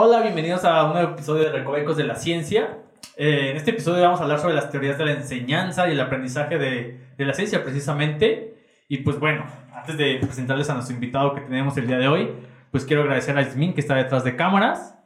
[0.00, 2.78] Hola, bienvenidos a un nuevo episodio de Recovecos de la Ciencia.
[3.16, 6.00] Eh, en este episodio vamos a hablar sobre las teorías de la enseñanza y el
[6.00, 8.54] aprendizaje de, de, la ciencia precisamente.
[8.88, 12.30] Y pues bueno, antes de presentarles a nuestro invitado que tenemos el día de hoy,
[12.70, 14.96] pues quiero agradecer a Ismin que está detrás de cámaras.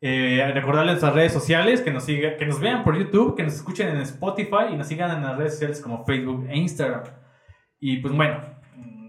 [0.00, 3.54] Eh, recordarles nuestras redes sociales, que nos, siga, que nos vean por YouTube, que nos
[3.54, 7.04] escuchen en Spotify y nos sigan en las redes sociales como Facebook e Instagram.
[7.78, 8.40] Y pues bueno,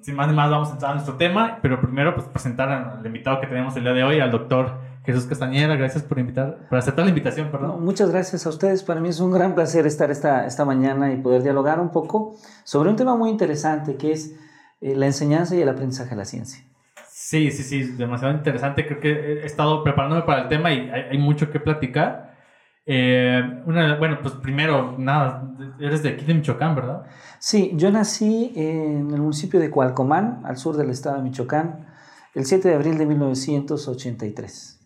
[0.03, 3.03] sin más ni más vamos a entrar a nuestro tema, pero primero pues presentar al
[3.03, 6.77] invitado que tenemos el día de hoy, al doctor Jesús Castañeda, gracias por invitar, por
[6.77, 7.83] aceptar la invitación, perdón.
[7.83, 8.83] muchas gracias a ustedes.
[8.83, 12.35] Para mí es un gran placer estar esta, esta mañana y poder dialogar un poco
[12.63, 14.35] sobre un tema muy interesante que es
[14.79, 16.63] eh, la enseñanza y el aprendizaje de la ciencia.
[17.09, 18.85] Sí, sí, sí, demasiado interesante.
[18.85, 22.31] Creo que he estado preparándome para el tema y hay, hay mucho que platicar.
[22.85, 27.03] Eh, una, bueno, pues primero, nada, eres de aquí de Michoacán, ¿verdad?
[27.39, 31.87] Sí, yo nací en el municipio de Cualcomán, al sur del estado de Michoacán,
[32.33, 34.80] el 7 de abril de 1983.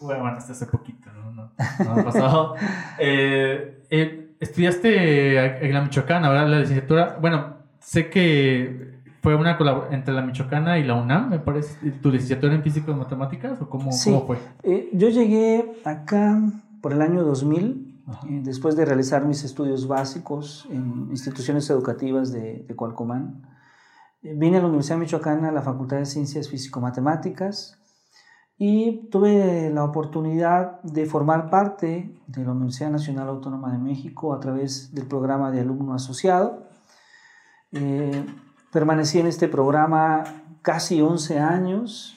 [0.00, 1.32] Bueno, bueno, hasta hace poquito, ¿no?
[1.32, 1.50] No,
[1.84, 2.54] no ha pasado.
[2.98, 6.48] eh, eh, estudiaste en la Michoacana, ¿verdad?
[6.48, 7.18] La licenciatura.
[7.20, 11.90] Bueno, sé que fue una colaboración entre la Michoacana y la UNAM, me parece.
[11.90, 14.10] ¿Tu licenciatura en físico y matemáticas o cómo, sí.
[14.10, 14.38] cómo fue?
[14.62, 16.40] Eh, yo llegué acá
[16.80, 22.64] por el año 2000, eh, después de realizar mis estudios básicos en instituciones educativas de,
[22.68, 23.42] de Cualcomán.
[24.22, 27.77] Vine a la Universidad Michoacana, a la Facultad de Ciencias Físico-Matemáticas
[28.58, 34.40] y tuve la oportunidad de formar parte de la Universidad Nacional Autónoma de México a
[34.40, 36.66] través del programa de alumno asociado.
[37.70, 38.26] Eh,
[38.72, 40.24] permanecí en este programa
[40.62, 42.16] casi 11 años.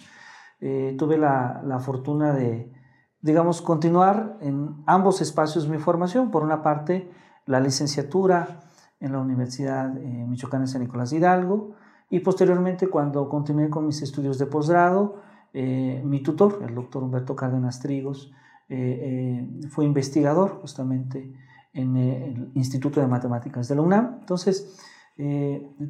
[0.61, 2.73] Eh, tuve la, la, fortuna de,
[3.21, 6.31] digamos, continuar en ambos espacios mi formación.
[6.31, 7.11] Por una parte,
[7.45, 8.61] la licenciatura
[8.99, 11.75] en la Universidad eh, Michoacana de San Nicolás Hidalgo
[12.09, 15.21] y posteriormente cuando continué con mis estudios de posgrado,
[15.53, 18.31] eh, mi tutor, el doctor Humberto Cárdenas Trigos,
[18.69, 21.31] eh, eh, fue investigador justamente
[21.73, 24.17] en el Instituto de Matemáticas de la UNAM.
[24.19, 24.77] Entonces,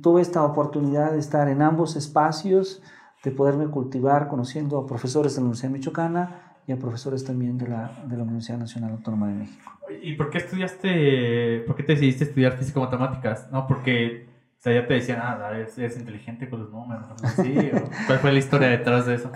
[0.02, 2.84] tuve esta oportunidad de estar en ambos espacios,
[3.24, 7.68] de poderme cultivar conociendo a profesores de la Universidad Michoacana y a profesores también de
[7.68, 9.72] la, de la Universidad Nacional Autónoma de México.
[10.02, 13.50] ¿Y por qué estudiaste, por qué te decidiste estudiar físico-matemáticas?
[13.52, 13.68] ¿No?
[13.68, 14.31] Porque
[14.62, 17.04] o sea, ya te decían, ah, eres, eres inteligente con los números,
[17.38, 17.72] ¿sí?
[18.06, 19.32] ¿Cuál fue la historia detrás de eso?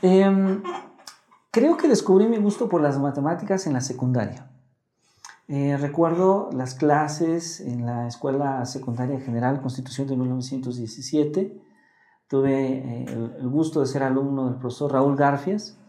[0.00, 0.62] eh,
[1.50, 4.48] creo que descubrí mi gusto por las matemáticas en la secundaria.
[5.48, 11.60] Eh, recuerdo las clases en la Escuela Secundaria General Constitución de 1917.
[12.28, 15.80] Tuve eh, el, el, gusto de ser alumno del profesor Raúl Garfias.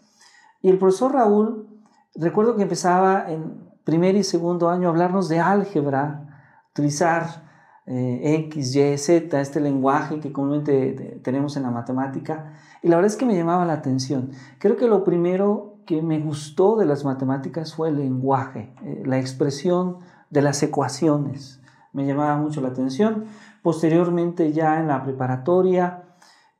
[0.63, 1.67] Y el profesor Raúl,
[2.15, 7.47] recuerdo que empezaba en primer y segundo año a hablarnos de álgebra, utilizar
[7.91, 12.53] eh, X, Y, Z, este lenguaje que comúnmente tenemos en la matemática.
[12.83, 14.29] Y la verdad es que me llamaba la atención.
[14.59, 19.17] Creo que lo primero que me gustó de las matemáticas fue el lenguaje, eh, la
[19.17, 19.97] expresión
[20.29, 21.61] de las ecuaciones.
[21.91, 23.25] Me llamaba mucho la atención.
[23.63, 26.03] Posteriormente, ya en la preparatoria,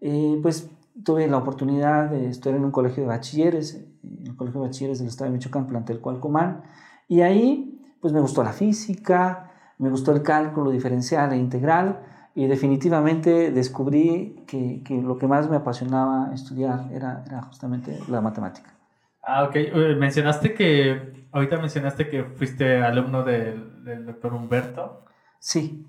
[0.01, 0.72] eh, pues
[1.03, 4.97] tuve la oportunidad de estudiar en un colegio de bachilleres, en el colegio de bachilleres
[4.97, 6.63] del estado de Michoacán, plantel Cualcomán.
[7.07, 9.49] Y ahí, pues me gustó la física,
[9.79, 12.00] me gustó el cálculo diferencial e integral
[12.35, 18.22] y definitivamente descubrí que, que lo que más me apasionaba estudiar era, era, justamente la
[18.22, 18.73] matemática.
[19.23, 19.56] Ah, ok.
[19.97, 25.06] Mencionaste que, ahorita mencionaste que fuiste alumno del, del doctor Humberto.
[25.39, 25.85] Sí.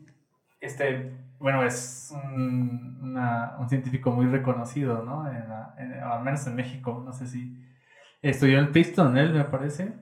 [0.60, 5.28] Este, bueno, es un, una, un científico muy reconocido, ¿no?
[5.28, 7.56] En la, en, al menos en México, no sé si
[8.22, 9.92] estudió en Princeton, él me parece.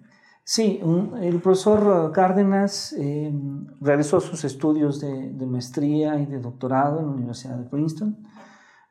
[0.50, 0.80] Sí,
[1.20, 3.30] el profesor Cárdenas eh,
[3.82, 8.16] realizó sus estudios de, maestría y de doctorado en la Universidad de Princeton,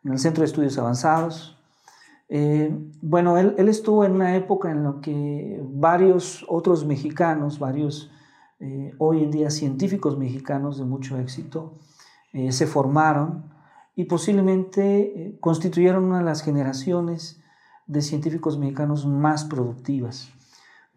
[0.03, 1.57] en el Centro de Estudios Avanzados.
[2.29, 8.11] Eh, bueno, él, él, estuvo en una época en la que varios otros mexicanos, varios
[8.59, 11.73] eh, hoy en día científicos mexicanos de mucho éxito,
[12.51, 13.45] se formaron
[13.95, 17.41] y posiblemente constituyeron una de las generaciones
[17.87, 20.36] de científicos mexicanos más productivas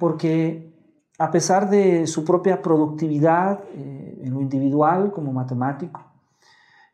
[0.01, 0.75] porque
[1.19, 6.03] a pesar de su propia productividad eh, en lo individual como matemático,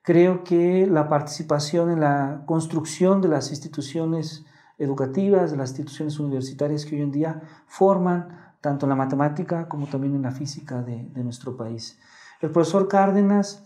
[0.02, 4.44] creo que la participación en la construcción de las instituciones
[4.78, 9.86] educativas, de las instituciones universitarias que hoy en día forman tanto en la matemática como
[9.86, 11.98] también en la física de, nuestro país.
[12.40, 13.62] El profesor Cárdenas,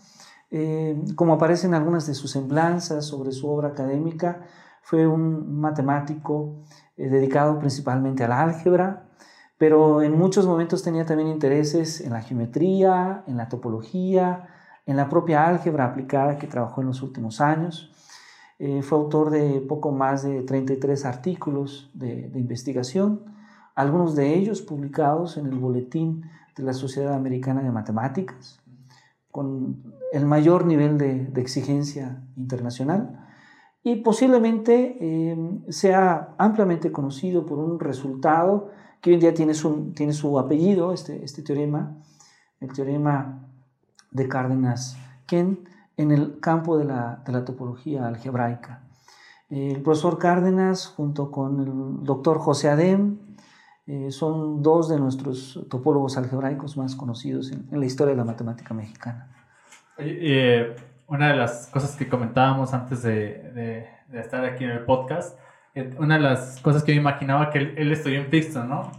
[0.51, 4.41] eh, como aparece en algunas de sus semblanzas sobre su obra académica,
[4.83, 6.61] fue un matemático
[6.97, 9.07] eh, dedicado principalmente al álgebra,
[9.61, 14.47] pero en muchos momentos tenía también intereses en la geometría, en la topología,
[14.87, 17.91] en la propia álgebra aplicada que trabajó en los últimos años.
[18.57, 23.21] Eh, fue autor de poco más de 33 artículos de, investigación,
[23.75, 26.23] algunos de ellos publicados en el Boletín
[26.57, 28.59] de la Sociedad Americana de Matemáticas,
[29.29, 33.27] con el mayor nivel de, exigencia internacional
[33.83, 35.37] y posiblemente eh,
[35.69, 41.41] sea ampliamente conocido por un resultado que hoy en día tiene su, apellido, este, este
[41.41, 41.97] teorema,
[42.59, 43.47] el teorema
[44.11, 45.67] de Cárdenas-Ken,
[45.97, 48.83] en el campo de la, de la topología algebraica.
[49.49, 53.17] El profesor Cárdenas, junto con el doctor José Adem,
[53.87, 58.73] eh, son dos de nuestros topólogos algebraicos más conocidos en, la historia de la matemática
[58.73, 59.27] mexicana.
[59.97, 60.73] Eh,
[61.07, 65.37] una de las cosas que comentábamos antes de, de, estar aquí en el podcast,
[65.97, 68.91] una de las cosas que yo imaginaba que él, él estudió en Princeton, ¿no?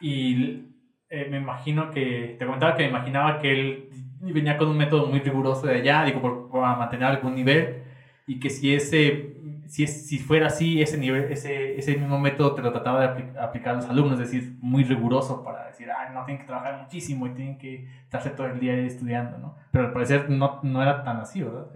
[0.00, 0.66] Y
[1.10, 3.88] me imagino que, te comentaba que me imaginaba que él
[4.20, 7.82] venía con un método muy riguroso de allá, digo, para mantener algún nivel,
[8.26, 9.36] y que si ese,
[9.68, 13.38] si, es, si fuera así, ese, nivel, ese, ese mismo método te lo trataba de
[13.38, 16.82] aplicar a los alumnos, es decir, muy riguroso para decir, ah, no tienen que trabajar
[16.82, 19.56] muchísimo y tienen que estarse todo el día estudiando, ¿no?
[19.70, 21.66] Pero al parecer no, no era tan así, ¿verdad?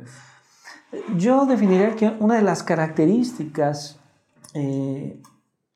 [1.16, 3.99] Yo definiría que una de las características
[4.54, 5.20] eh,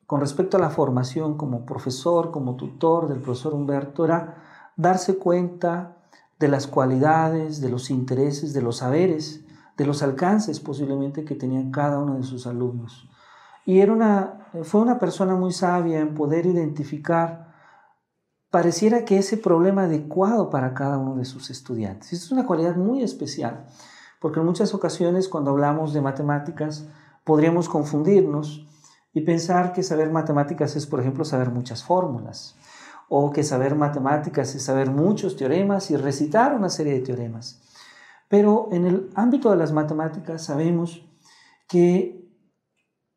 [0.07, 5.97] con respecto a la formación como profesor, como tutor del profesor Humberto, era darse cuenta
[6.39, 9.45] de las cualidades, de los intereses, de los saberes,
[9.77, 13.09] de los alcances posiblemente que tenían cada uno de sus alumnos.
[13.65, 17.55] Y era una, fue una persona muy sabia en poder identificar,
[18.51, 22.13] pareciera que ese problema adecuado para cada uno de sus estudiantes.
[22.13, 23.67] Esto es una cualidad muy especial,
[24.21, 26.87] porque en muchas ocasiones cuando hablamos de matemáticas
[27.25, 28.67] podríamos confundirnos
[29.13, 32.57] y pensar que saber matemáticas es, por ejemplo, saber muchas fórmulas
[33.09, 37.63] o que saber matemáticas es saber muchos teoremas y recitar una serie de teoremas.
[38.29, 41.07] Pero en el ámbito de las matemáticas sabemos
[41.69, 42.29] que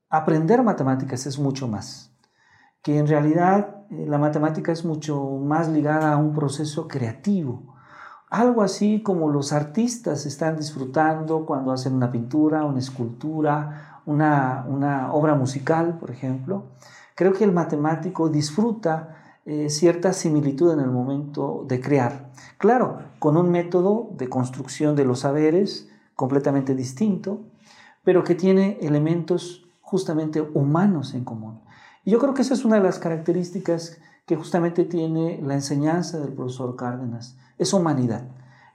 [0.09, 2.11] aprender matemáticas es mucho más,
[2.81, 7.75] que en realidad eh, la matemática es mucho más ligada a un proceso creativo,
[8.29, 15.13] algo así como los artistas están disfrutando cuando hacen una pintura, una escultura, una, una
[15.13, 16.63] obra musical, por ejemplo.
[17.13, 22.31] Creo que el matemático disfruta eh, cierta similitud en el momento de crear.
[22.57, 27.41] Claro, con un método de construcción de los saberes completamente distinto,
[28.03, 31.61] pero que tiene elementos justamente humanos en común.
[32.03, 36.19] Y yo creo que esa es una de las características que justamente tiene la enseñanza
[36.19, 38.27] del profesor Cárdenas, es humanidad.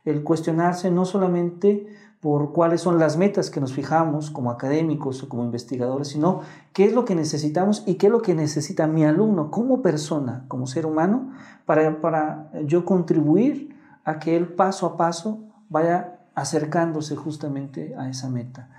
[0.05, 1.87] El cuestionarse no solamente
[2.23, 6.43] por cuáles son las metas que nos fijamos como académicos o como investigadores, sino
[6.73, 10.45] qué es lo que necesitamos y qué es lo que necesita mi alumno como persona,
[10.47, 11.33] como ser humano,
[11.67, 18.31] para, para yo contribuir a que él paso a paso vaya acercándose justamente a esa
[18.31, 18.71] meta.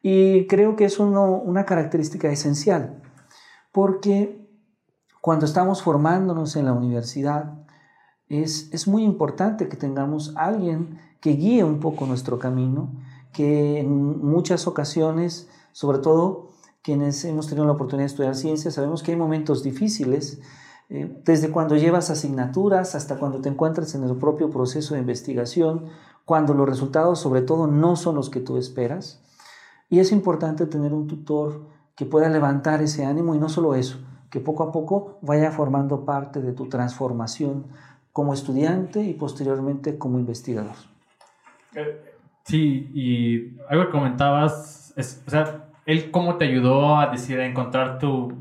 [0.00, 3.02] Y creo que es una característica esencial,
[3.72, 4.42] porque
[5.20, 7.65] cuando estamos formándonos en la universidad,
[8.28, 12.90] es, es muy importante que tengamos alguien que guíe un poco nuestro camino,
[13.32, 16.50] que en muchas ocasiones, sobre todo
[16.82, 20.40] quienes hemos tenido la oportunidad de estudiar ciencia, sabemos que hay momentos difíciles,
[20.88, 25.86] eh, desde cuando llevas asignaturas hasta cuando te encuentras en el propio proceso de investigación,
[26.24, 29.20] cuando los resultados sobre todo no son los que tú esperas.
[29.88, 33.98] Y es importante tener un tutor que pueda levantar ese ánimo y no solo eso,
[34.30, 37.66] que poco a poco vaya formando parte de tu transformación
[38.16, 40.76] como estudiante y posteriormente como investigador.
[42.44, 47.44] Sí, y algo que comentabas, es, o sea, él cómo te ayudó a decir, a
[47.44, 48.32] encontrar tu,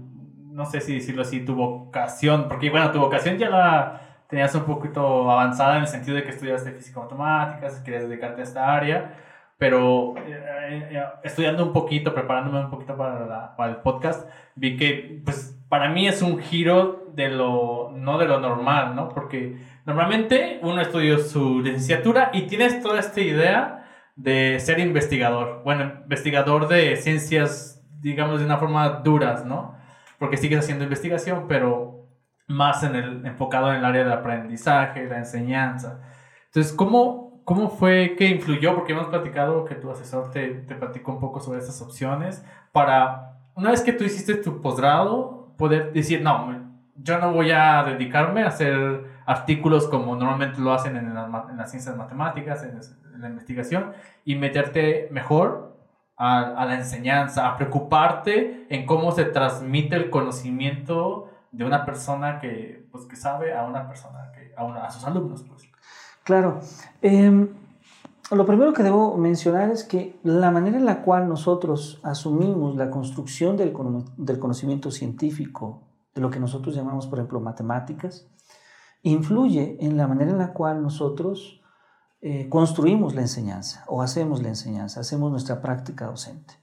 [0.50, 4.64] no sé si decirlo así, tu vocación, porque bueno, tu vocación ya la tenías un
[4.64, 9.18] poquito avanzada en el sentido de que estudiaste física matemáticas, querías dedicarte a esta área,
[9.58, 15.22] pero eh, eh, estudiando un poquito, preparándome un poquito para, para el podcast, vi que
[15.26, 19.10] pues para mí es un giro de lo, no de lo normal, ¿no?
[19.10, 25.62] Porque Normalmente uno estudia su licenciatura y tienes toda esta idea de ser investigador.
[25.64, 29.76] Bueno, investigador de ciencias, digamos, de una forma duras, ¿no?
[30.18, 32.08] Porque sigues haciendo investigación, pero
[32.48, 36.02] más en el, enfocado en el área del aprendizaje, la enseñanza.
[36.46, 38.74] Entonces, ¿cómo, cómo fue que influyó?
[38.74, 43.38] Porque hemos platicado que tu asesor te, te platicó un poco sobre estas opciones para,
[43.54, 48.44] una vez que tú hiciste tu posgrado, poder decir, no, yo no voy a dedicarme
[48.44, 52.80] a hacer artículos como normalmente lo hacen en, en las ciencias matemáticas, en,
[53.22, 53.94] la investigación,
[54.26, 55.78] y meterte mejor
[56.18, 62.40] a, a, la enseñanza, a preocuparte en cómo se transmite el conocimiento de una persona
[62.40, 65.44] que, pues, que sabe a una persona, que, a, a sus alumnos.
[65.44, 65.70] Pues.
[66.24, 66.60] Claro.
[67.02, 67.50] Em,
[68.32, 72.90] lo primero que debo mencionar es que la manera en la cual nosotros asumimos la
[72.90, 75.84] construcción del, conocimiento científico,
[76.16, 78.28] de lo que nosotros llamamos, por ejemplo, matemáticas,
[79.04, 81.62] influye en la manera en la cual nosotros
[82.22, 86.56] eh, construimos la enseñanza o hacemos la enseñanza, hacemos nuestra práctica docente.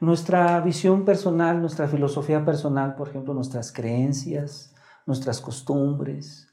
[0.00, 4.74] Nuestra visión personal, nuestra filosofía personal, por ejemplo, nuestras creencias,
[5.06, 6.48] nuestras costumbres,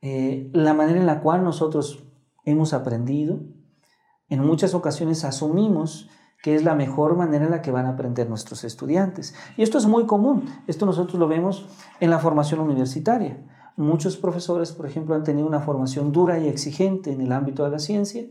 [0.00, 2.02] eh, la manera en la cual nosotros
[2.44, 3.40] hemos aprendido,
[4.28, 6.08] en muchas ocasiones asumimos
[6.42, 9.34] que es la mejor manera en la que van a aprender nuestros estudiantes.
[9.56, 11.66] Y esto es muy común, esto nosotros lo vemos
[12.00, 13.44] en la formación universitaria.
[13.76, 17.70] Muchos profesores, por ejemplo, han tenido una formación dura y exigente en el ámbito de
[17.70, 18.24] la ciencia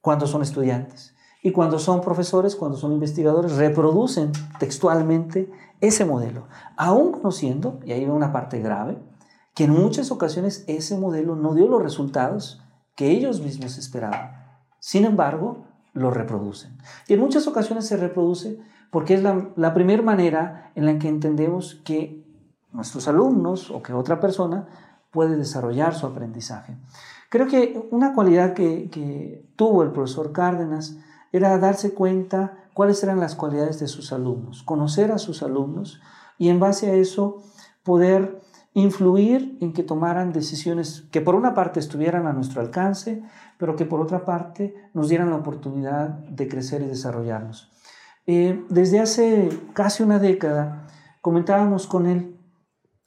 [0.00, 1.14] cuando son estudiantes.
[1.42, 8.06] Y cuando son profesores, cuando son investigadores, reproducen textualmente ese modelo, aún conociendo, y ahí
[8.06, 8.96] va una parte grave,
[9.54, 12.62] que en muchas ocasiones ese modelo no dio los resultados
[12.96, 14.43] que ellos mismos esperaban.
[14.84, 15.64] Sin embargo,
[15.94, 16.76] lo reproducen.
[17.08, 18.60] Y en muchas ocasiones se reproduce
[18.90, 22.22] porque es la, primera manera en la que entendemos que
[22.70, 24.68] nuestros alumnos o que otra persona
[25.10, 26.76] puede desarrollar su aprendizaje.
[27.30, 30.98] Creo que una cualidad que, tuvo el profesor Cárdenas
[31.32, 36.02] era darse cuenta cuáles eran las cualidades de sus alumnos, conocer a sus alumnos
[36.36, 37.42] y en base a eso
[37.84, 38.42] poder
[38.74, 43.22] influir en que tomaran decisiones que por una parte estuvieran a nuestro alcance,
[43.56, 47.70] pero que por otra parte nos dieran la oportunidad de crecer y desarrollarnos.
[48.26, 50.88] Eh, desde hace casi una década
[51.20, 52.36] comentábamos con él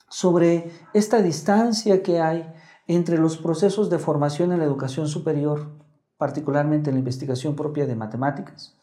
[0.10, 2.50] sobre esta distancia que hay
[2.88, 5.78] entre los procesos de formación en la educación superior,
[6.18, 8.78] particularmente en la investigación propia de matemáticas,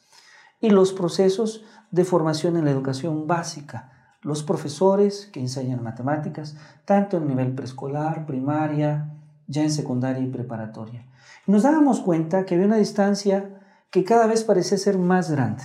[0.61, 3.94] y los procesos de formación en la educación básica,
[4.25, 9.15] los profesores que enseñan matemáticas, tanto en nivel preescolar, primaria,
[9.47, 11.07] ya en secundaria y preparatoria.
[11.47, 15.63] nos dábamos cuenta que había una distancia que cada vez parecía ser más grande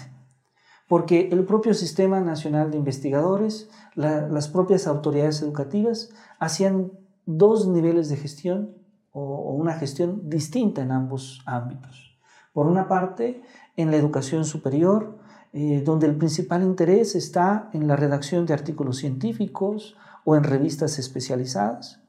[0.89, 6.91] porque el propio Sistema Nacional de Investigadores, las propias autoridades educativas, hacían
[7.27, 8.75] dos niveles de gestión
[9.11, 12.17] o, una gestión distinta en ambos ámbitos.
[12.53, 13.43] Por una parte,
[13.77, 15.18] en la educación superior,
[15.51, 20.99] eh, donde el principal interés está en la redacción de artículos científicos o en revistas
[20.99, 22.01] especializadas.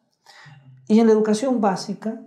[0.88, 2.20] Y en la educación básica,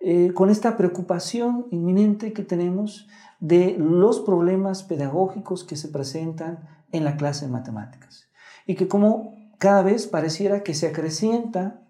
[0.00, 3.06] eh, con esta preocupación inminente que tenemos
[3.40, 8.28] de los problemas pedagógicos que se presentan en la clase de matemáticas.
[8.66, 11.82] Y que como cada vez pareciera que se acrecienta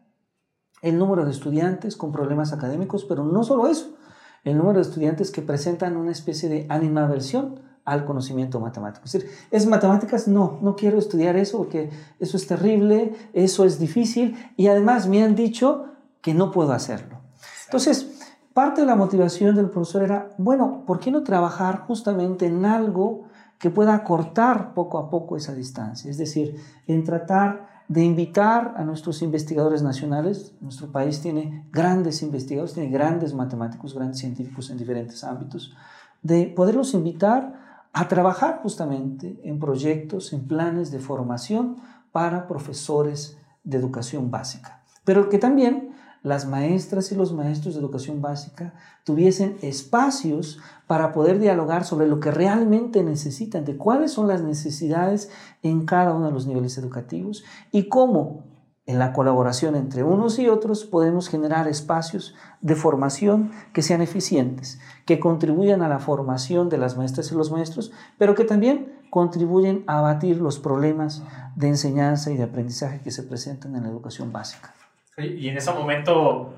[0.83, 3.97] el número de estudiantes con problemas académicos, pero no solo eso,
[4.45, 9.07] el número de estudiantes que presentan una especie de animaversión al conocimiento matemático.
[9.07, 10.29] Es decir, ¿es matemáticas?
[10.29, 11.89] No, no quiero estudiar eso porque
[12.21, 15.87] eso es terrible, eso es difícil y además me han dicho
[16.21, 17.21] que no puedo hacerlo.
[17.65, 18.17] Entonces,
[18.57, 23.25] Parte de la motivación del profesor era, bueno, ¿por qué no trabajar justamente en algo
[23.59, 26.11] que pueda acortar poco a poco esa distancia?
[26.11, 32.73] Es decir, en tratar de invitar a nuestros investigadores nacionales, nuestro país tiene grandes investigadores,
[32.73, 35.77] tiene grandes matemáticos, grandes científicos en diferentes ámbitos,
[36.23, 37.66] de poderlos invitar
[37.97, 41.77] a trabajar justamente en proyectos, en planes de formación
[42.13, 48.21] para profesores de educación básica, pero que también las maestras y los maestros de educación
[48.21, 54.43] básica tuviesen espacios para poder dialogar sobre lo que realmente necesitan, de cuáles son las
[54.43, 55.31] necesidades
[55.63, 58.45] en cada uno de los niveles educativos y cómo
[58.87, 64.81] en la colaboración entre unos y otros podemos generar espacios de formación que sean eficientes,
[65.05, 69.83] que contribuyan a la formación de las maestras y los maestros, pero que también contribuyen
[69.87, 71.25] a abatir los problemas
[71.57, 74.73] de enseñanza y de aprendizaje que se presentan en la educación básica.
[75.19, 76.55] Y en ese momento,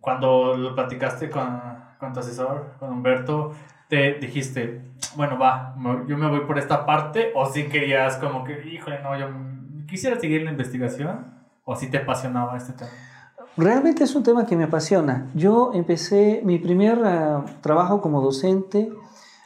[0.00, 1.60] cuando lo platicaste con,
[1.98, 3.52] con tu asesor, con Humberto,
[3.88, 4.82] te dijiste,
[5.16, 5.74] bueno, va,
[6.06, 9.28] yo me voy por esta parte, o si querías como que, híjole, no, yo
[9.86, 11.39] quisiera seguir la investigación,
[11.70, 12.90] o si te apasionaba este tema.
[13.56, 15.30] Realmente es un tema que me apasiona.
[15.34, 18.92] Yo empecé mi primer uh, trabajo como docente,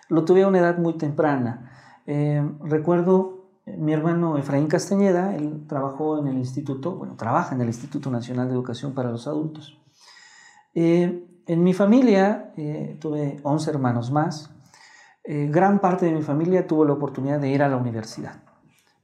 [0.09, 1.71] lo tuve a una edad muy temprana.
[2.07, 7.69] Eh, recuerdo mi hermano Efraín Castañeda, él trabajó en el instituto, bueno, trabaja en el
[7.69, 9.78] Instituto Nacional de Educación para los Adultos.
[10.75, 14.50] Eh, en mi familia eh, tuve 11 hermanos más.
[15.25, 18.43] Eh, gran parte de mi familia tuvo la oportunidad de ir a la universidad,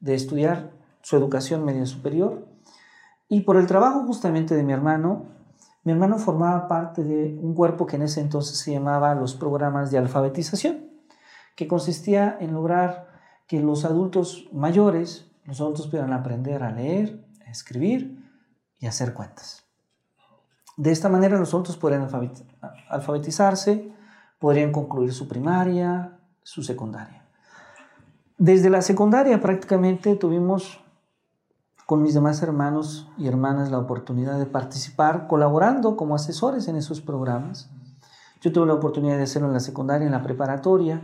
[0.00, 0.73] de estudiar
[1.03, 2.47] su educación media superior.
[3.33, 5.27] Y por el trabajo justamente de mi hermano,
[5.85, 9.93] mi hermano formaba parte de un cuerpo que en ese entonces se llamaba los programas
[9.93, 10.91] de alfabetización,
[11.55, 13.09] que consistía en lograr
[13.47, 18.21] que los adultos mayores, los adultos puedan aprender a leer, a escribir
[18.81, 19.65] y a hacer cuentas.
[20.77, 22.09] De esta manera los adultos pueden
[22.89, 23.93] alfabetizarse,
[24.41, 27.25] podrían concluir su primaria, su secundaria.
[28.39, 30.81] Desde la secundaria prácticamente tuvimos
[31.90, 37.00] con mis demás hermanos y hermanas la oportunidad de participar colaborando como asesores en esos
[37.00, 37.68] programas.
[38.40, 41.02] Yo tuve la oportunidad de hacerlo en la secundaria, en la preparatoria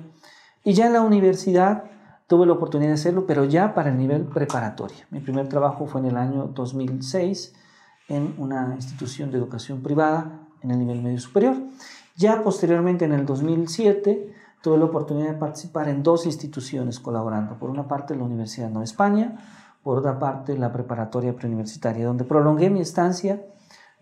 [0.62, 1.90] y ya en la universidad
[2.28, 4.98] tuve la oportunidad de hacerlo, pero ya para el nivel preparatorio.
[5.10, 7.52] Mi primer trabajo fue en el año 2006
[8.06, 11.56] en una institución de educación privada en el nivel medio superior.
[12.14, 17.58] Ya posteriormente, en el 2007, tuve la oportunidad de participar en dos instituciones colaborando.
[17.58, 19.36] Por una parte, la Universidad de Nueva España,
[19.86, 23.46] por otra parte, la preparatoria preuniversitaria, donde prolongué mi estancia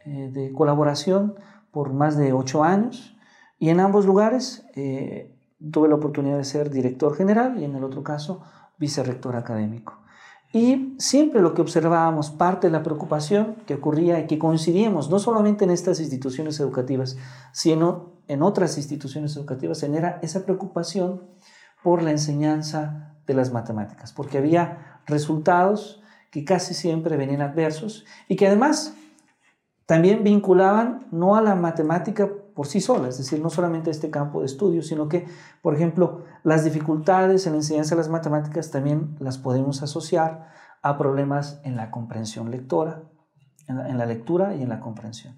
[0.06, 1.34] eh, de colaboración
[1.70, 3.14] por más de ocho años.
[3.58, 5.36] Y en ambos lugares eh,
[5.70, 8.40] tuve la oportunidad de ser director general y en el otro caso,
[8.78, 10.00] vicerrector académico.
[10.54, 15.18] Y siempre lo que observábamos, parte de la preocupación que ocurría y que coincidíamos, no
[15.18, 17.18] solamente en estas instituciones educativas,
[17.52, 21.24] sino en otras instituciones educativas, era esa preocupación
[21.82, 28.36] por la enseñanza de las matemáticas, porque había resultados que casi siempre venían adversos y
[28.36, 28.94] que además
[29.86, 34.10] también vinculaban no a la matemática por sí sola, es decir, no solamente a este
[34.10, 35.26] campo de estudio, sino que,
[35.60, 40.48] por ejemplo, las dificultades en la enseñanza de las matemáticas también las podemos asociar
[40.82, 43.02] a problemas en la comprensión lectora,
[43.66, 45.36] en la, lectura y en la comprensión.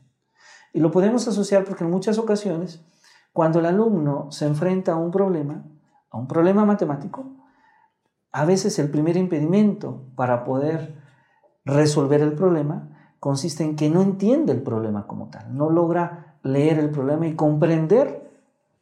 [0.72, 2.84] Y lo podemos asociar porque en muchas ocasiones,
[3.32, 5.64] cuando el alumno se enfrenta a un problema,
[6.10, 7.24] a un problema matemático,
[8.36, 10.92] a veces el primer impedimento para poder
[11.64, 16.78] resolver el problema consiste en que no entiende el problema como tal, no logra leer
[16.78, 18.28] el problema y comprender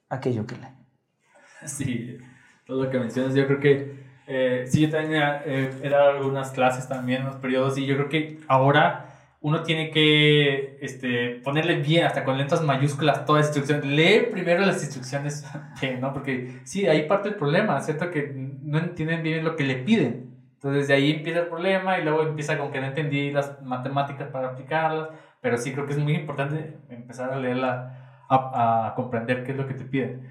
[0.09, 1.67] aquello que lee.
[1.67, 2.19] Sí,
[2.67, 6.89] todo lo que mencionas, yo creo que eh, sí, yo también he dado algunas clases
[6.89, 9.14] también en los periodos y yo creo que ahora
[9.45, 13.95] uno tiene que este, ponerle bien, hasta con letras mayúsculas, toda instrucción.
[13.95, 15.45] Leer primero las instrucciones,
[16.01, 16.15] ¿no?
[16.15, 18.11] Porque sí, ahí parte el problema, ¿cierto?
[18.11, 20.35] Que no entienden bien lo que le piden.
[20.55, 24.29] Entonces de ahí empieza el problema y luego empieza con que no entendí las matemáticas
[24.31, 25.11] para aplicarlas
[25.45, 29.69] pero sí creo que es muy importante empezar a leerla, a, comprender qué es lo
[29.69, 30.27] que te piden.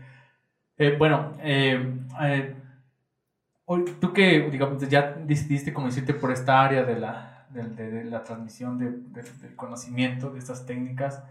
[0.76, 2.56] Eh, bueno, eh, eh,
[4.02, 8.92] tú que digamos, ya decidiste como por esta área de la, de, la transmisión de,
[8.92, 11.24] del conocimiento, de estas técnicas,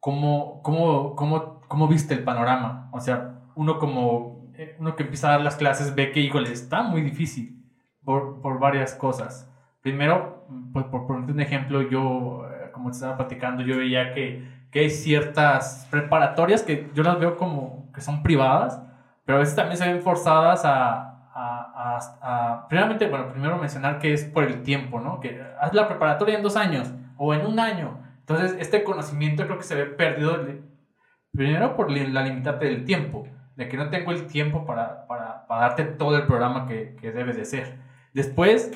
[0.00, 2.88] ¿cómo, cómo, cómo, cómo viste el panorama?
[2.92, 4.34] O sea, uno como
[4.78, 7.64] uno que empieza a dar las clases ve que, híjole, está muy difícil
[8.04, 9.50] por, por varias cosas.
[9.82, 14.80] Primero, pues por ponerte un ejemplo, yo como te estaba platicando, yo veía que, que
[14.80, 18.82] hay ciertas preparatorias que yo las veo como que son privadas,
[19.24, 21.13] pero a veces también se ven forzadas a,
[21.84, 25.20] a, a, primeramente, bueno, primero mencionar que es por el tiempo, ¿no?
[25.20, 27.98] Que haz la preparatoria en dos años o en un año.
[28.20, 30.46] Entonces, este conocimiento creo que se ve perdido
[31.32, 35.60] primero por la limitante del tiempo, de que no tengo el tiempo para, para, para
[35.60, 37.78] darte todo el programa que, que debes de ser.
[38.14, 38.72] Después,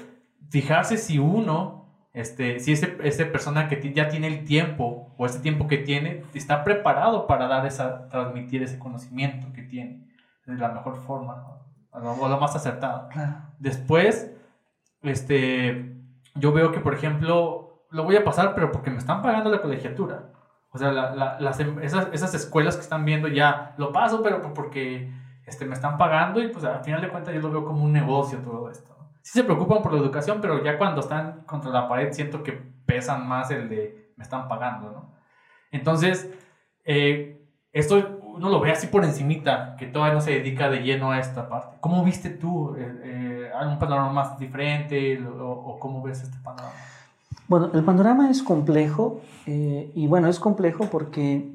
[0.51, 1.79] fijarse si uno
[2.13, 6.25] este, si ese, esa persona que ya tiene el tiempo o ese tiempo que tiene
[6.35, 10.09] está preparado para dar esa, transmitir ese conocimiento que tiene
[10.47, 11.68] de la mejor forma o
[12.01, 13.09] lo, más acertado.
[13.59, 14.33] Después,
[15.03, 15.97] este,
[16.35, 19.61] yo veo que, por ejemplo, lo voy a pasar, pero porque me están pagando la
[19.61, 20.31] colegiatura.
[20.71, 25.11] O sea, las, em, esas, esas, escuelas que están viendo ya lo paso, pero porque
[25.47, 27.93] este, me están pagando y pues al final de cuentas yo lo veo como un
[27.93, 31.87] negocio todo esto sí se preocupan por la educación, pero ya cuando están contra la
[31.87, 35.15] pared siento que pesan más el de me están pagando, ¿no?
[35.71, 36.33] Entonces,
[36.87, 41.11] eh, esto uno lo ve así por encimita, que todavía no se dedica de lleno
[41.11, 41.77] a esta parte.
[41.81, 46.73] ¿Cómo viste tú eh, eh algún panorama más diferente o, cómo ves este panorama?
[47.49, 51.51] Bueno, el panorama es complejo eh, y bueno, es complejo porque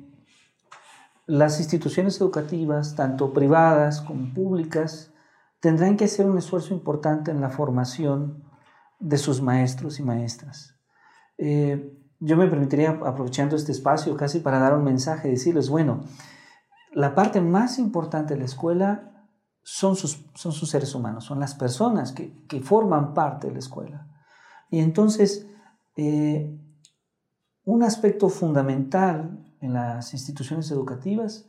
[1.26, 5.14] las instituciones educativas, tanto privadas como públicas,
[5.62, 8.44] tendrán que hacer un esfuerzo importante en la formación
[9.00, 10.76] de sus maestros y maestras.
[11.38, 16.02] Eh, yo me permitiría, aprovechando este espacio casi para dar un mensaje, decirles, bueno,
[16.94, 19.28] la parte más importante de la escuela
[19.64, 23.60] son sus, son sus seres humanos, son las personas que, que forman parte de la
[23.60, 24.08] escuela.
[24.70, 25.48] Y entonces,
[25.96, 26.60] eh,
[27.66, 31.48] un aspecto fundamental en las instituciones educativas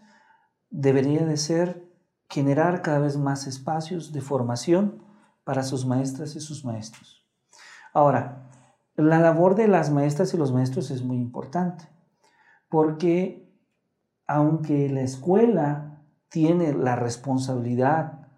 [0.70, 1.90] debería de ser
[2.28, 5.02] generar cada vez más espacios de formación
[5.44, 7.24] para sus maestras y sus maestros.
[7.92, 8.50] Ahora,
[8.96, 11.88] la labor de las maestras y los maestros es muy importante,
[12.68, 13.43] porque
[14.26, 18.28] aunque la escuela tiene la responsabilidad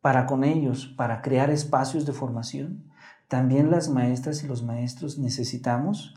[0.00, 2.84] para con ellos, para crear espacios de formación,
[3.28, 6.14] también las maestras y los maestros necesitamos,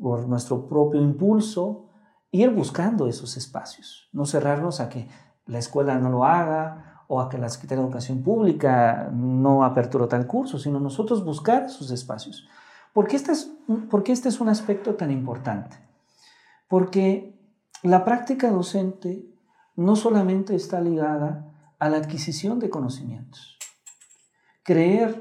[0.00, 1.86] por nuestro propio impulso
[2.30, 5.08] ir buscando esos espacios, no cerrarnos a que
[5.46, 10.08] la escuela no lo haga o a que la Secretaría de Educación Pública no aperturó
[10.08, 12.46] tal curso, sino nosotros buscar esos espacios.
[12.92, 13.50] ¿Por qué este es,
[13.90, 15.76] porque este es un aspecto tan importante?
[16.68, 17.35] Porque
[17.82, 19.24] la práctica docente
[19.76, 23.58] no solamente está ligada a la adquisición de conocimientos.
[24.62, 25.20] Creer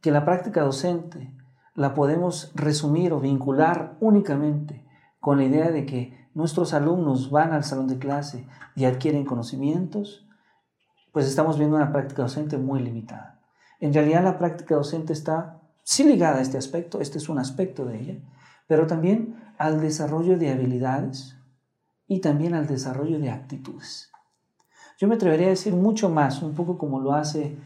[0.00, 1.34] que la práctica docente
[1.74, 4.86] la podemos resumir o vincular únicamente
[5.18, 10.26] con la idea de que nuestros alumnos van al salón de clase y adquieren conocimientos,
[11.12, 13.40] pues estamos viendo una práctica docente muy limitada.
[13.80, 17.84] En realidad la práctica docente está sí ligada a este aspecto, este es un aspecto
[17.84, 18.18] de ella,
[18.70, 21.36] pero también al desarrollo de habilidades
[22.06, 24.12] y también al desarrollo de actitudes.
[24.96, 27.56] Yo me atrevería a decir mucho más, un poco como lo hace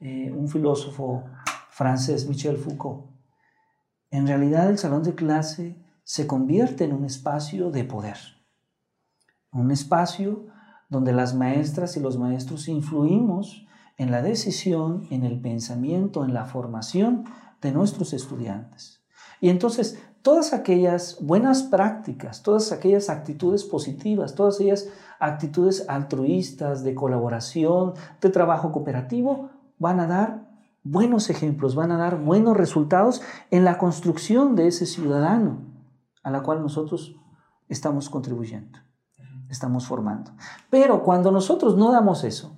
[0.00, 1.22] eh, un filósofo
[1.68, 3.10] francés, Michel Foucault.
[4.10, 8.16] En realidad el salón de clase se convierte en un espacio de poder,
[9.52, 10.46] un espacio
[10.88, 13.66] donde las maestras y los maestros influimos
[13.98, 17.24] en la decisión, en el pensamiento, en la formación
[17.60, 19.04] de nuestros estudiantes.
[19.42, 24.88] Y entonces, todas aquellas buenas prácticas, todas aquellas actitudes positivas, todas aquellas
[25.20, 30.48] actitudes altruistas, de colaboración, de trabajo cooperativo, van a dar
[30.82, 35.58] buenos ejemplos, van a dar buenos resultados en la construcción de ese ciudadano
[36.22, 37.14] a la cual nosotros
[37.68, 38.78] estamos contribuyendo,
[39.50, 40.30] estamos formando.
[40.70, 42.56] Pero cuando nosotros no damos eso,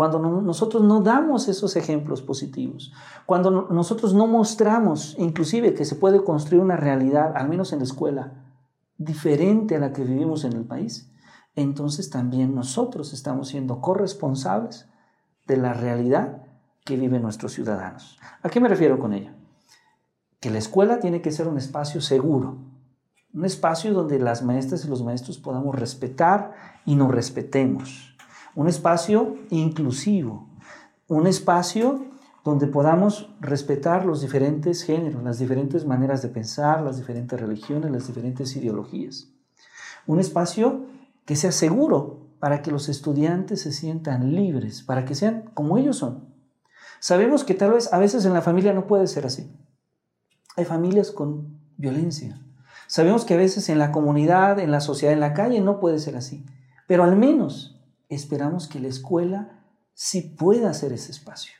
[0.00, 2.90] cuando nosotros no damos esos ejemplos positivos,
[3.26, 7.84] cuando nosotros no mostramos inclusive que se puede construir una realidad, al menos en la
[7.84, 8.32] escuela,
[8.96, 11.12] diferente a la que vivimos en el país,
[11.54, 14.88] entonces también nosotros estamos siendo corresponsables
[15.46, 16.44] de la realidad
[16.86, 18.18] que viven nuestros ciudadanos.
[18.42, 19.32] ¿A qué me refiero con ello?
[20.40, 22.56] Que la escuela tiene que ser un espacio seguro,
[23.34, 26.54] un espacio donde las maestras y los maestros podamos respetar
[26.86, 28.09] y nos respetemos.
[28.54, 30.48] Un espacio inclusivo.
[31.08, 32.04] Un espacio
[32.44, 38.06] donde podamos respetar los diferentes géneros, las diferentes maneras de pensar, las diferentes religiones, las
[38.06, 39.28] diferentes ideologías.
[40.06, 40.86] Un espacio
[41.26, 45.98] que sea seguro para que los estudiantes se sientan libres, para que sean como ellos
[45.98, 46.34] son.
[46.98, 49.54] Sabemos que tal vez a veces en la familia no puede ser así.
[50.56, 52.40] Hay familias con violencia,
[52.90, 56.00] Sabemos que a veces en la comunidad, en la sociedad, en la calle no puede
[56.00, 56.44] ser así,
[56.88, 57.79] pero al menos
[58.10, 59.62] esperamos que la escuela
[59.94, 61.52] sí pueda ser ese espacio.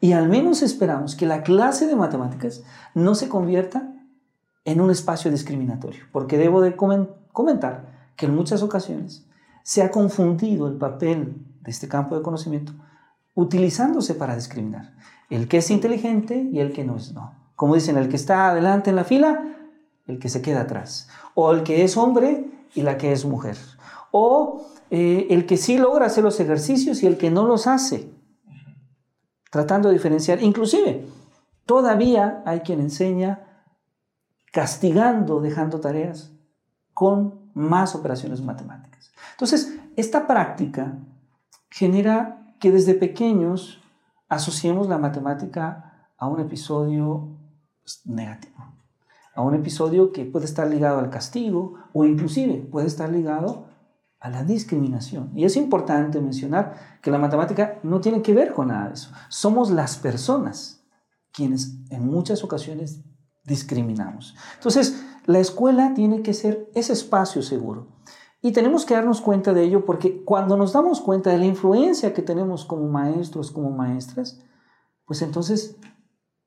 [0.00, 2.62] Y al menos esperamos que la clase de matemáticas
[2.94, 3.92] no se convierta
[4.64, 9.26] en un espacio discriminatorio, porque debo de comentar que en muchas ocasiones
[9.62, 12.72] se ha confundido el papel de este campo de conocimiento
[13.34, 14.94] utilizándose para discriminar.
[15.30, 17.34] El que es inteligente y el que no es no.
[17.54, 19.54] Como dicen, el que está adelante en la fila
[20.08, 23.56] el que se queda atrás, o el que es hombre y la que es mujer,
[24.10, 28.10] o eh, el que sí logra hacer los ejercicios y el que no los hace,
[29.50, 30.42] tratando de diferenciar.
[30.42, 31.06] Inclusive,
[31.66, 33.66] todavía hay quien enseña
[34.52, 36.32] castigando, dejando tareas
[36.94, 39.12] con más operaciones matemáticas.
[39.32, 40.98] Entonces, esta práctica
[41.70, 43.80] genera que desde pequeños
[44.28, 47.28] asociemos la matemática a un episodio
[48.04, 48.58] negativo
[49.38, 53.67] a un episodio que puede estar ligado al castigo o inclusive puede estar ligado
[54.20, 55.30] a la discriminación.
[55.34, 59.10] Y es importante mencionar que la matemática no tiene que ver con nada de eso.
[59.28, 60.84] Somos las personas
[61.32, 63.02] quienes en muchas ocasiones
[63.44, 64.34] discriminamos.
[64.54, 67.88] Entonces, la escuela tiene que ser ese espacio seguro.
[68.40, 72.14] Y tenemos que darnos cuenta de ello porque cuando nos damos cuenta de la influencia
[72.14, 74.40] que tenemos como maestros, como maestras,
[75.04, 75.76] pues entonces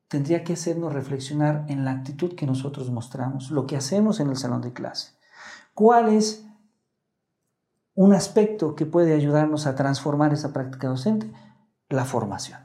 [0.08, 4.36] tendría que hacernos reflexionar en la actitud que nosotros mostramos, lo que hacemos en el
[4.36, 5.12] salón de clase.
[5.74, 6.46] ¿Cuál es
[7.94, 11.30] un aspecto que puede ayudarnos a transformar esa práctica docente?
[11.88, 12.60] La formación.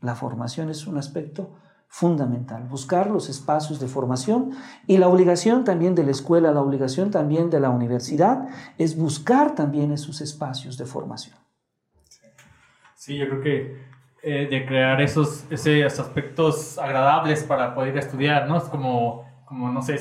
[0.00, 1.56] La formación es un aspecto
[1.88, 4.50] fundamental, buscar los espacios de formación
[4.86, 9.54] y la obligación también de la escuela, la obligación también de la universidad es buscar
[9.54, 11.36] también esos espacios de formación.
[12.94, 13.88] Sí, yo creo que
[14.22, 18.60] eh, de crear esos, esos aspectos agradables para poder estudiar, ¿no?
[18.68, 19.96] Como, como no sé,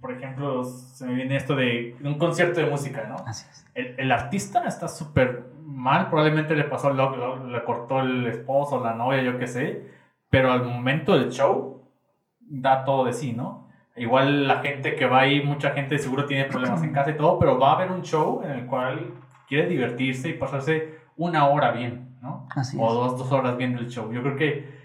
[0.00, 3.16] por ejemplo, se me viene esto de un concierto de música, ¿no?
[3.26, 3.66] Así es.
[3.74, 9.22] El, artista está súper mal, probablemente le pasó, lo, le cortó el esposo, la novia,
[9.22, 9.82] yo qué sé,
[10.30, 11.82] pero al momento del show
[12.40, 13.68] da todo de sí, ¿no?
[13.96, 17.38] Igual la gente que va ahí, mucha gente seguro tiene problemas en casa y todo,
[17.38, 19.14] pero va a haber un show en el cual
[19.48, 22.06] quiere divertirse y pasarse una hora bien
[22.78, 24.12] o dos, dos horas viendo el show.
[24.12, 24.75] Yo creo que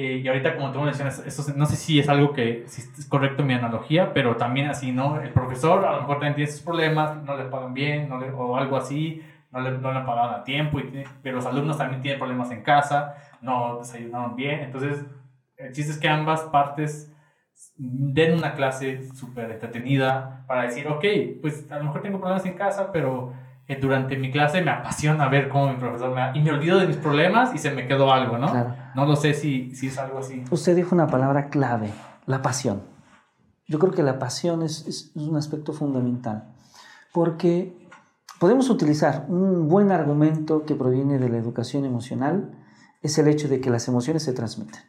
[0.00, 3.06] Eh, y ahorita, como tú mencionas, eso no sé si es algo que si es
[3.06, 5.20] correcto mi analogía, pero también así, ¿no?
[5.20, 8.30] El profesor a lo mejor también tiene sus problemas, no le pagan bien, no le,
[8.30, 12.00] o algo así, no le, no le pagan a tiempo, y, pero los alumnos también
[12.00, 14.60] tienen problemas en casa, no desayunaron bien.
[14.60, 15.04] Entonces,
[15.56, 17.12] el chiste es que ambas partes
[17.76, 21.04] den una clase súper entretenida para decir, ok,
[21.40, 23.32] pues a lo mejor tengo problemas en casa, pero
[23.76, 26.38] durante mi clase me apasiona ver cómo mi profesor me...
[26.38, 28.74] Y me olvido de mis problemas y se me quedó algo, ¿no?
[28.94, 30.42] No lo sé si, si es algo así.
[30.50, 31.90] Usted dijo una palabra clave,
[32.26, 32.82] la pasión.
[33.66, 36.54] Yo creo que la pasión es, es, un aspecto fundamental,
[37.12, 37.76] porque
[38.40, 42.58] podemos utilizar un buen argumento que proviene de la educación emocional,
[43.02, 44.80] es el hecho de que las emociones se transmiten.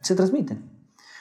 [0.00, 0.70] Se transmiten.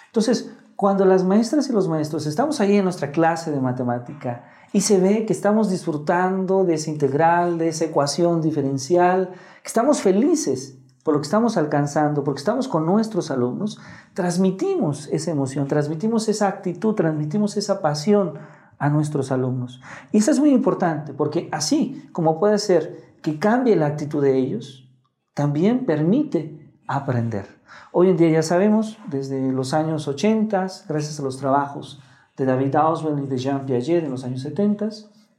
[0.08, 4.82] Entonces, cuando las maestras y los maestros estamos ahí en nuestra clase de matemática y
[4.82, 9.30] se ve que estamos disfrutando de esa integral, de esa ecuación diferencial,
[9.62, 13.80] que estamos felices por lo que estamos alcanzando, porque estamos con nuestros alumnos,
[14.14, 18.34] transmitimos esa emoción, transmitimos esa actitud, transmitimos esa pasión
[18.80, 19.82] a nuestros alumnos.
[20.12, 24.38] Y eso es muy importante, porque así como puede ser que cambie la actitud de
[24.38, 24.90] ellos,
[25.34, 27.46] también permite aprender.
[27.92, 32.02] Hoy en día ya sabemos, desde los años 80, gracias a los trabajos
[32.36, 34.90] de David Auswell y de Jean Piaget en los años 70,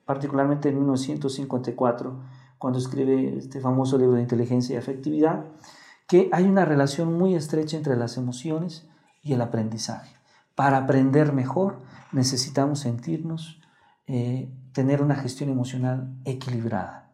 [0.04, 2.20] particularmente en 1954,
[2.58, 5.44] cuando escribe este famoso libro de inteligencia y afectividad,
[6.06, 8.88] que hay una relación muy estrecha entre las emociones
[9.22, 10.14] y el aprendizaje.
[10.54, 11.80] Para aprender mejor
[12.12, 13.60] necesitamos sentirnos,
[14.06, 17.10] eh, tener una gestión emocional equilibrada.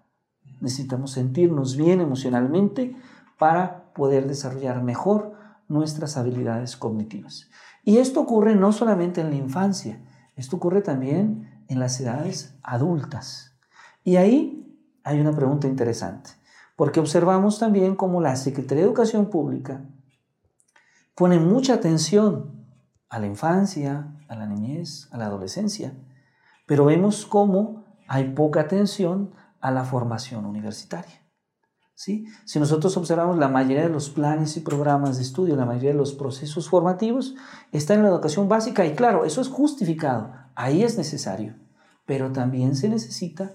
[0.60, 2.96] Necesitamos sentirnos bien emocionalmente
[3.38, 5.32] para poder desarrollar mejor
[5.68, 7.48] nuestras habilidades cognitivas.
[7.84, 10.00] Y esto ocurre no solamente en la infancia,
[10.36, 13.54] esto ocurre también en las edades adultas.
[14.04, 16.30] Y ahí hay una pregunta interesante,
[16.76, 19.82] porque observamos también cómo la Secretaría de Educación Pública
[21.14, 22.64] pone mucha atención
[23.08, 25.92] a la infancia, a la niñez, a la adolescencia,
[26.66, 31.19] pero vemos cómo hay poca atención a la formación universitaria.
[32.00, 35.98] Si nosotros observamos la mayoría de los planes y programas de estudio, la mayoría de
[35.98, 37.34] los procesos formativos,
[37.72, 41.56] está en la educación básica y claro, eso es justificado, ahí es necesario,
[42.06, 43.52] pero también se necesita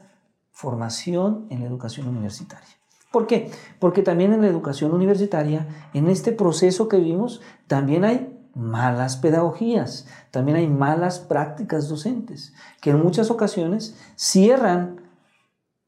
[0.51, 2.69] formación en la educación universitaria.
[3.11, 3.49] ¿Por qué?
[3.79, 10.05] Porque también en la educación universitaria, en este proceso que vimos, también hay malas pedagogías,
[10.29, 15.04] también hay malas prácticas docentes, que en muchas ocasiones cierran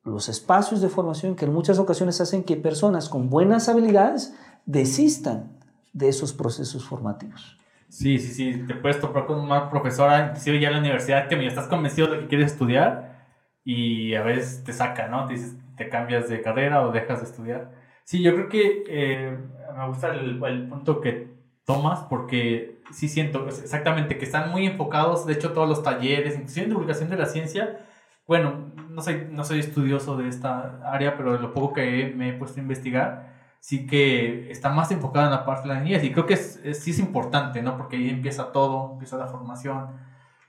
[0.07, 4.33] los espacios de formación que en muchas ocasiones hacen que personas con buenas habilidades
[4.65, 5.51] desistan
[5.93, 7.57] de esos procesos formativos.
[7.89, 11.35] Sí, sí, sí, te puedes topar con una profesora, inclusive ya en la universidad, que
[11.35, 13.25] me estás convencido de que quieres estudiar
[13.63, 15.25] y a veces te saca, ¿no?
[15.25, 17.71] Te dices, te cambias de carrera o dejas de estudiar.
[18.03, 19.37] Sí, yo creo que eh,
[19.77, 21.27] me gusta el, el, punto que
[21.65, 26.65] tomas porque sí siento exactamente que están muy enfocados, de hecho todos los talleres, inclusive
[26.65, 27.86] en divulgación de la ciencia,
[28.27, 32.29] bueno, no soy, no soy estudioso de esta área, pero de lo poco que me
[32.29, 36.03] he puesto a investigar, sí que está más enfocada en la parte de la niñez
[36.03, 37.77] y creo que es, sí es importante, ¿no?
[37.77, 39.87] Porque ahí empieza todo, empieza la formación,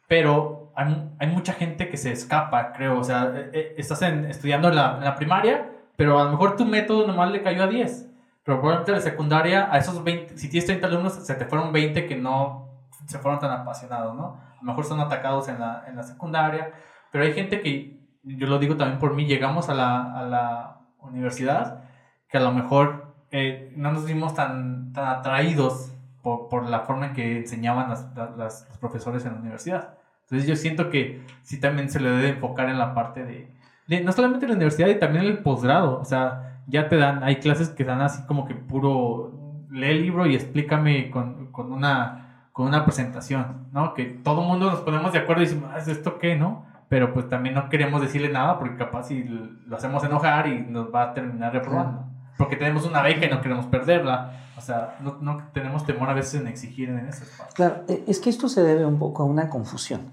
[0.09, 4.69] pero hay, hay mucha gente que se escapa, creo, o sea, eh, eh, estás estudiando
[4.69, 7.67] en la, en la, primaria, pero a lo mejor tu método nomás le cayó a
[7.69, 8.09] 10,
[8.45, 11.73] pero probablemente en la secundaria, a esos 20, si tienes 30 alumnos, se te fueron
[11.73, 12.69] 20 que no
[13.07, 14.41] se fueron tan apasionados, ¿no?
[14.53, 16.73] A lo mejor son atacados en la, en la secundaria
[17.11, 20.81] pero hay gente que, yo lo digo también por mí, llegamos a la, a la
[21.01, 21.85] universidad
[22.29, 25.92] que a lo mejor eh, no nos vimos tan, tan atraídos
[26.23, 29.94] por, por, la forma en que enseñaban las, las, los profesores en la universidad.
[30.25, 33.51] Entonces yo siento que sí también se le debe enfocar en la parte de,
[33.87, 35.99] de no solamente en la universidad y también el posgrado.
[36.01, 39.33] O sea, ya te dan, hay clases que dan así como que puro,
[39.71, 43.94] lee el libro y explícame con, con una, con una presentación, ¿no?
[43.94, 46.66] Que todo el mundo nos ponemos de acuerdo y decimos, ah, ¿es esto qué, no?
[46.88, 50.92] Pero pues también no queremos decirle nada porque capaz si lo hacemos enojar y nos
[50.92, 52.05] va a terminar reprobando.
[52.38, 54.33] Porque tenemos una beca y no queremos perderla.
[54.57, 57.55] O sea, no, no tenemos temor a veces en exigir en ese espacio.
[57.55, 60.12] Claro, e, es que esto se debe un poco a una confusión.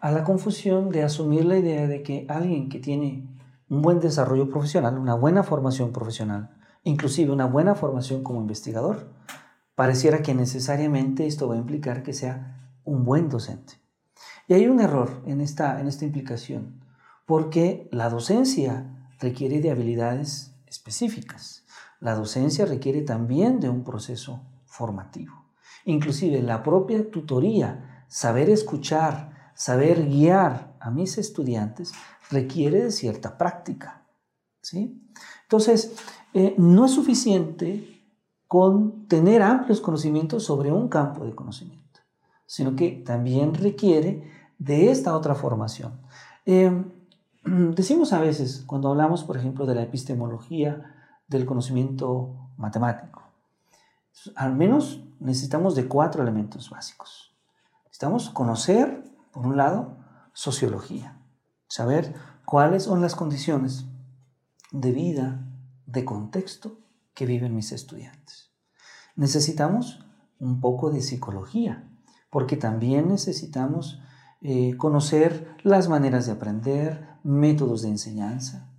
[0.00, 3.28] A la confusión de asumir la idea de que alguien que tiene
[3.68, 6.50] un buen desarrollo profesional, una buena formación profesional,
[6.82, 9.08] inclusive una buena formación como investigador,
[9.74, 13.83] pareciera que necesariamente esto va a implicar que sea un buen docente.
[14.48, 16.80] Y hay un error en esta, en esta implicación,
[17.26, 21.64] porque la docencia requiere de habilidades específicas.
[22.00, 25.32] La docencia requiere también de un proceso formativo.
[25.86, 31.92] Inclusive la propia tutoría, saber escuchar, saber guiar a mis estudiantes,
[32.30, 34.02] requiere de cierta práctica.
[34.60, 35.00] ¿sí?
[35.42, 35.94] Entonces,
[36.32, 38.02] eh, no es suficiente
[38.46, 42.00] con tener amplios conocimientos sobre un campo de conocimiento,
[42.46, 46.00] sino que también requiere de esta otra formación.
[46.46, 46.84] Eh,
[47.44, 50.94] decimos a veces, cuando hablamos, por ejemplo, de la epistemología
[51.28, 53.22] del conocimiento matemático,
[54.36, 57.34] al menos necesitamos de cuatro elementos básicos.
[57.84, 59.96] Necesitamos conocer, por un lado,
[60.32, 61.18] sociología,
[61.68, 62.14] saber
[62.44, 63.86] cuáles son las condiciones
[64.70, 65.46] de vida,
[65.86, 66.78] de contexto
[67.14, 68.50] que viven mis estudiantes.
[69.16, 70.04] Necesitamos
[70.40, 71.88] un poco de psicología,
[72.30, 74.00] porque también necesitamos
[74.46, 78.70] eh, conocer las maneras de aprender, métodos de enseñanza.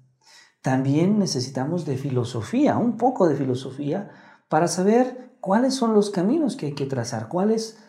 [0.62, 4.12] También necesitamos de filosofía, un poco de filosofía,
[4.48, 7.80] para saber cuáles son los caminos que hay que trazar, cuáles,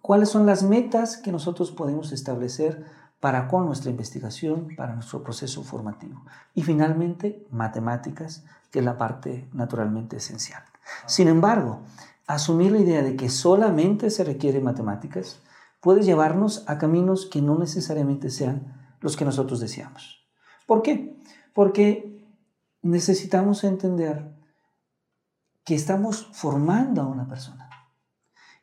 [0.00, 2.86] cuáles son las metas que nosotros podemos establecer
[3.20, 6.24] para con nuestra investigación, para nuestro proceso formativo.
[6.54, 10.62] Y finalmente, matemáticas, que es la parte naturalmente esencial.
[11.04, 11.80] Sin embargo,
[12.26, 15.42] asumir la idea de que solamente se requiere matemáticas
[15.80, 20.26] puede llevarnos a caminos que no necesariamente sean los que nosotros deseamos.
[20.66, 21.16] ¿Por qué?
[21.54, 22.24] Porque
[22.82, 24.34] necesitamos entender
[25.64, 27.68] que estamos formando a una persona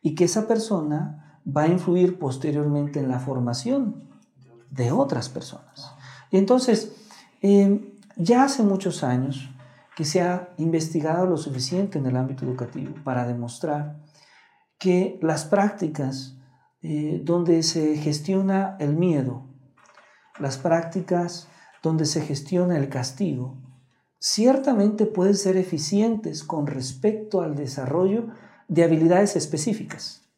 [0.02, 4.10] y que esa persona va a influir posteriormente en la formación
[4.70, 5.94] de otras personas.
[6.32, 6.96] Y entonces,
[7.42, 9.50] eh, ya hace muchos años
[9.96, 13.98] que se ha investigado lo suficiente en el ámbito educativo para demostrar
[14.80, 16.38] que las prácticas
[16.86, 19.46] eh, donde se gestiona el miedo,
[20.38, 21.48] las prácticas
[21.82, 23.58] donde se gestiona el castigo,
[24.20, 28.28] ciertamente pueden ser eficientes con respecto al desarrollo
[28.68, 30.30] de habilidades específicas,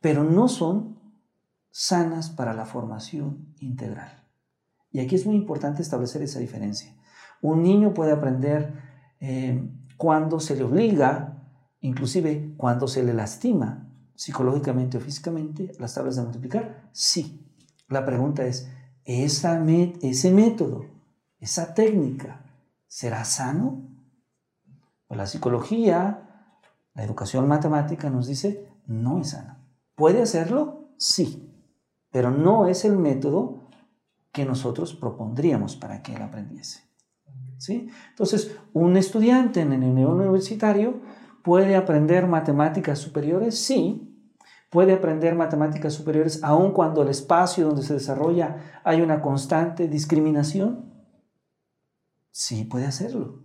[0.00, 1.00] pero no son
[1.72, 4.24] sanas para la formación integral.
[4.92, 6.94] Y aquí es muy importante establecer esa diferencia.
[7.40, 8.72] Un niño puede aprender
[9.18, 11.42] eh, cuando se le obliga,
[11.80, 13.88] inclusive cuando se le lastima
[14.24, 16.88] psicológicamente o físicamente, las tablas de multiplicar.
[16.92, 17.46] Sí.
[17.88, 18.70] La pregunta es,
[19.04, 20.86] ¿ese método,
[21.38, 22.44] esa técnica,
[22.86, 23.88] será sano?
[25.06, 26.56] Pues la psicología,
[26.94, 29.56] la educación matemática nos dice, no es sano.
[29.94, 30.94] ¿Puede hacerlo?
[30.98, 31.48] Sí
[32.12, 33.70] pero no es el método
[34.30, 36.80] que nosotros propondríamos para que él aprendiese.
[37.58, 37.88] ¿Sí?
[38.10, 41.00] Entonces, un estudiante en el nivel universitario
[41.42, 44.11] puede aprender matemáticas superiores, sí,
[44.72, 50.90] puede aprender matemáticas superiores aun cuando el espacio donde se desarrolla hay una constante discriminación,
[52.30, 53.42] sí puede hacerlo,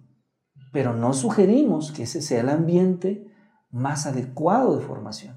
[0.71, 3.27] pero no sugerimos que ese sea el ambiente
[3.69, 5.35] más adecuado de formación,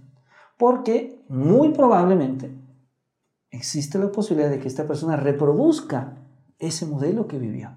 [0.56, 2.56] porque muy probablemente
[3.50, 6.18] existe la posibilidad de que esta persona reproduzca
[6.60, 7.74] ese modelo que vivió.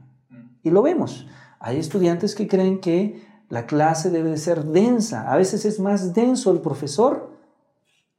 [0.61, 1.25] Y lo vemos.
[1.59, 5.31] Hay estudiantes que creen que la clase debe de ser densa.
[5.31, 7.32] A veces es más denso el profesor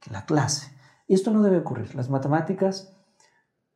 [0.05, 0.73] que la clase.
[1.07, 1.93] Y esto no debe ocurrir.
[1.95, 2.95] Las matemáticas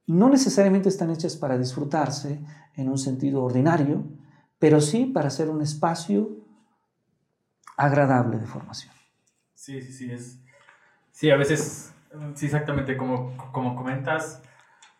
[0.07, 2.39] no necesariamente están hechas para disfrutarse
[2.75, 4.05] en un sentido ordinario,
[4.59, 6.29] pero sí para ser un espacio
[7.75, 8.93] agradable de formación.
[9.53, 10.11] Sí, sí, sí.
[10.11, 10.39] Es,
[11.11, 11.93] sí, a veces
[12.33, 14.41] Sí, exactamente, como, como comentas.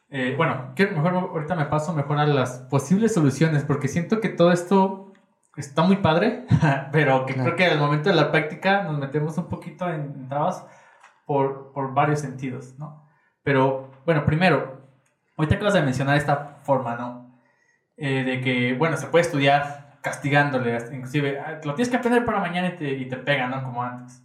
[0.10, 4.52] Eh, bueno, mejor ahorita me paso mejor a las posibles soluciones, porque siento que todo
[4.52, 5.14] esto
[5.56, 6.46] está muy padre,
[6.92, 10.66] pero que creo que al momento de la práctica nos metemos un poquito en, trabas
[11.30, 13.08] por, por, varios sentidos, ¿no?
[13.44, 14.82] Pero, bueno, primero,
[15.38, 17.40] ahorita acabas de mencionar esta forma, ¿no?
[17.98, 22.40] Eh, de que, bueno, se puede estudiar castigándole, inclusive, ah, lo tienes que aprender para
[22.40, 23.64] mañana y te, y te pega, ¿no?
[23.64, 24.24] Como antes.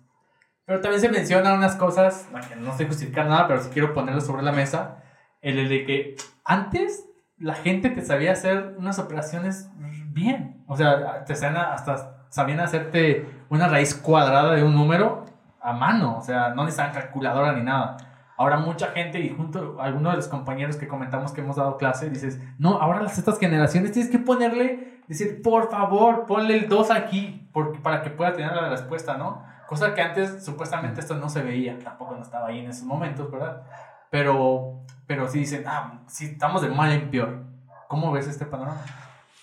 [0.64, 4.42] Pero también se mencionan unas cosas, no sé justificar nada, pero sí quiero ponerlo sobre
[4.42, 5.02] la mesa,
[5.42, 9.70] el de que antes la gente te sabía hacer unas operaciones
[10.06, 10.64] bien.
[10.66, 15.26] O sea, te sabían hasta sabían hacerte una raíz cuadrada de un número
[15.64, 16.18] a mano.
[16.18, 17.96] O sea, no necesitaban calculadora ni nada.
[18.36, 21.76] Ahora mucha gente, y junto a algunos de los compañeros que comentamos que hemos dado
[21.76, 26.68] clase, dices, no, ahora las estas generaciones tienes que ponerle, decir, por favor, ponle el
[26.68, 29.42] 2 aquí, porque, para que pueda tener la respuesta, ¿no?
[29.68, 33.30] Cosa que antes supuestamente esto no se veía, tampoco no estaba ahí en esos momentos,
[33.30, 33.62] ¿verdad?
[34.10, 37.44] Pero, pero sí dicen, ah, sí, estamos de mal en peor.
[37.86, 38.80] ¿Cómo ves este panorama?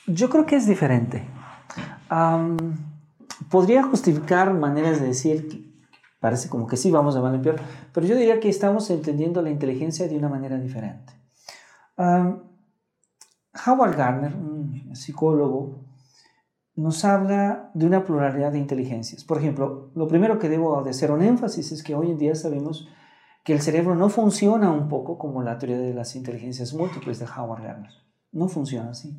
[0.05, 1.25] Yo creo que es diferente.
[3.49, 5.70] podría justificar maneras de decir que
[6.21, 7.55] parece como que sí vamos de mal en peor,
[7.91, 11.13] pero yo diría que estamos entendiendo la inteligencia de una manera diferente.
[11.97, 15.83] Howard Gardner, un psicólogo,
[16.75, 19.23] nos habla de una pluralidad de inteligencias.
[19.23, 22.35] Por ejemplo, lo primero que debo de hacer un énfasis es que hoy en día
[22.35, 22.87] sabemos
[23.43, 27.25] que el cerebro no funciona un poco como la teoría de las inteligencias múltiples de
[27.25, 27.91] Howard Gardner.
[28.31, 29.17] No funciona así.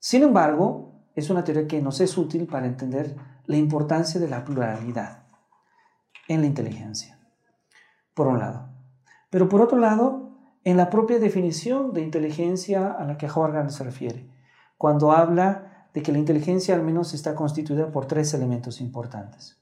[0.00, 3.14] Sin embargo, es una teoría que nos es útil para entender
[3.46, 5.27] la importancia de la pluralidad
[6.28, 7.18] en la inteligencia,
[8.14, 8.68] por un lado.
[9.30, 10.30] Pero por otro lado,
[10.64, 14.30] en la propia definición de inteligencia a la que Howard se refiere,
[14.76, 19.58] cuando habla de que la inteligencia al menos está constituida por tres elementos importantes.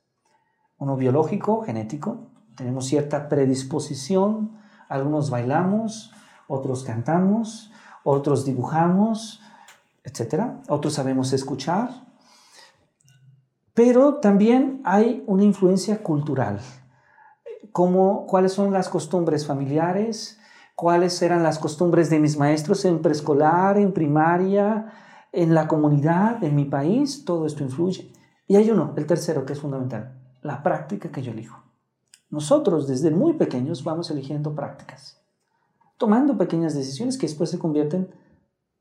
[0.79, 4.59] Uno biológico, genético, tenemos cierta predisposición,
[4.89, 6.13] algunos bailamos,
[6.49, 7.73] otros cantamos,
[8.05, 9.41] otros dibujamos,
[10.05, 10.53] etc.
[10.69, 12.06] Otros sabemos escuchar,
[13.77, 16.61] pero también hay una influencia cultural,
[17.73, 20.39] como cuáles son las costumbres familiares,
[20.75, 24.95] cuáles eran las costumbres de mis maestros en preescolar, en primaria,
[25.31, 28.11] en la comunidad, en mi país, todo esto influye.
[28.47, 31.63] Y hay uno, el tercero, que es fundamental, la práctica que yo elijo.
[32.31, 35.21] Nosotros desde muy pequeños vamos eligiendo prácticas,
[35.99, 38.09] tomando pequeñas decisiones que después se convierten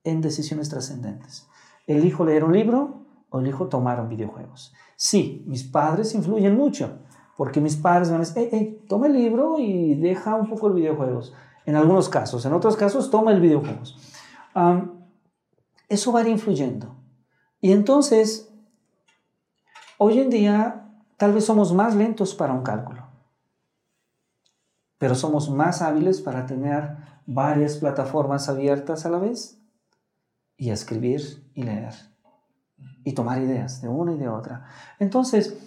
[0.05, 1.47] en decisiones trascendentes.
[1.85, 4.73] Elijo leer un libro o elijo tomar videojuegos.
[4.95, 6.99] Sí, mis padres influyen mucho,
[7.37, 10.67] porque mis padres van a decir, hey, hey, toma el libro y deja un poco
[10.67, 11.33] el videojuegos.
[11.65, 13.97] En algunos casos, en otros casos, toma el videojuegos.
[15.89, 16.95] eso va a ir influyendo.
[17.59, 18.53] Y entonces,
[19.97, 23.05] hoy en día, tal vez somos más lentos para un cálculo
[24.97, 29.59] pero somos más hábiles para tener varias plataformas abiertas a la vez
[30.57, 31.21] y escribir
[31.53, 31.93] y leer
[33.05, 34.65] y tomar ideas de una y de otra.
[34.99, 35.57] Entonces,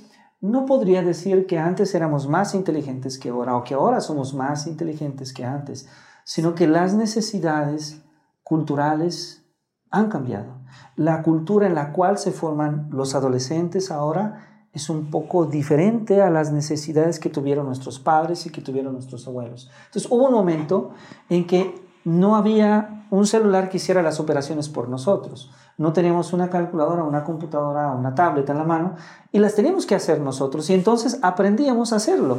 [0.41, 4.67] no podría decir que antes éramos más inteligentes que ahora o que ahora somos más
[4.67, 5.89] inteligentes que antes,
[6.25, 8.03] sino que las necesidades
[8.43, 9.45] culturales
[9.91, 10.59] han cambiado.
[10.97, 16.31] La cultura en la cual se forman los adolescentes ahora es un poco diferente a
[16.31, 19.71] las necesidades que tuvieron nuestros padres y que tuvieron nuestros abuelos.
[19.87, 20.91] Entonces hubo un momento
[21.29, 25.51] en que no había un celular que hiciera las operaciones por nosotros.
[25.77, 28.97] No teníamos una calculadora, una computadora, una tableta en la mano
[29.33, 32.39] y las teníamos que hacer nosotros y entonces aprendíamos a hacerlo.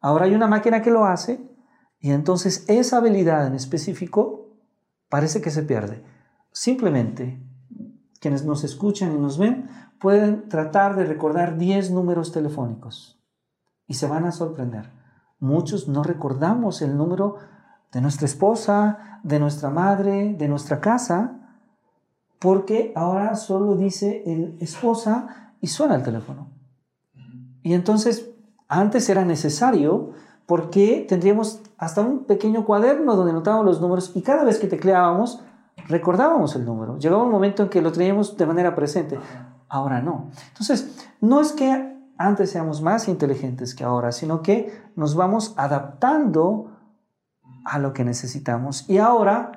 [0.00, 1.40] Ahora hay una máquina que lo hace
[2.00, 4.46] y entonces esa habilidad en específico
[5.08, 6.04] parece que se pierde.
[6.52, 7.42] Simplemente
[8.20, 9.68] quienes nos escuchan y nos ven
[10.00, 13.20] pueden tratar de recordar 10 números telefónicos
[13.86, 14.90] y se van a sorprender.
[15.40, 17.36] Muchos no recordamos el número
[17.92, 21.38] de nuestra esposa, de nuestra madre, de nuestra casa,
[22.38, 26.50] porque ahora solo dice el esposa y suena el teléfono.
[27.62, 28.30] Y entonces,
[28.68, 30.12] antes era necesario
[30.46, 35.42] porque tendríamos hasta un pequeño cuaderno donde notábamos los números y cada vez que tecleábamos
[35.88, 36.98] recordábamos el número.
[36.98, 39.18] Llegaba un momento en que lo teníamos de manera presente
[39.68, 40.30] ahora no.
[40.48, 46.77] Entonces, no es que antes seamos más inteligentes que ahora, sino que nos vamos adaptando
[47.68, 49.52] a lo que necesitamos y ahora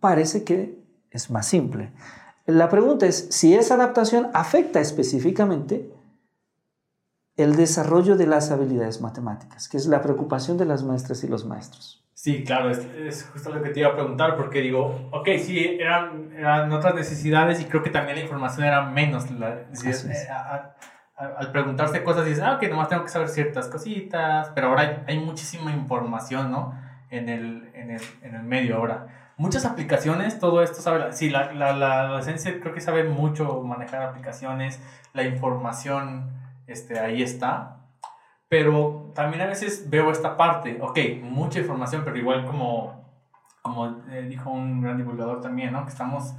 [0.00, 0.78] parece que
[1.10, 1.92] es más simple.
[2.46, 5.90] La pregunta es si esa adaptación afecta específicamente
[7.36, 11.44] el desarrollo de las habilidades matemáticas, que es la preocupación de las maestras y los
[11.44, 12.04] maestros.
[12.12, 16.30] Sí, claro, es, justo lo que te iba a preguntar, porque digo, ok, sí, eran,
[16.36, 19.30] eran otras necesidades y creo que también la información era menos.
[19.30, 20.28] La, eh,
[21.38, 25.18] al preguntarse cosas dices, ah, ok, nomás tengo que saber ciertas cositas, pero ahora hay,
[25.18, 26.74] muchísima información, ¿no?
[27.10, 29.32] En el, en, el, en el medio ahora.
[29.36, 34.02] Muchas aplicaciones, todo esto sabe, sí, la, la, la adolescencia creo que sabe mucho manejar
[34.02, 34.80] aplicaciones,
[35.12, 36.30] la información
[36.66, 37.78] este, ahí está,
[38.48, 43.04] pero también a veces veo esta parte, ok, mucha información, pero igual como,
[43.62, 45.84] como eh, dijo un gran divulgador también, ¿no?
[45.84, 46.34] Que estamos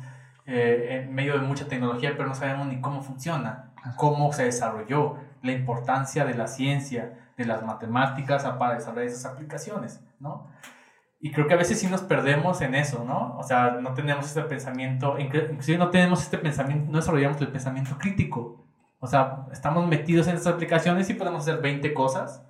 [0.46, 5.18] eh, en medio de mucha tecnología, pero no sabemos ni cómo funciona, cómo se desarrolló,
[5.42, 10.50] la importancia de la ciencia, de las matemáticas para desarrollar esas aplicaciones, ¿no?
[11.20, 13.38] Y creo que a veces sí nos perdemos en eso, ¿no?
[13.38, 17.98] O sea, no tenemos este pensamiento, inclusive no tenemos este pensamiento, no desarrollamos el pensamiento
[18.00, 18.66] crítico,
[19.00, 22.46] o sea, estamos metidos en estas aplicaciones y podemos hacer 20 cosas,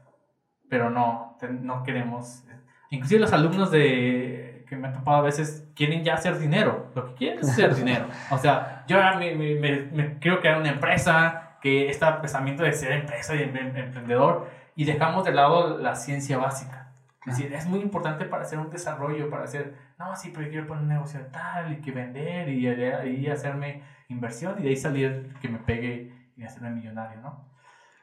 [0.70, 2.44] pero no, no queremos.
[2.90, 6.92] Inclusive los alumnos de que me han topado a veces quieren ya hacer dinero.
[6.94, 8.06] Lo que quieren es hacer dinero.
[8.32, 12.92] O sea, yo me, me, me, quiero crear una empresa, que este pensamiento de ser
[12.92, 16.81] empresa y em, em, emprendedor, y dejamos de lado la ciencia básica.
[17.26, 20.50] Es decir, es muy importante para hacer un desarrollo, para hacer, no, sí, pero yo
[20.50, 24.70] quiero poner un negocio de tal y que vender y, y hacerme inversión y de
[24.70, 27.46] ahí salir que me pegue y hacerme millonario, ¿no?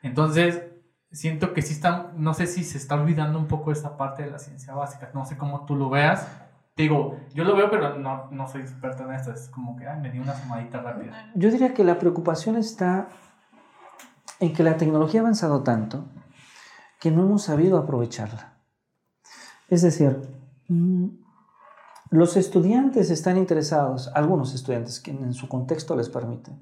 [0.02, 0.62] Entonces,
[1.10, 4.30] siento que sí están, no sé si se está olvidando un poco esta parte de
[4.30, 6.28] la ciencia básica, no sé cómo tú lo veas.
[6.74, 9.88] Te digo, yo lo veo, pero no, no soy experto en esto, es como que
[9.88, 11.32] ay, me di una sumadita rápida.
[11.34, 13.08] Yo diría que la preocupación está
[14.38, 16.06] en que la tecnología ha avanzado tanto
[17.00, 18.57] que no hemos sabido aprovecharla.
[19.68, 20.20] Es decir,
[20.68, 21.08] mm,
[22.10, 26.58] los estudiantes están interesados, algunos estudiantes que en su contexto les permiten,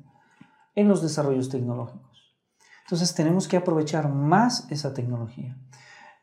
[0.75, 2.35] en los desarrollos tecnológicos.
[2.83, 5.57] Entonces tenemos que aprovechar más esa tecnología.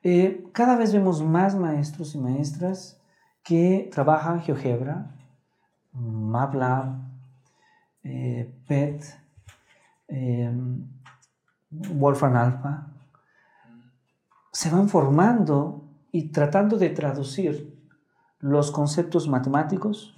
[0.02, 3.00] Eh, cada vez vemos más maestros y maestras
[3.44, 5.16] que trabajan GeoGebra,
[5.94, 6.96] MATLAB,
[8.04, 9.04] eh, PET,
[10.10, 10.52] eh,
[11.70, 12.88] Wolfram Alpha,
[14.52, 15.83] se van formando
[16.14, 17.76] y tratando de traducir
[18.38, 20.16] los conceptos matemáticos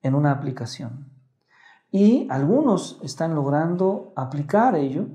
[0.00, 1.10] en una aplicación.
[1.90, 5.08] Y algunos están logrando aplicar ello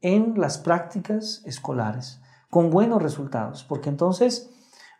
[0.00, 4.50] en las prácticas escolares con buenos resultados, porque entonces,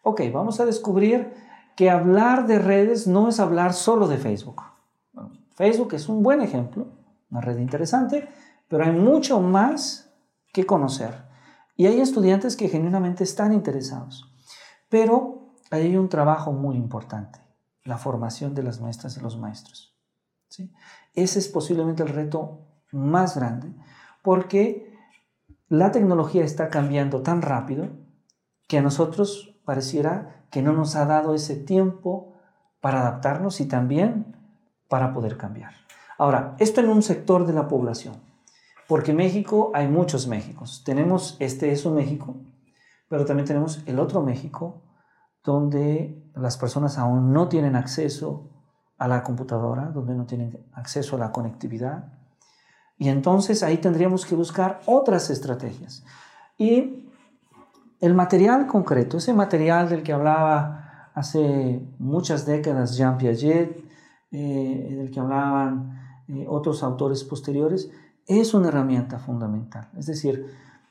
[0.02, 1.32] ok, vamos a descubrir
[1.74, 4.62] que hablar de redes no es hablar solo de Facebook.
[5.54, 6.88] Facebook es un buen ejemplo,
[7.30, 8.28] una red interesante,
[8.68, 10.12] pero hay mucho más
[10.52, 11.25] que conocer.
[11.76, 14.32] Y hay estudiantes que genuinamente están interesados.
[14.88, 17.40] Pero hay un trabajo muy importante,
[17.84, 19.94] la formación de las maestras y los maestros.
[20.48, 20.72] ¿sí?
[21.14, 23.74] Ese es posiblemente el reto más grande,
[24.22, 24.94] porque
[25.68, 27.88] la tecnología está cambiando tan rápido
[28.68, 32.34] que a nosotros pareciera que no nos ha dado ese tiempo
[32.80, 34.36] para adaptarnos y también
[34.88, 35.72] para poder cambiar.
[36.18, 38.14] Ahora, esto en un sector de la población.
[38.88, 40.82] Porque México, hay muchos Méxicos.
[40.84, 42.36] Tenemos, este es un México,
[43.08, 44.82] pero también tenemos el otro México,
[45.44, 48.50] donde las personas aún no tienen acceso
[48.98, 52.12] a la computadora, donde no tienen acceso a la conectividad.
[52.98, 56.04] Y entonces ahí tendríamos que buscar otras estrategias.
[56.58, 57.10] Y
[58.00, 63.84] el material concreto, ese material del que hablaba hace muchas décadas Jean Piaget,
[64.32, 67.90] eh, del que hablaban eh, otros autores posteriores,
[68.26, 69.88] es una herramienta fundamental.
[69.96, 70.46] Es decir,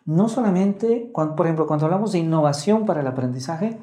[0.06, 3.80] no solamente, cuando, por ejemplo, cuando hablamos de innovación para el aprendizaje,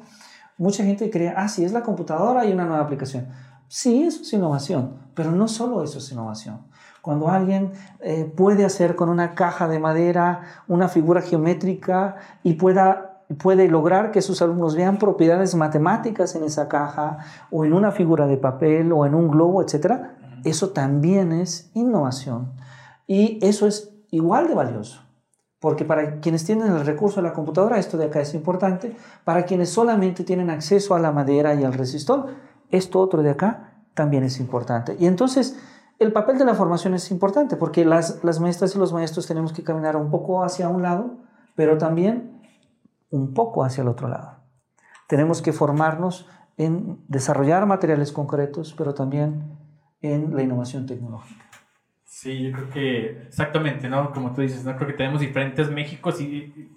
[0.57, 3.27] mucha gente cree, ah, sí, es la computadora y una nueva aplicación.
[3.67, 6.61] Sí, eso es innovación, pero no solo eso es innovación.
[7.01, 13.23] Cuando alguien eh, puede hacer con una caja de madera una figura geométrica y pueda,
[13.39, 17.17] puede lograr que sus alumnos vean propiedades matemáticas en esa caja
[17.51, 19.93] o en una figura de papel o en un globo, etc.,
[20.45, 22.53] eso también es innovación.
[23.07, 25.01] Y eso es igual de valioso.
[25.59, 28.95] Porque para quienes tienen el recurso de la computadora, esto de acá es importante.
[29.23, 32.27] Para quienes solamente tienen acceso a la madera y al resistor,
[32.69, 34.97] esto otro de acá también es importante.
[34.99, 35.57] Y entonces,
[35.99, 39.53] el papel de la formación es importante porque las, las maestras y los maestros tenemos
[39.53, 41.17] que caminar un poco hacia un lado,
[41.55, 42.41] pero también
[43.09, 44.39] un poco hacia el otro lado.
[45.07, 46.27] Tenemos que formarnos
[46.57, 49.57] en desarrollar materiales concretos, pero también
[50.01, 51.45] en la innovación tecnológica.
[52.13, 54.11] Sí, yo creo que exactamente, ¿no?
[54.13, 54.75] Como tú dices, ¿no?
[54.75, 56.71] Creo que tenemos diferentes Méxicos y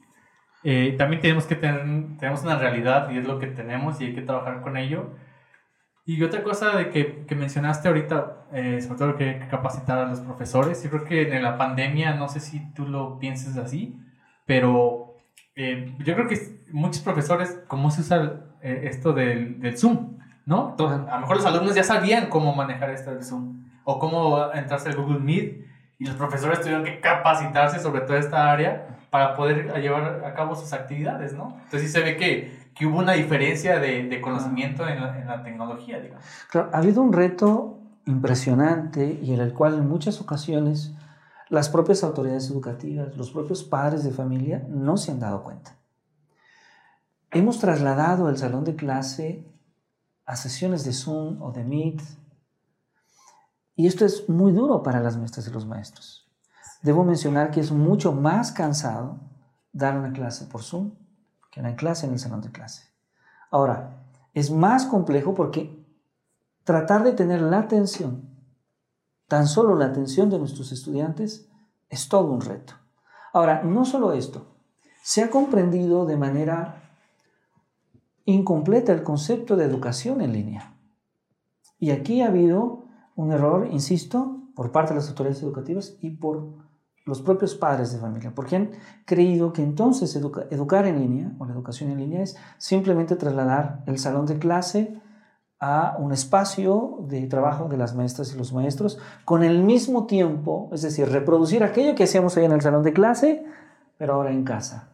[0.65, 1.85] eh, también tenemos que tener,
[2.19, 5.11] tenemos una realidad y es lo que tenemos y hay que trabajar con ello.
[6.07, 9.99] Y otra cosa de que, que mencionaste ahorita, eh, sobre todo que hay que capacitar
[9.99, 13.59] a los profesores, yo creo que en la pandemia, no sé si tú lo pienses
[13.59, 14.01] así,
[14.47, 15.17] pero
[15.55, 16.39] eh, yo creo que
[16.73, 20.17] muchos profesores, ¿cómo se usa esto del, del Zoom?
[20.47, 20.71] ¿No?
[20.71, 24.53] Entonces, a lo mejor los alumnos ya sabían cómo manejar esto del Zoom o cómo
[24.53, 25.65] entrarse al Google Meet
[25.99, 30.57] y los profesores tuvieron que capacitarse sobre toda esta área para poder llevar a cabo
[30.57, 31.57] sus actividades, ¿no?
[31.63, 35.29] Entonces sí se ve que, que hubo una diferencia de, de conocimiento en la, en
[35.29, 36.25] la, tecnología, digamos.
[36.51, 40.93] Claro, ha habido un reto impresionante y en el cual en muchas ocasiones
[41.49, 45.77] las propias autoridades educativas, los propios padres de familia no se han dado cuenta.
[47.31, 49.45] Hemos trasladado el salón de clase
[50.25, 52.03] a sesiones de Zoom o de Meet
[53.77, 56.27] y esto es muy duro para las maestras y los maestros.
[56.83, 59.21] Debo mencionar que es mucho más cansado
[59.73, 60.93] dar una clase por Zoom
[61.51, 62.85] que una clase en el salón de clase.
[63.51, 64.03] Ahora,
[64.33, 65.87] es más complejo porque
[66.65, 68.31] tratar de tener la atención,
[69.29, 71.49] tan solo la atención de nuestros estudiantes,
[71.89, 72.75] es todo un reto.
[73.33, 74.57] Ahora, no solo esto,
[75.03, 76.83] se ha comprendido de manera
[78.25, 80.77] incompleta el concepto de educación en línea.
[81.79, 82.86] Y aquí ha habido
[83.17, 86.67] un error, insisto, por parte de las autoridades educativas y por
[87.05, 88.71] los propios padres de familia, porque han
[89.05, 93.99] creído que entonces educar en línea o la educación en línea es simplemente trasladar el
[93.99, 95.01] salón de clase
[95.61, 100.69] a un espacio de trabajo de las maestras y los maestros con el mismo tiempo,
[100.73, 103.45] es decir, reproducir aquello que hacíamos ahí en el salón de clase,
[103.97, 104.91] pero ahora en casa.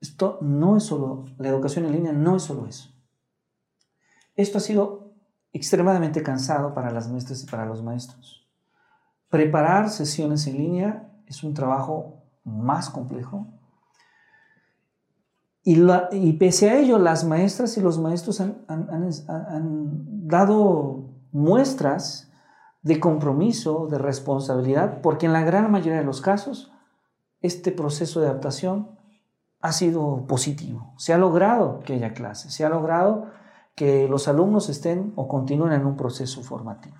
[0.00, 2.90] Esto no es solo, la educación en línea no es solo eso.
[4.36, 5.01] Esto ha sido
[5.52, 8.46] extremadamente cansado para las maestras y para los maestros.
[9.28, 13.46] Preparar sesiones en línea es un trabajo más complejo.
[15.64, 22.32] Y, pese a ello, las maestras y los maestros han, han dado muestras
[22.82, 26.72] de compromiso, de responsabilidad, porque en la gran mayoría de los casos
[27.40, 28.98] este proceso de adaptación
[29.60, 30.92] ha sido positivo.
[30.96, 33.28] Se ha logrado que haya clases, se ha logrado
[33.74, 36.96] que los alumnos estén o continúen en un proceso formativo.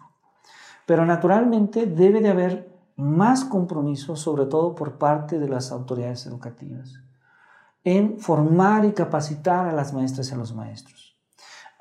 [0.86, 7.00] Pero naturalmente debe de haber más compromiso, sobre todo por parte de las autoridades educativas,
[7.84, 11.16] en formar y capacitar a las maestras y a los maestros.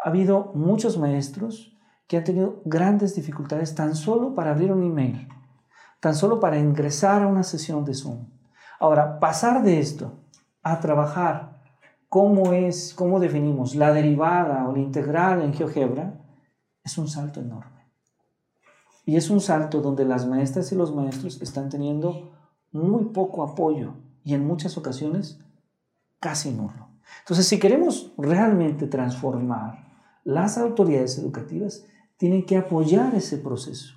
[0.04, 1.78] Ha habido muchos maestros
[2.08, 5.28] que han tenido grandes dificultades tan solo para abrir un email,
[6.00, 8.28] tan solo para ingresar a una sesión de Zoom.
[8.80, 10.20] Ahora, pasar de esto
[10.64, 11.61] a trabajar
[12.12, 16.20] cómo es, cómo definimos la derivada o la integral en GeoGebra,
[16.84, 17.88] es un salto enorme.
[19.06, 22.34] Y es un salto donde las maestras y los maestros están teniendo
[22.74, 23.94] muy poco apoyo
[24.26, 25.40] y en muchas ocasiones
[26.20, 26.90] casi nulo.
[27.20, 29.88] Entonces, si queremos realmente transformar,
[30.26, 31.86] las autoridades educativas
[32.18, 33.96] tienen que apoyar ese proceso,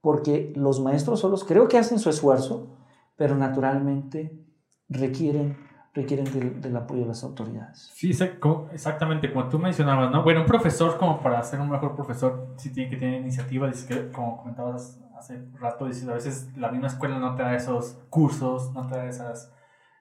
[0.00, 2.76] porque los maestros solos creo que hacen su esfuerzo,
[3.16, 4.46] pero naturalmente
[4.88, 5.65] requieren
[5.96, 7.90] requieren del, apoyo de las autoridades.
[7.94, 10.22] Sí, exactamente, como tú mencionabas, ¿no?
[10.22, 13.88] Bueno, un profesor, como para ser un mejor profesor, sí tiene que tener iniciativa, dice
[13.88, 17.98] que, como comentabas hace rato, dices, a veces la misma escuela no te da esos
[18.10, 19.50] cursos, no te da esas,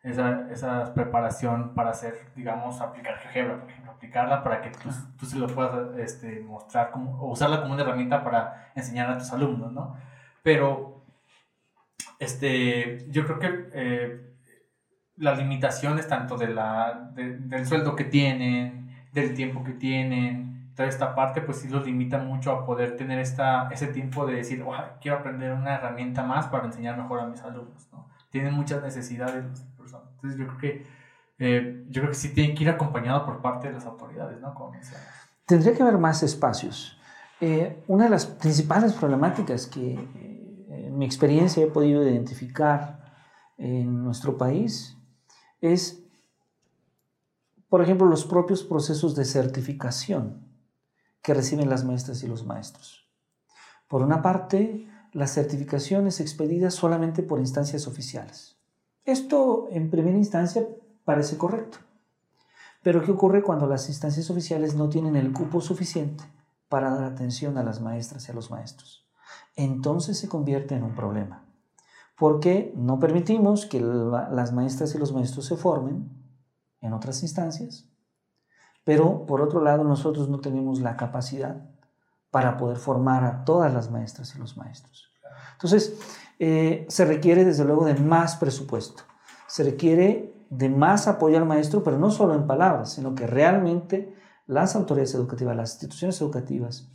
[0.03, 5.25] esa, esa preparación para hacer, digamos, aplicar GeoGebra, por ejemplo, aplicarla para que tú, tú
[5.25, 9.31] se lo puedas este, mostrar como, o usarla como una herramienta para enseñar a tus
[9.31, 9.95] alumnos, ¿no?
[10.43, 11.05] Pero,
[12.19, 13.69] este, yo creo que...
[13.73, 14.34] Eh,
[15.17, 21.15] las limitaciones tanto de la, del sueldo que tienen, del tiempo que tienen, toda esta
[21.15, 24.63] parte, pues sí los limita mucho a poder tener esta, ese tiempo de decir,
[25.01, 28.09] quiero aprender una herramienta más para enseñar mejor a mis alumnos, ¿no?
[28.29, 30.09] Tienen muchas necesidades las personas.
[30.15, 30.87] Entonces yo creo que,
[31.39, 34.53] eh, yo creo que sí tienen que ir acompañado por parte de las autoridades, ¿no?
[34.53, 34.73] Como
[35.45, 36.99] Tendría que haber más espacios.
[37.39, 42.99] Eh, una de las principales problemáticas que eh, en mi experiencia he podido identificar
[43.57, 44.94] en nuestro país
[45.73, 46.03] es,
[47.69, 50.45] por ejemplo, los propios procesos de certificación
[51.21, 53.09] que reciben las maestras y los maestros.
[53.87, 58.57] Por una parte, la certificación es expedida solamente por instancias oficiales.
[59.05, 60.67] Esto, en primera instancia,
[61.03, 61.77] parece correcto.
[62.83, 66.23] Pero ¿qué ocurre cuando las instancias oficiales no tienen el cupo suficiente
[66.69, 69.07] para dar atención a las maestras y a los maestros?
[69.55, 71.44] Entonces se convierte en un problema
[72.17, 76.09] porque no permitimos que las maestras y los maestros se formen
[76.81, 77.89] en otras instancias,
[78.83, 81.69] pero por otro lado nosotros no tenemos la capacidad
[82.31, 85.09] para poder formar a todas las maestras y los maestros.
[85.53, 85.97] Entonces,
[86.39, 89.03] eh, se requiere desde luego de más presupuesto,
[89.47, 94.13] se requiere de más apoyo al maestro, pero no solo en palabras, sino que realmente
[94.47, 96.89] las autoridades educativas, las instituciones educativas,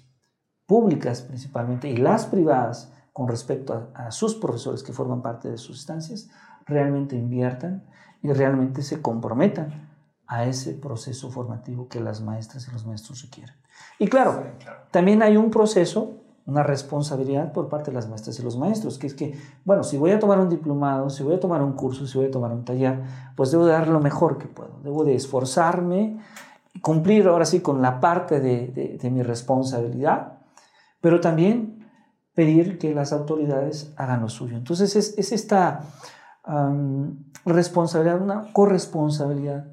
[0.66, 5.80] públicas principalmente, y las privadas, con respecto a, sus profesores que forman parte de sus
[5.80, 6.30] estancias,
[6.66, 7.84] realmente inviertan
[8.22, 9.88] y realmente se comprometan
[10.26, 13.54] a ese proceso formativo que las maestras y los maestros requieren.
[13.98, 14.44] Y claro,
[14.90, 19.06] también hay un proceso, una responsabilidad por parte de las maestras y los maestros, que
[19.06, 22.06] es que, bueno, si voy a tomar un diplomado, si voy a tomar un curso,
[22.06, 23.02] si voy a tomar un taller,
[23.34, 26.20] pues debo dar lo mejor que puedo, debo de esforzarme,
[26.80, 30.38] cumplir ahora sí con la parte de, de mi responsabilidad,
[31.00, 31.79] pero también
[32.34, 34.56] pedir que las autoridades hagan lo suyo.
[34.56, 35.82] Entonces es, esta
[37.44, 39.66] responsabilidad, una corresponsabilidad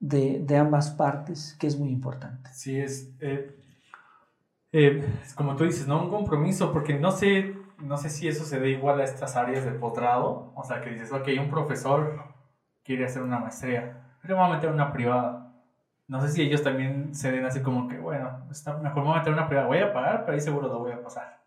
[0.00, 2.50] de, ambas partes que es muy importante.
[2.52, 3.58] Sí, es, eh,
[4.72, 5.02] eh,
[5.34, 6.02] como tú dices, ¿no?
[6.02, 9.64] Un compromiso, porque no sé, no sé si eso se da igual a estas áreas
[9.64, 12.22] de posgrado, o sea, que dices, ok, un profesor
[12.84, 15.52] quiere hacer una maestría, pero va a meter una privada.
[16.06, 19.16] No sé si ellos también se den así como que, bueno, está, mejor me voy
[19.16, 21.37] a meter una privada, voy a pagar, pero ahí seguro lo voy a pasar.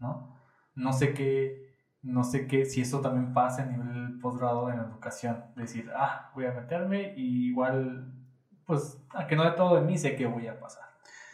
[0.00, 0.36] ¿No?
[0.74, 1.70] No sé qué,
[2.02, 6.46] no sé qué, si eso también pasa a nivel posgrado en educación, decir, ah, voy
[6.46, 8.12] a meterme y igual,
[8.66, 10.84] pues, a que no de todo de mí sé que voy a pasar.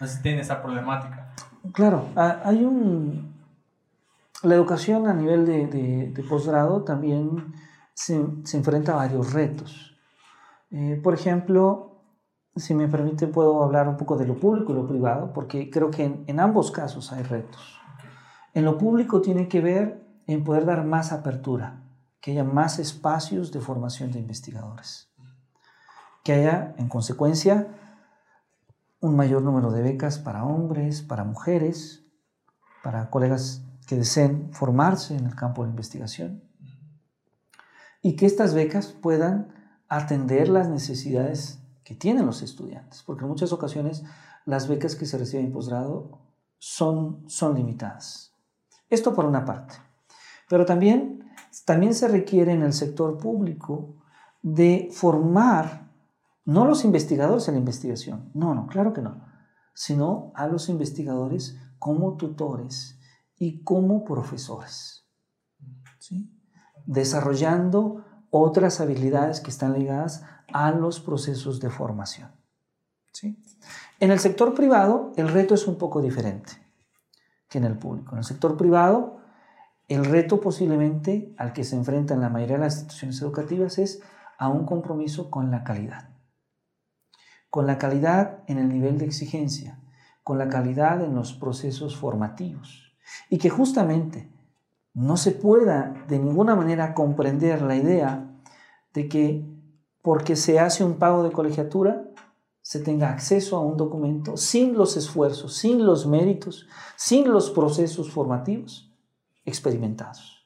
[0.00, 1.32] No sé si tiene esa problemática.
[1.72, 3.34] Claro, hay un...
[4.42, 7.54] La educación a nivel de, de, posgrado también
[7.94, 9.96] se, se, enfrenta a varios retos.
[10.70, 12.02] Eh, por ejemplo,
[12.54, 15.90] si me permite, puedo hablar un poco de lo público y lo privado, porque creo
[15.90, 17.75] que en ambos casos hay retos.
[18.56, 21.82] En lo público tiene que ver en poder dar más apertura,
[22.22, 25.10] que haya más espacios de formación de investigadores,
[26.24, 27.68] que haya, en consecuencia,
[28.98, 32.06] un mayor número de becas para hombres, para mujeres,
[32.82, 36.42] para colegas que deseen formarse en el campo de investigación,
[38.00, 39.52] y que estas becas puedan
[39.86, 44.02] atender las necesidades que tienen los estudiantes, porque en muchas ocasiones
[44.46, 46.22] las becas que se reciben en posgrado
[46.58, 48.32] son, son limitadas.
[48.88, 49.74] Esto por una parte.
[50.48, 51.26] Pero también
[51.64, 53.96] también se requiere en el sector público
[54.42, 55.90] de formar
[56.44, 59.24] no los investigadores en la investigación, no, no, claro que no,
[59.74, 63.00] sino a los investigadores como tutores
[63.36, 65.08] y como profesores,
[65.98, 66.32] ¿sí?
[66.84, 72.30] desarrollando otras habilidades que están ligadas a los procesos de formación.
[73.12, 73.42] ¿sí?
[73.98, 76.65] En el sector privado el reto es un poco diferente
[77.58, 78.12] en el público.
[78.12, 79.16] En el sector privado
[79.88, 84.02] el reto posiblemente al que se enfrentan la mayoría de las instituciones educativas es
[84.36, 86.10] a un compromiso con la calidad.
[87.50, 89.78] Con la calidad en el nivel de exigencia,
[90.24, 92.96] con la calidad en los procesos formativos.
[93.30, 94.28] Y que justamente
[94.92, 98.28] no se pueda de ninguna manera comprender la idea
[98.92, 99.46] de que
[100.02, 102.02] porque se hace un pago de colegiatura,
[102.66, 108.10] se tenga acceso a un documento sin los esfuerzos, sin los méritos, sin los procesos
[108.10, 108.92] formativos
[109.44, 110.44] experimentados.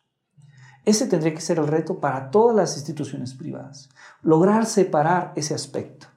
[0.84, 3.88] Ese tendría que ser el reto para todas las instituciones privadas,
[4.20, 6.08] lograr separar ese aspecto,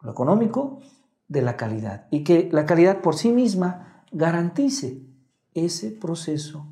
[0.00, 0.80] lo económico
[1.28, 5.04] de la calidad, y que la calidad por sí misma garantice
[5.54, 6.66] ese proceso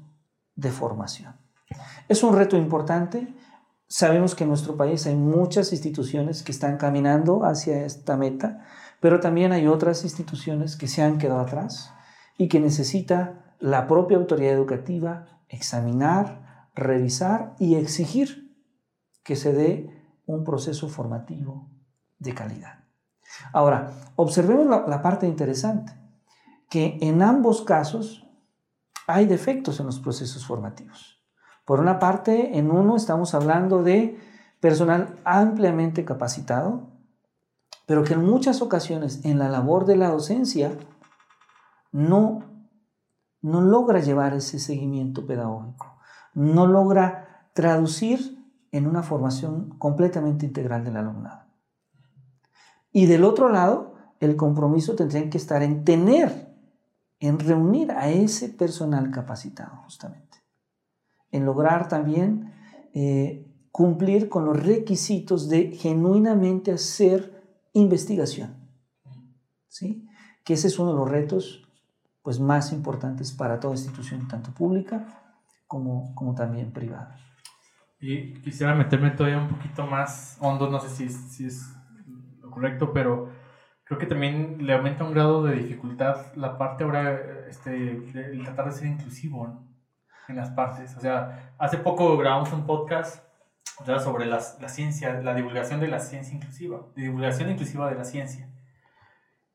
[0.56, 1.36] de formación.
[2.08, 3.32] Es un reto importante
[3.88, 8.64] Sabemos que en nuestro país hay muchas instituciones que están caminando hacia esta meta,
[9.00, 11.92] pero también hay otras instituciones que se han quedado atrás
[12.36, 18.56] y que necesita la propia autoridad educativa examinar, revisar y exigir
[19.22, 19.90] que se dé
[20.26, 21.70] un proceso formativo
[22.18, 22.84] de calidad.
[23.52, 25.92] Ahora, observemos la, la parte interesante,
[26.68, 28.26] que en ambos casos
[29.06, 31.15] hay defectos en los procesos formativos.
[31.66, 34.16] Por una parte, en uno estamos hablando de
[34.60, 36.86] personal ampliamente capacitado,
[37.86, 40.70] pero que en muchas ocasiones en la labor de la docencia
[41.90, 42.44] no,
[43.42, 45.98] no logra llevar ese seguimiento pedagógico,
[46.34, 51.46] no logra traducir en una formación completamente integral del alumnado.
[52.92, 56.54] Y del otro lado, el compromiso tendría que estar en tener,
[57.18, 60.45] en reunir a ese personal capacitado, justamente
[61.30, 62.52] en lograr también
[62.94, 67.42] eh, cumplir con los requisitos de genuinamente hacer
[67.74, 68.56] investigación.
[69.68, 70.08] ¿sí?
[70.44, 71.68] Que ese es uno de los retos
[72.22, 75.06] pues, más importantes para toda institución, tanto pública
[75.66, 77.18] como, como también privada.
[78.00, 81.62] Y quisiera meterme todavía un poquito más hondo, no sé si, si es
[82.40, 83.30] lo correcto, pero
[83.84, 88.66] creo que también le aumenta un grado de dificultad la parte ahora este, de tratar
[88.66, 89.46] de ser inclusivo.
[89.46, 89.65] ¿no?
[90.28, 90.96] en las partes.
[90.96, 93.24] O sea, hace poco grabamos un podcast
[94.02, 98.48] sobre la, la ciencia, la divulgación de la ciencia inclusiva, divulgación inclusiva de la ciencia.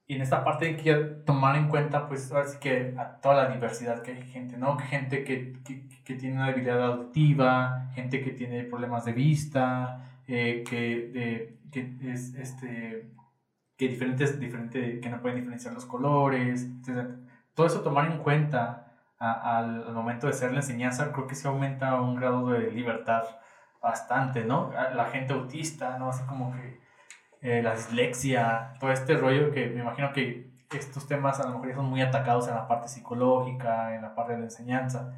[0.05, 3.45] Y en esta parte hay que tomar en cuenta, pues, ahora sí que a toda
[3.45, 4.77] la diversidad que hay gente, ¿no?
[4.77, 10.63] Gente que, que, que tiene una debilidad auditiva, gente que tiene problemas de vista, eh,
[10.69, 13.09] que, de, que es, este,
[13.77, 17.11] que diferentes, diferente, que no pueden diferenciar los colores, etc.
[17.53, 18.90] Todo eso tomar en cuenta
[19.21, 23.23] al, momento de hacer la enseñanza, creo que se aumenta un grado de libertad
[23.81, 24.71] bastante, ¿no?
[24.95, 26.09] La gente autista, ¿no?
[26.09, 26.79] Así como que
[27.41, 31.75] eh, la dislexia, todo este rollo que me imagino que estos temas a lo mejor
[31.75, 35.13] son muy atacados en la parte psicológica, en la parte de la enseñanza,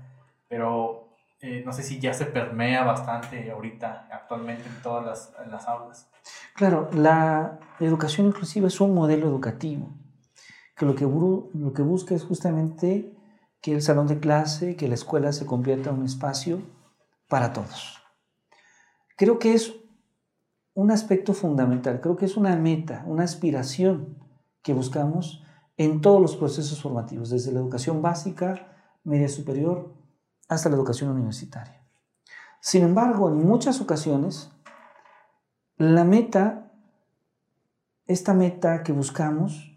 [0.50, 1.10] pero
[1.42, 5.68] eh, no sé si ya se permea bastante ahorita, actualmente en todas las, en las
[5.68, 6.10] aulas.
[6.56, 9.90] Claro, la educación inclusiva es un modelo educativo
[10.76, 13.14] que lo que, lo que busca es justamente
[13.64, 16.62] que el salón de clase, que la escuela se convierta en un espacio
[17.30, 17.98] para todos.
[19.16, 19.74] Creo que es
[20.74, 24.18] un aspecto fundamental, creo que es una meta, una aspiración
[24.62, 25.46] que buscamos
[25.78, 29.96] en todos los procesos formativos, desde la educación básica, media superior,
[30.50, 31.88] hasta la educación universitaria.
[32.60, 34.52] Sin embargo, en muchas ocasiones,
[35.78, 36.70] la meta,
[38.08, 39.73] esta meta que buscamos,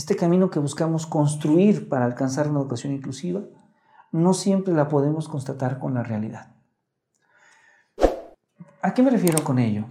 [0.00, 3.42] este camino que buscamos construir para alcanzar una educación inclusiva,
[4.12, 6.54] no siempre la podemos constatar con la realidad.
[8.80, 9.84] ¿A qué me refiero con ello?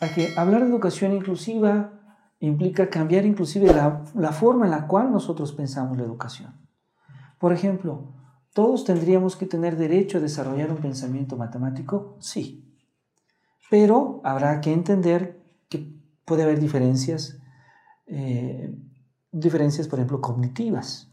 [0.00, 1.90] A que hablar de educación inclusiva
[2.38, 6.54] implica cambiar inclusive la, la forma en la cual nosotros pensamos la educación.
[7.40, 8.12] Por ejemplo,
[8.52, 12.16] ¿todos tendríamos que tener derecho a desarrollar un pensamiento matemático?
[12.20, 12.72] Sí.
[13.68, 15.92] Pero habrá que entender que
[16.24, 17.40] puede haber diferencias
[18.06, 18.72] eh,
[19.34, 21.08] diferencias, por ejemplo, cognitivas.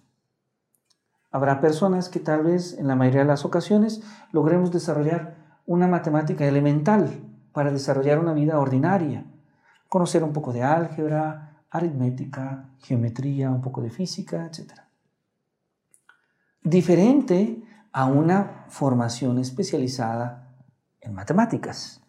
[1.31, 4.01] Habrá personas que tal vez en la mayoría de las ocasiones
[4.31, 7.09] logremos desarrollar una matemática elemental
[7.51, 9.25] para desarrollar una vida ordinaria,
[9.89, 14.73] conocer un poco de álgebra, aritmética, geometría, un poco de física, etc.
[16.61, 20.53] Diferente a una formación especializada
[20.99, 22.01] en matemáticas.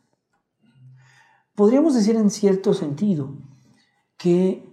[1.55, 3.35] Podríamos decir en cierto sentido
[4.17, 4.72] que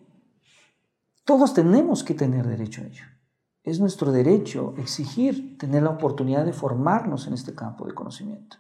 [1.30, 3.04] todos tenemos que tener derecho a ello.
[3.64, 8.58] Es nuestro derecho exigir tener la oportunidad de formarnos en este campo de conocimiento.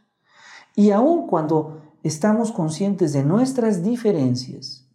[0.75, 4.87] Y aun cuando estamos conscientes de nuestras diferencias,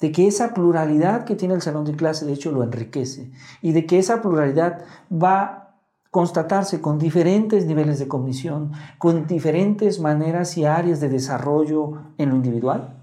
[0.00, 3.72] de que esa pluralidad que tiene el salón de clase de hecho lo enriquece y
[3.72, 4.82] de que esa pluralidad
[5.12, 5.76] va a
[6.10, 12.36] constatarse con diferentes niveles de cognición, con diferentes maneras y áreas de desarrollo en lo
[12.36, 13.01] individual.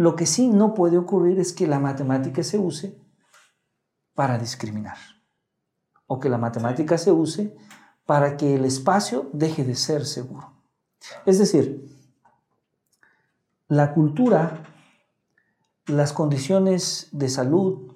[0.00, 2.98] Lo que sí no puede ocurrir es que la matemática se use
[4.14, 4.96] para discriminar
[6.06, 7.54] o que la matemática se use
[8.06, 10.54] para que el espacio deje de ser seguro.
[11.26, 11.84] Es decir,
[13.68, 14.62] la cultura
[15.84, 17.92] las condiciones de salud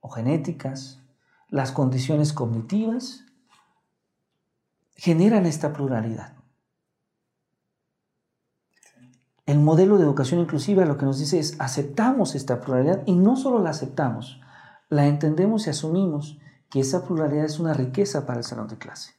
[0.00, 1.04] o genéticas,
[1.50, 3.26] las condiciones cognitivas,
[4.96, 6.34] generan esta pluralidad.
[9.46, 13.36] El modelo de educación inclusiva lo que nos dice es aceptamos esta pluralidad y no
[13.36, 14.40] solo la aceptamos,
[14.88, 16.38] la entendemos y asumimos
[16.70, 19.12] que esa pluralidad es una riqueza para el salón de clase.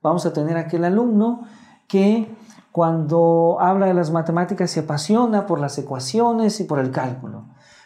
[0.00, 1.42] Vamos a tener aquel alumno
[1.88, 2.34] que
[2.72, 7.44] cuando habla de las matemáticas se apasiona por las ecuaciones y por el cálculo.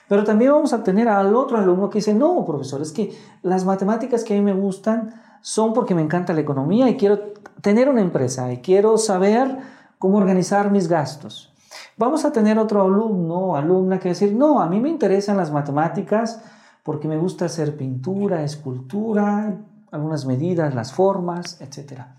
[0.09, 3.64] Pero también vamos a tener al otro alumno que dice, no, profesor, es que las
[3.64, 7.88] matemáticas que a mí me gustan son porque me encanta la economía y quiero tener
[7.88, 9.59] una empresa y quiero saber
[9.98, 11.47] cómo organizar mis gastos.
[11.97, 15.51] Vamos a tener otro alumno o alumna que decir, no, a mí me interesan las
[15.51, 16.43] matemáticas
[16.83, 19.57] porque me gusta hacer pintura, escultura,
[19.91, 22.16] algunas medidas, las formas, etcétera.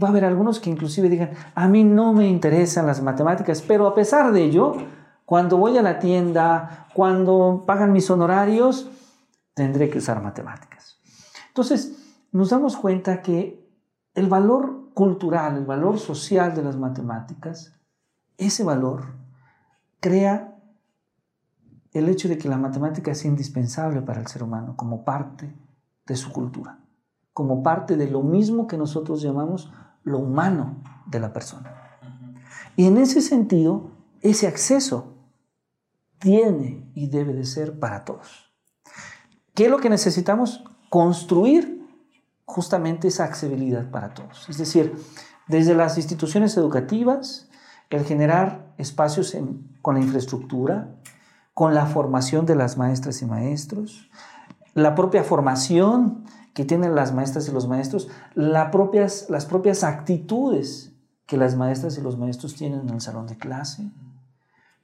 [0.00, 3.86] Va a haber algunos que inclusive digan, a mí no me interesan las matemáticas, pero
[3.86, 4.74] a pesar de ello,
[5.24, 8.90] cuando voy a la tienda, cuando pagan mis honorarios,
[9.54, 10.98] tendré que usar matemáticas.
[11.48, 11.96] Entonces,
[12.32, 13.66] nos damos cuenta que
[14.14, 17.79] el valor cultural, el valor social de las matemáticas,
[18.46, 19.14] ese valor
[20.00, 20.56] crea
[21.92, 25.54] el hecho de que la matemática es indispensable para el ser humano como parte
[26.06, 26.80] de su cultura
[27.32, 29.72] como parte de lo mismo que nosotros llamamos
[30.02, 31.74] lo humano de la persona.
[32.76, 35.14] Y en ese sentido, ese acceso
[36.18, 38.52] tiene y debe de ser para todos.
[39.54, 40.64] ¿Qué es lo que necesitamos?
[40.88, 41.86] Construir
[42.44, 44.48] justamente esa accesibilidad para todos.
[44.48, 44.94] Es decir,
[45.48, 47.48] desde las instituciones educativas,
[47.90, 49.36] el generar espacios
[49.82, 50.88] con la infraestructura,
[51.54, 54.08] con la formación de las maestras y maestros,
[54.74, 56.24] la propia formación
[56.54, 60.92] que tienen las maestras y los maestros, las propias actitudes
[61.26, 63.90] que las maestras y los maestros tienen en el salón de clase.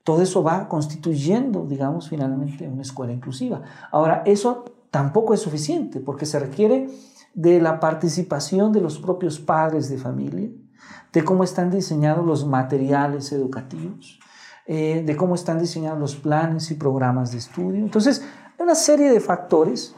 [0.04, 3.62] Todo eso va constituyendo, digamos, finalmente una escuela inclusiva.
[3.90, 6.88] Ahora, eso tampoco es suficiente porque se requiere
[7.34, 10.48] de la participación de los propios padres de familia,
[11.16, 14.20] de cómo están diseñados los materiales educativos,
[14.66, 17.82] eh, de cómo están diseñados los planes y programas de estudio.
[17.82, 18.22] Entonces,
[18.58, 19.94] una serie de factores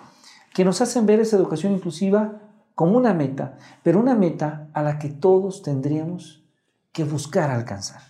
[0.54, 2.40] que nos hacen ver esa educación inclusiva
[2.76, 6.44] como una meta, pero una meta a la que todos tendríamos
[6.92, 8.02] que buscar alcanzar.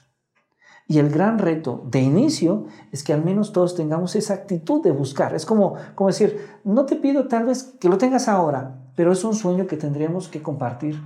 [0.86, 4.90] Y el gran reto de inicio es que al menos todos tengamos esa actitud de
[4.90, 5.34] buscar.
[5.34, 9.24] Es como, como decir, no te pido tal vez que lo tengas ahora, pero es
[9.24, 11.02] un sueño que tendríamos que compartir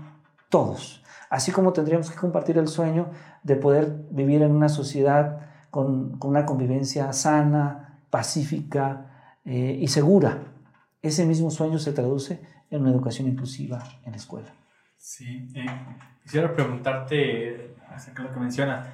[0.48, 1.01] todos.
[1.32, 3.10] Así como tendríamos que compartir el sueño
[3.42, 10.52] de poder vivir en una sociedad con, una convivencia sana, pacífica eh, y segura
[11.02, 14.48] ese mismo sueño se traduce en una educación inclusiva en la escuela.
[14.96, 15.66] Sí, eh,
[16.22, 18.86] quisiera preguntarte acerca de lo que mencionas.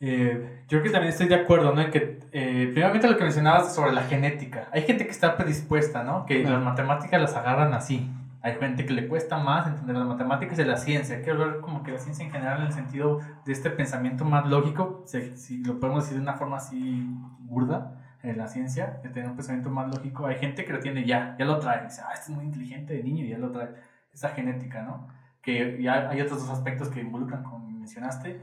[0.00, 1.82] Eh, yo creo que también estoy de acuerdo, ¿no?
[1.82, 4.68] En que, eh, primeramente lo que mencionabas sobre la genética.
[4.72, 6.26] Hay gente que está predispuesta, ¿no?
[6.26, 8.10] Que las matemáticas las agarran así.
[8.42, 11.22] Hay gente que le cuesta más entender las matemáticas y la ciencia.
[11.22, 14.46] Quiero ver como que la ciencia en general en el sentido de este pensamiento más
[14.46, 17.06] lógico, si, si lo podemos decir de una forma así
[17.40, 20.26] burda en la ciencia, de tener un pensamiento más lógico.
[20.26, 21.84] Hay gente que lo tiene ya, ya lo trae.
[21.84, 23.70] Dice, ah, este es muy inteligente de niño y ya lo trae.
[24.12, 25.08] Esa genética, ¿no?
[25.42, 28.40] Que ya hay otros dos aspectos que involucran, como mencionaste.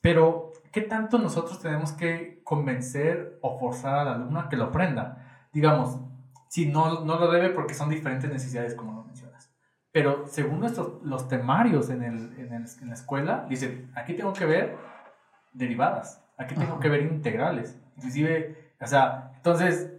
[0.00, 5.46] Pero, ¿qué tanto nosotros tenemos que convencer o forzar al alumno a que lo aprenda?
[5.52, 6.00] Digamos,
[6.50, 9.54] si no, no lo debe porque son diferentes necesidades, como lo mencionas.
[9.92, 14.32] Pero según nuestros, los temarios en, el, en, el, en la escuela, dice, aquí tengo
[14.32, 14.76] que ver
[15.52, 19.92] derivadas, aquí tengo que ver integrales, Inclusive, o sea, entonces,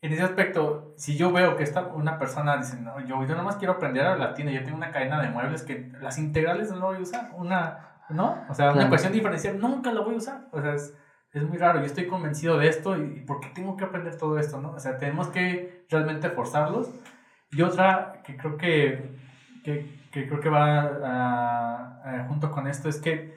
[0.00, 3.56] en ese aspecto, si yo veo que esta, una persona dice, no, yo, yo nomás
[3.56, 6.96] quiero aprender a latín, yo tengo una cadena de muebles que las integrales no voy
[6.96, 8.44] a usar, una, ¿no?
[8.48, 10.94] O sea, una ecuación diferencial nunca la voy a usar, o sea, es,
[11.38, 14.38] es muy raro, yo estoy convencido de esto y, ¿por qué tengo que aprender todo
[14.38, 14.70] esto, no?
[14.70, 16.90] O sea, tenemos que realmente forzarlos.
[17.50, 19.18] Y otra que creo que,
[19.64, 23.36] que, que creo que va junto con esto es que,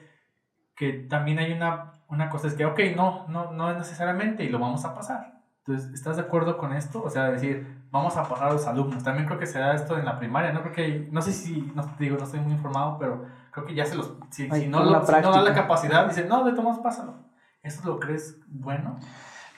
[0.76, 4.48] que también hay una, una cosa, es que, ok, no, no, no es necesariamente y
[4.48, 5.40] lo vamos a pasar.
[5.58, 7.02] Entonces, ¿estás de acuerdo con esto?
[7.02, 9.04] O sea, decir, vamos a pasar a los alumnos.
[9.04, 10.62] También creo que se da esto en la primaria, ¿no?
[10.62, 13.84] Creo que, no sé si, no digo, no estoy muy informado, pero creo que ya
[13.84, 17.29] se los, si, si no, si no da la capacidad, dicen, no, de tomas, pásalo.
[17.62, 18.98] ¿Esto lo crees bueno?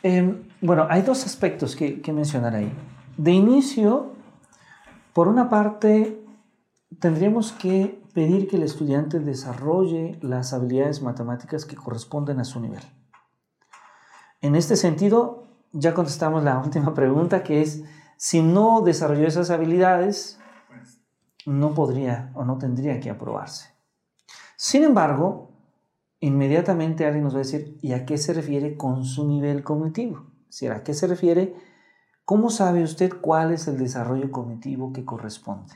[0.02, 2.72] Em, bueno, hay dos aspectos que, que mencionar ahí.
[3.16, 4.12] De inicio,
[5.12, 6.24] por una parte,
[6.98, 12.82] tendríamos que pedir que el estudiante desarrolle las habilidades matemáticas que corresponden a su nivel.
[14.40, 17.84] En este sentido, ya contestamos la última pregunta, que es,
[18.16, 20.38] si no desarrolló esas habilidades,
[21.46, 23.70] no podría o no tendría que aprobarse.
[24.56, 25.51] Sin embargo,
[26.22, 30.24] inmediatamente alguien nos va a decir, ¿y a qué se refiere con su nivel cognitivo?
[30.48, 31.54] Es ¿a qué se refiere?
[32.24, 35.74] ¿Cómo sabe usted cuál es el desarrollo cognitivo que corresponde?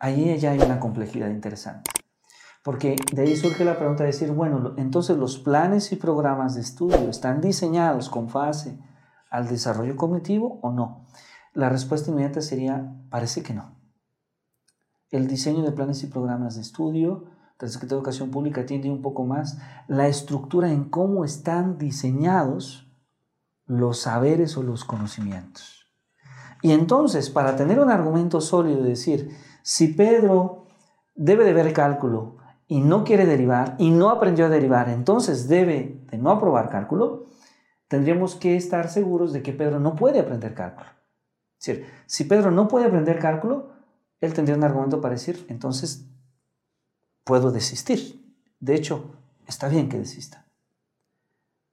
[0.00, 1.90] Ahí ya hay una complejidad interesante.
[2.64, 6.60] Porque de ahí surge la pregunta de decir, bueno, entonces los planes y programas de
[6.60, 8.76] estudio están diseñados con fase
[9.30, 11.06] al desarrollo cognitivo o no.
[11.54, 13.76] La respuesta inmediata sería, parece que no.
[15.10, 19.02] El diseño de planes y programas de estudio la Secretaría de Educación Pública tiende un
[19.02, 22.88] poco más la estructura en cómo están diseñados
[23.66, 25.86] los saberes o los conocimientos.
[26.62, 30.66] Y entonces, para tener un argumento sólido de decir, si Pedro
[31.14, 32.36] debe de ver cálculo
[32.66, 37.26] y no quiere derivar y no aprendió a derivar, entonces debe de no aprobar cálculo,
[37.88, 40.90] tendríamos que estar seguros de que Pedro no puede aprender cálculo.
[41.60, 43.70] Es decir, si Pedro no puede aprender cálculo,
[44.20, 46.08] él tendría un argumento para decir, entonces
[47.28, 48.34] puedo desistir.
[48.58, 49.12] De hecho,
[49.46, 50.46] está bien que desista.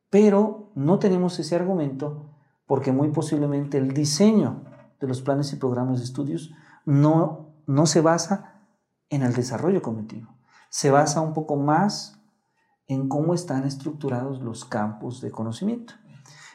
[0.10, 2.30] Pero no tenemos ese argumento
[2.68, 4.66] porque muy posiblemente el diseño
[5.00, 6.52] de los planes y programas de estudios
[6.84, 8.66] no, no se basa
[9.10, 10.28] en el desarrollo cognitivo.
[10.70, 12.20] Se basa un poco más
[12.88, 15.94] en cómo están estructurados los campos de conocimiento.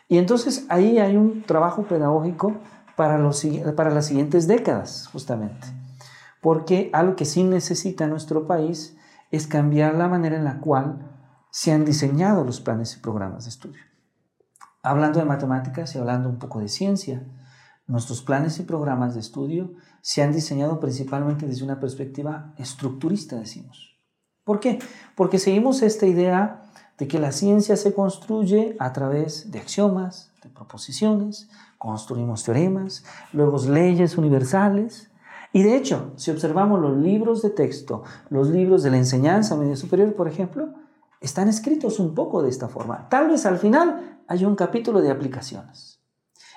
[0.09, 2.53] Y entonces ahí hay un trabajo pedagógico
[2.97, 5.80] para, los, para las siguientes décadas, justamente
[6.41, 8.97] porque algo que sí necesita nuestro país
[9.31, 11.11] es cambiar la manera en la cual
[11.51, 13.83] se han diseñado los planes y programas de estudio.
[14.83, 17.27] Hablando de matemáticas y hablando un poco de ciencia,
[17.87, 23.99] nuestros planes y programas de estudio se han diseñado principalmente desde una perspectiva estructurista, decimos.
[24.45, 24.79] ¿Por qué?
[25.17, 26.63] Porque seguimos esta idea
[26.99, 33.59] de que la ciencia se construye a través de axiomas, de proposiciones, construimos teoremas, luego
[33.67, 35.10] leyes universales,
[35.53, 39.77] y de hecho, si observamos los libros de texto, los libros de la enseñanza media
[39.77, 40.75] superior, por ejemplo,
[41.21, 43.09] están escritos un poco de esta forma.
[43.09, 46.01] Tal vez al final hay un capítulo de aplicaciones.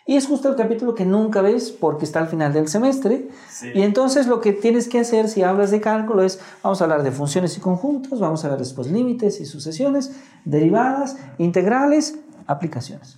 [0.06, 3.30] Y es justo el capítulo que nunca ves porque está al final del semestre.
[3.74, 7.04] Y entonces lo que tienes que hacer si hablas de cálculo es, vamos a hablar
[7.04, 10.14] de funciones y conjuntos, vamos a ver después límites y sucesiones,
[10.44, 13.18] derivadas, integrales, aplicaciones.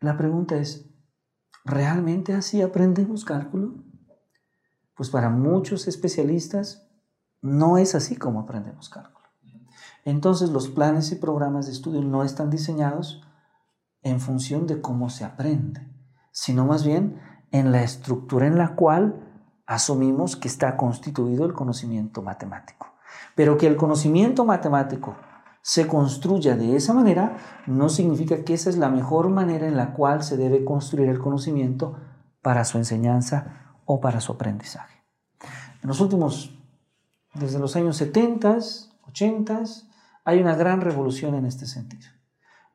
[0.00, 0.86] La pregunta es,
[1.66, 3.74] ¿realmente así aprendemos cálculo?
[4.98, 6.90] Pues para muchos especialistas
[7.40, 9.28] no es así como aprendemos cálculo.
[10.04, 13.22] Entonces los planes y programas de estudio no están diseñados
[14.02, 15.86] en función de cómo se aprende,
[16.32, 17.20] sino más bien
[17.52, 19.24] en la estructura en la cual
[19.66, 22.88] asumimos que está constituido el conocimiento matemático.
[23.36, 25.16] Pero que el conocimiento matemático
[25.62, 27.36] se construya de esa manera
[27.68, 31.20] no significa que esa es la mejor manera en la cual se debe construir el
[31.20, 31.96] conocimiento
[32.42, 35.02] para su enseñanza o para su aprendizaje.
[35.82, 36.54] En los últimos,
[37.32, 38.58] desde los años 70,
[39.08, 39.62] 80,
[40.24, 42.10] hay una gran revolución en este sentido.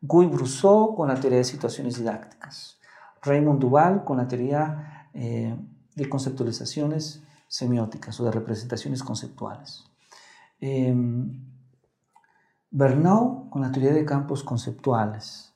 [0.01, 2.79] Guy Brousseau con la teoría de situaciones didácticas,
[3.21, 5.55] Raymond Duval con la teoría eh,
[5.95, 9.83] de conceptualizaciones semióticas o de representaciones conceptuales.
[10.59, 10.95] Eh,
[13.51, 15.53] con la teoría de campos conceptuales.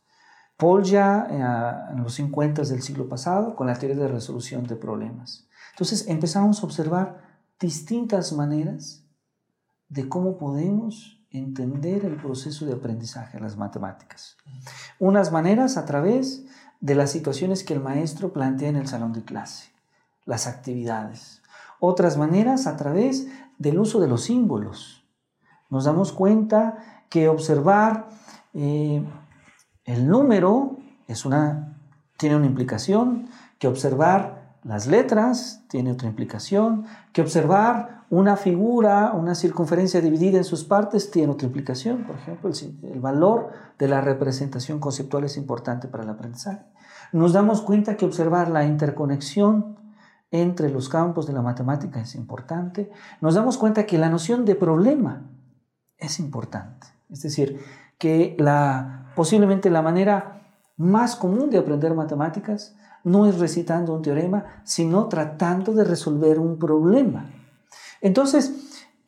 [0.56, 4.76] Paul ya eh, en los 50 del siglo pasado con la teoría de resolución de
[4.76, 5.47] problemas.
[5.78, 7.22] Entonces empezamos a observar
[7.60, 9.04] distintas maneras
[9.90, 14.38] de cómo podemos entender el proceso de aprendizaje de las matemáticas.
[14.98, 16.46] Unas maneras a través
[16.80, 19.70] de las situaciones que el maestro plantea en el salón de clase,
[20.26, 21.44] las actividades.
[21.80, 23.28] Otras maneras a través
[23.60, 25.04] del uso de los símbolos.
[25.70, 28.10] Nos damos cuenta que observar
[28.56, 29.06] eh,
[29.86, 31.78] el número es una,
[32.18, 34.37] tiene una implicación, que observar
[34.68, 41.10] las letras tiene otra implicación, que observar una figura, una circunferencia dividida en sus partes
[41.10, 42.04] tiene otra implicación.
[42.04, 42.52] Por ejemplo,
[42.84, 43.50] el, valor
[43.80, 46.66] de la representación conceptual es importante para el aprendizaje.
[47.14, 49.78] Nos damos cuenta que observar la interconexión
[50.32, 52.92] entre los campos de la matemática es importante,
[53.22, 55.22] nos damos cuenta que la noción de problema
[55.98, 56.88] es importante.
[57.10, 57.62] Es decir,
[57.98, 60.42] que la, posiblemente la manera
[60.76, 62.76] más común de aprender matemáticas
[63.08, 67.32] no es recitando un teorema, sino tratando de resolver un problema.
[68.02, 68.54] Entonces,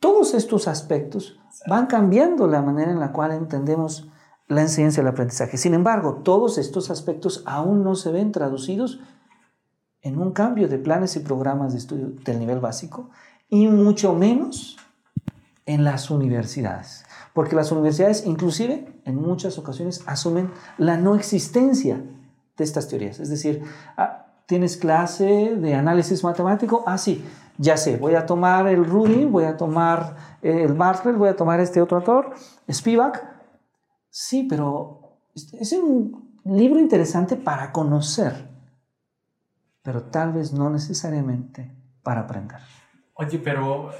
[0.00, 1.38] todos estos aspectos
[1.68, 4.08] van cambiando la manera en la cual entendemos
[4.48, 5.58] la enseñanza y el aprendizaje.
[5.58, 9.00] Sin embargo, todos estos aspectos aún no se ven traducidos
[10.00, 13.10] en un cambio de planes y programas de estudio del nivel básico
[13.50, 14.78] y mucho menos
[15.66, 17.04] en las universidades.
[17.34, 22.02] Porque las universidades inclusive en muchas ocasiones asumen la no existencia
[22.56, 23.20] de estas teorías.
[23.20, 23.62] Es decir,
[23.96, 27.24] ah, tienes clase de análisis matemático, ah sí,
[27.58, 31.36] ya sé, voy a tomar el Rudy, voy a tomar eh, el Bartlett, voy a
[31.36, 32.34] tomar este otro autor,
[32.70, 33.22] Spivak.
[34.08, 38.50] Sí, pero es un libro interesante para conocer
[39.82, 42.60] pero tal vez no necesariamente para aprender.
[43.14, 43.90] Oye, pero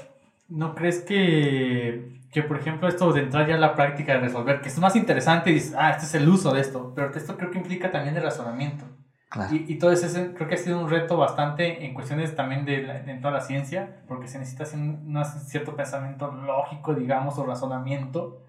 [0.49, 4.61] ¿no crees que, que, por ejemplo, esto de entrar ya a la práctica de resolver,
[4.61, 7.37] que es más interesante y dices, ah, este es el uso de esto, pero esto
[7.37, 8.85] creo que implica también el razonamiento.
[9.29, 9.53] Claro.
[9.53, 12.81] Y, y, todo eso creo que ha sido un reto bastante en cuestiones también de,
[12.81, 18.43] de toda la ciencia, porque se necesita un, un cierto pensamiento lógico, digamos, o razonamiento,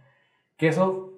[0.57, 1.13] que eso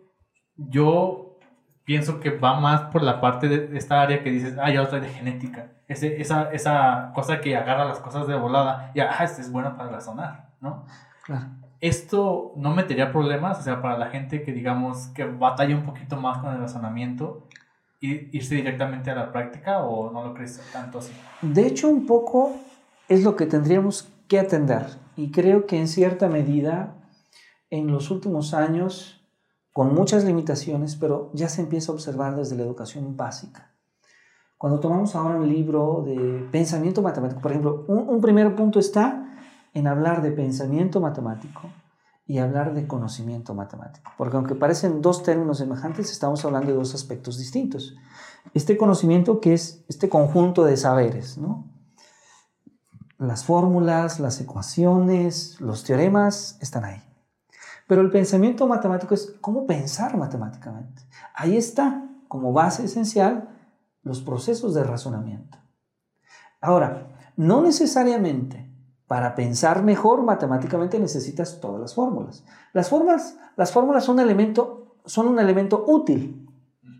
[0.57, 1.39] yo
[1.85, 5.01] pienso que va más por la parte de esta área que dices, ah, yo soy
[5.01, 5.73] de genética.
[5.87, 9.77] Ese, esa, esa cosa que agarra las cosas de volada y, ah, este es bueno
[9.77, 10.87] para razonar, ¿no?
[11.25, 11.64] Claro.
[11.81, 16.17] Esto no metería problemas, o sea, para la gente que, digamos, que batalla un poquito
[16.17, 17.47] más con el razonamiento,
[18.01, 21.13] irse directamente a la práctica o no lo crees tanto así?
[21.43, 22.53] De hecho, un poco
[23.09, 24.87] es lo que tendríamos que atender.
[25.17, 26.95] Y creo que en cierta medida,
[27.71, 29.25] en los últimos años,
[29.73, 33.71] con muchas limitaciones, pero ya se empieza a observar desde la educación básica.
[34.57, 39.34] Cuando tomamos ahora un libro de pensamiento matemático, por ejemplo, un, primer punto está
[39.75, 41.63] en hablar de pensamiento matemático
[42.27, 46.95] y hablar de conocimiento matemático, porque aunque parecen dos términos semejantes, estamos hablando de dos
[46.95, 47.95] aspectos distintos.
[48.55, 51.71] Este conocimiento que es este conjunto de saberes, ¿no?
[53.19, 57.03] Las fórmulas, las ecuaciones, los teoremas están ahí.
[57.87, 61.03] Pero el pensamiento matemático es cómo pensar matemáticamente.
[61.35, 63.51] Ahí está, como base esencial,
[64.03, 65.59] los procesos de razonamiento.
[66.61, 68.64] Ahora, no necesariamente
[69.15, 72.43] para pensar mejor matemáticamente necesitas todas las fórmulas.
[72.73, 76.51] Las fórmulas, las fórmulas son, elemento, son un elemento útil,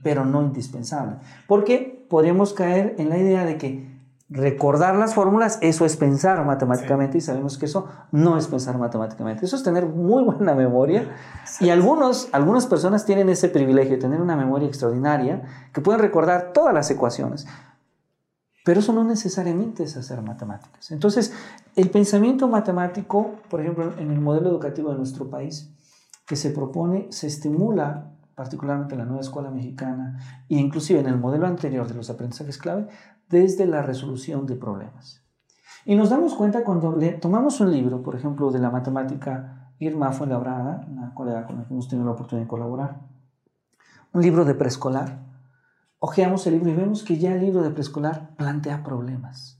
[0.05, 1.17] pero no indispensable.
[1.49, 3.93] Porque podríamos caer en la idea de que
[4.29, 9.45] recordar las fórmulas, eso es pensar matemáticamente y sabemos que eso no es pensar matemáticamente.
[9.45, 11.17] Eso es tener muy buena memoria
[11.59, 15.43] y algunos, algunas personas tienen ese privilegio de tener una memoria extraordinaria
[15.73, 17.45] que pueden recordar todas las ecuaciones.
[18.65, 20.91] Pero eso no necesariamente es hacer matemáticas.
[20.91, 21.33] Entonces,
[21.77, 25.71] el pensamiento matemático, por ejemplo, en el modelo educativo de nuestro país,
[26.27, 31.19] que se propone, se estimula particularmente en la nueva escuela mexicana e inclusive en el
[31.19, 32.89] modelo anterior de los aprendizajes clave,
[33.29, 35.23] desde la resolución de problemas.
[35.85, 40.87] Y nos damos cuenta cuando tomamos un libro, por ejemplo, de la matemática Irma Fuenlabrada,
[40.91, 43.01] una colega con la que hemos tenido la oportunidad de colaborar,
[44.13, 45.24] un libro de preescolar,
[46.05, 49.59] ojeamos el libro y vemos que ya el libro de preescolar plantea problemas.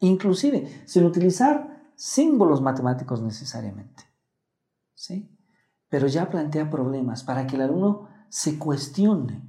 [0.00, 4.02] Inclusive, sin utilizar símbolos matemáticos necesariamente.
[4.94, 5.30] ¿Sí?
[5.88, 9.48] Pero ya plantea problemas para que el alumno se cuestione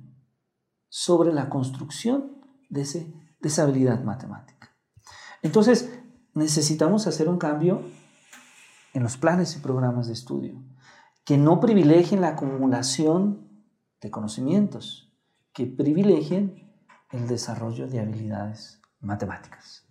[0.90, 4.78] sobre la construcción de, ese, de esa habilidad matemática.
[5.42, 5.92] Entonces,
[6.36, 7.82] necesitamos hacer un cambio
[8.94, 10.64] en los planes y programas de estudio,
[11.26, 13.50] que no privilegien la acumulación
[14.02, 15.03] de conocimientos,
[15.54, 16.72] que privilegien
[17.12, 19.88] el desarrollo de habilidades matemáticas.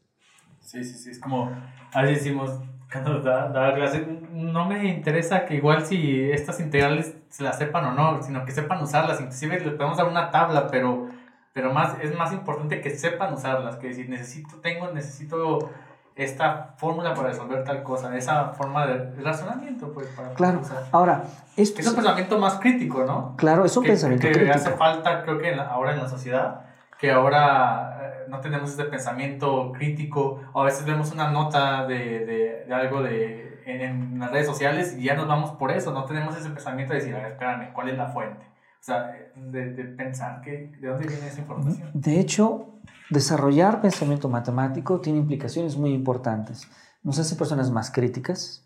[0.61, 1.51] Sí, sí, sí, es como,
[1.93, 2.51] a veces decimos,
[2.91, 7.93] cuando da, clase, no me interesa que igual si estas integrales se las sepan o
[7.93, 11.09] no, sino que sepan usarlas, inclusive les podemos dar una tabla, pero
[11.53, 15.71] pero más, es más importante que sepan usarlas, que si necesito, tengo, necesito
[16.15, 20.61] esta fórmula para resolver tal cosa, esa forma de razonamiento, pues, para Claro,
[20.91, 21.25] ahora,
[21.57, 23.35] esto es un pensamiento más crítico, ¿no?
[23.37, 24.55] Claro, es un pensamiento que crítico.
[24.55, 26.63] hace falta, creo que ahora en la sociedad,
[26.99, 32.27] que ahora eh, no tenemos este pensamiento crítico, o a veces vemos una nota de,
[32.27, 35.93] de, de algo de, en, en, las redes sociales y ya nos vamos por eso,
[35.93, 38.53] no tenemos ese pensamiento de decir, a ver, espérame, ¿cuál es la fuente?
[38.83, 39.63] O sea, de,
[39.97, 41.89] pensar que, de dónde viene esa información.
[41.95, 42.67] De hecho,
[43.13, 46.69] desarrollar pensamiento matemático tiene implicaciones muy importantes.
[47.03, 48.65] Nos hace personas más críticas,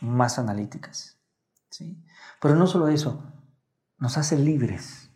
[0.00, 1.16] más analíticas.
[1.70, 2.02] ¿sí?
[2.40, 3.22] Pero no solo eso,
[3.98, 5.10] nos hace libres.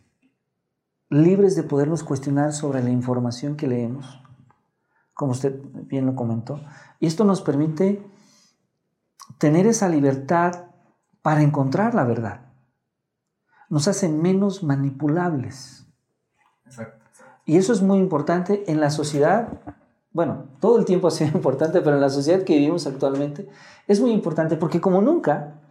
[1.09, 4.21] Libres de podernos cuestionar sobre la información que leemos,
[5.13, 6.61] como usted bien lo comentó.
[6.99, 8.05] Y esto nos permite
[9.37, 10.65] tener esa libertad
[11.21, 12.41] para encontrar la verdad.
[13.69, 15.85] Nos hace menos manipulables.
[17.45, 19.61] Y eso es muy importante en la sociedad.
[20.11, 23.47] Bueno, todo el tiempo ha sido importante, pero en la sociedad que vivimos actualmente
[23.87, 25.61] es muy importante porque como nunca,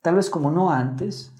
[0.00, 1.32] tal vez como no antes,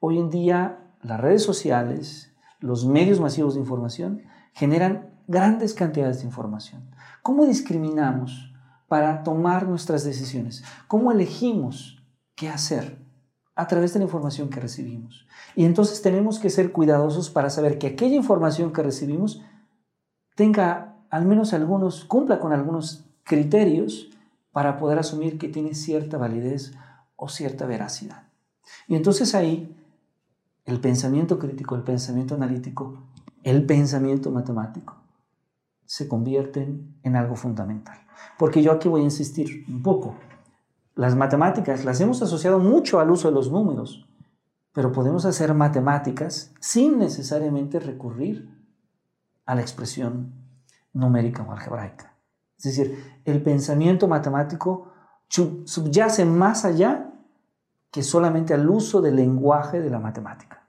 [0.00, 4.22] hoy en día las redes sociales, los medios masivos de información
[4.52, 6.90] generan grandes cantidades de información.
[7.22, 8.52] ¿Cómo discriminamos
[8.88, 10.64] para tomar nuestras decisiones?
[10.88, 12.02] ¿Cómo elegimos
[12.34, 13.07] qué hacer?
[13.58, 15.26] A través de la información que recibimos.
[15.56, 19.42] Y entonces tenemos que ser cuidadosos para saber que aquella información que recibimos
[20.36, 24.10] tenga al menos algunos, cumpla con algunos criterios
[24.52, 26.72] para poder asumir que tiene cierta validez
[27.16, 28.28] o cierta veracidad.
[28.86, 29.74] Y entonces ahí
[30.64, 33.02] el pensamiento crítico, el pensamiento analítico,
[33.42, 34.96] el pensamiento matemático
[35.88, 37.98] se convierten en algo fundamental.
[38.38, 40.16] Porque yo aquí voy a insistir un poco.
[40.98, 44.04] Las matemáticas las hemos asociado mucho al uso de los números,
[44.72, 48.52] pero podemos hacer matemáticas sin necesariamente recurrir
[49.46, 50.32] a la expresión
[50.92, 52.16] numérica o algebraica.
[52.56, 54.92] Es decir, el pensamiento matemático
[55.28, 57.12] subyace más allá
[57.92, 60.64] que solamente al uso del lenguaje de la matemática.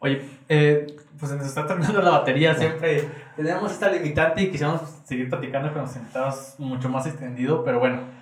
[0.00, 5.30] Oye, eh, pues nos está terminando la batería, siempre tenemos esta limitante y quisiéramos seguir
[5.30, 8.17] platicando con los sentados mucho más extendido, pero bueno,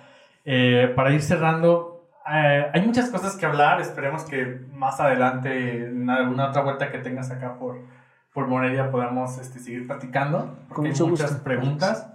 [0.49, 6.09] eh, para ir cerrando, eh, hay muchas cosas que hablar, esperemos que más adelante, en
[6.09, 7.81] alguna otra vuelta que tengas acá por,
[8.33, 12.07] por Morelia, podamos este, seguir platicando, porque hay muchas preguntas.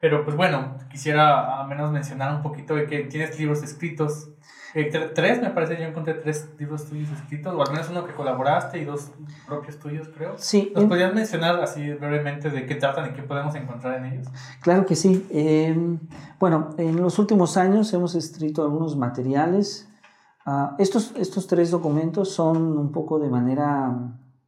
[0.00, 4.30] Pero pues bueno, quisiera al menos mencionar un poquito de que tienes libros escritos
[4.78, 8.12] eh, tres, me parece, yo encontré tres libros tuyos escritos, o al menos uno que
[8.12, 9.10] colaboraste y dos
[9.46, 10.34] propios tuyos, creo.
[10.36, 10.70] Sí.
[10.74, 14.28] ¿Nos podrías mencionar así brevemente de qué tratan y qué podemos encontrar en ellos?
[14.60, 15.26] Claro que sí.
[15.30, 15.98] Em,
[16.38, 19.88] bueno, en los últimos años hemos escrito algunos materiales.
[20.44, 23.96] Ah, estos, estos tres documentos son un poco de manera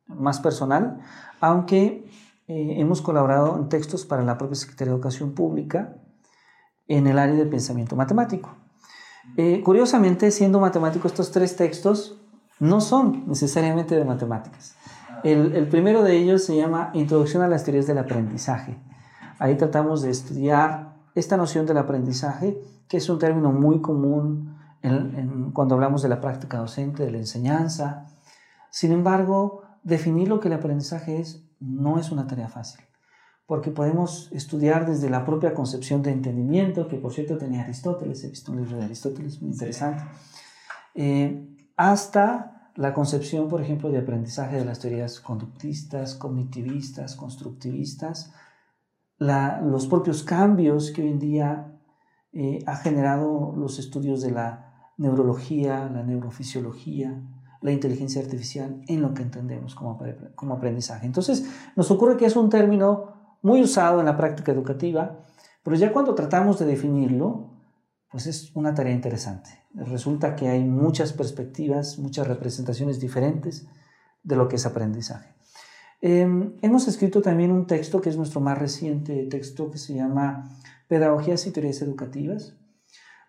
[0.08, 0.98] más personal,
[1.40, 2.06] aunque
[2.48, 5.96] eh, hemos colaborado en textos para la propia Secretaría de Educación Pública
[6.86, 8.54] en el área de pensamiento matemático.
[9.36, 12.20] Eh, curiosamente, siendo matemático, estos tres textos
[12.58, 14.74] no son necesariamente de matemáticas.
[15.24, 18.78] El, primero de ellos se llama Introducción a las teorías del aprendizaje.
[19.38, 24.56] Ahí tratamos de estudiar esta noción del aprendizaje, que es un término muy común
[25.52, 28.06] cuando hablamos de la práctica docente, de la enseñanza.
[28.70, 32.87] Sin embargo, definir lo que el aprendizaje es no es una tarea fácil
[33.48, 38.28] porque podemos estudiar desde la propia concepción de entendimiento, que por cierto tenía Aristóteles, he
[38.28, 40.04] visto un libro de Aristóteles muy interesante,
[40.94, 48.34] eh, hasta la concepción, por ejemplo, de aprendizaje de las teorías conductistas, cognitivistas, constructivistas,
[49.16, 51.80] los propios cambios que hoy en día
[52.34, 57.18] eh, ha generado los estudios de la neurología, la neurofisiología,
[57.62, 59.98] la inteligencia artificial en lo que entendemos como,
[60.34, 61.06] como aprendizaje.
[61.06, 65.20] Entonces, nos ocurre que es un término muy usado en la práctica educativa,
[65.62, 67.50] pero ya cuando tratamos de definirlo,
[68.10, 69.50] pues es una tarea interesante.
[69.74, 73.66] Resulta que hay muchas perspectivas, muchas representaciones diferentes
[74.22, 75.34] de lo que es aprendizaje.
[76.00, 80.48] Em, hemos escrito también un texto que es nuestro más reciente texto que se llama
[80.86, 82.56] Pedagogías y Teorías Educativas.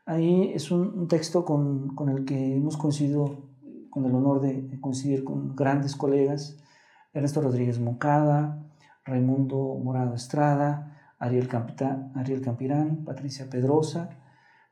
[0.06, 3.50] Ahí es un, texto con, con, el que hemos coincidido,
[3.90, 6.58] con el honor de coincidir con grandes colegas,
[7.14, 8.69] Ernesto Rodríguez Moncada,
[9.10, 14.10] Raimundo Morado Estrada, Ariel, Campirán, Patricia Pedrosa,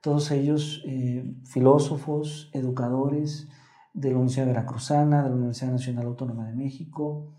[0.01, 3.49] todos ellos eh, filósofos, educadores
[3.93, 7.33] de la Universidad Veracruzana, de la Universidad Nacional Autónoma de México,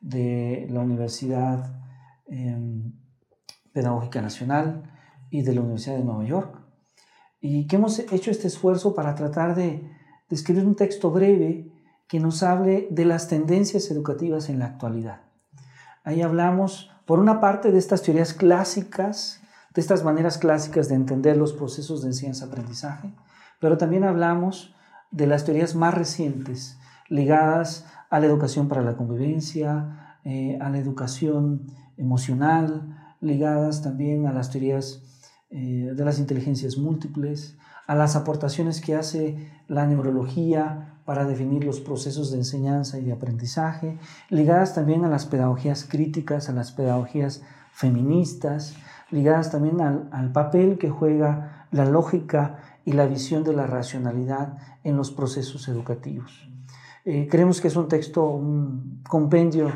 [0.00, 1.80] de la Universidad
[2.26, 2.92] em,
[3.72, 4.90] Pedagógica Nacional
[5.30, 6.60] y de la Universidad de Nueva York.
[7.40, 9.88] Y que hemos hecho este esfuerzo para tratar de
[10.30, 11.70] escribir un texto breve
[12.08, 15.27] que nos hable de las tendencias educativas en la actualidad.
[16.08, 19.42] Ahí hablamos, por una parte, de estas teorías clásicas,
[19.74, 23.12] de estas maneras clásicas de entender los procesos de enseñanza-aprendizaje,
[23.60, 24.74] pero también hablamos
[25.10, 26.78] de las teorías más recientes
[27.10, 31.66] ligadas a la educación para la convivencia, eh, a la educación
[31.98, 35.02] emocional, ligadas también a las teorías
[35.50, 41.80] eh, de las inteligencias múltiples, a las aportaciones que hace la neurología para definir los
[41.80, 43.96] procesos de enseñanza y de aprendizaje,
[44.28, 48.76] ligadas también a las pedagogías críticas, a las pedagogías feministas,
[49.10, 54.98] ligadas también al, papel que juega la lógica y la visión de la racionalidad en
[54.98, 56.46] los procesos educativos.
[57.06, 59.68] Eh, creemos que es un texto, un compendio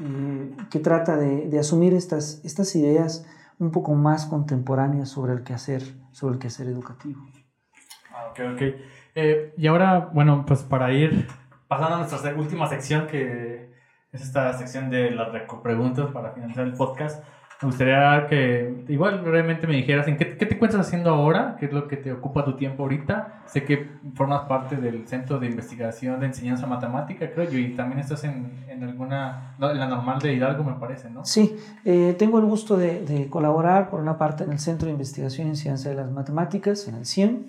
[0.00, 3.24] eh, que trata de, asumir estas, estas ideas
[3.58, 5.82] un poco más contemporáneas sobre el quehacer,
[6.12, 7.22] sobre el quehacer educativo.
[8.10, 8.62] Ah, ok, ok.
[9.14, 11.28] Eh, y ahora, bueno, pues para ir
[11.68, 13.70] pasando a nuestra última sección, que
[14.12, 15.28] es esta sección de las
[15.62, 17.24] preguntas para finalizar el podcast.
[17.62, 21.66] Me gustaría que igual realmente me dijeras en qué, qué, te encuentras haciendo ahora, qué
[21.66, 23.42] es lo que te ocupa tu tiempo ahorita.
[23.46, 28.00] Sé que formas parte del Centro de Investigación de Enseñanza Matemática, creo yo, y también
[28.00, 31.24] estás en, en alguna, en la normal de Hidalgo, me parece, ¿no?
[31.24, 34.92] Sí, eh, tengo el gusto de, de, colaborar por una parte en el Centro de
[34.92, 37.44] Investigación en Ciencia de las Matemáticas, en el CIEM.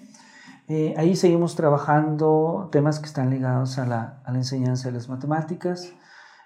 [0.68, 5.10] Eh, ahí seguimos trabajando temas que están ligados a la, a la enseñanza de las
[5.10, 5.94] matemáticas.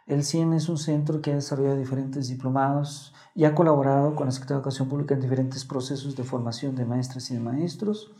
[0.07, 4.31] El CIEN es un centro que ha desarrollado diferentes diplomados y ha colaborado con la
[4.31, 8.11] Secretaría de Educación Pública en diferentes procesos de formación de maestras y de maestros.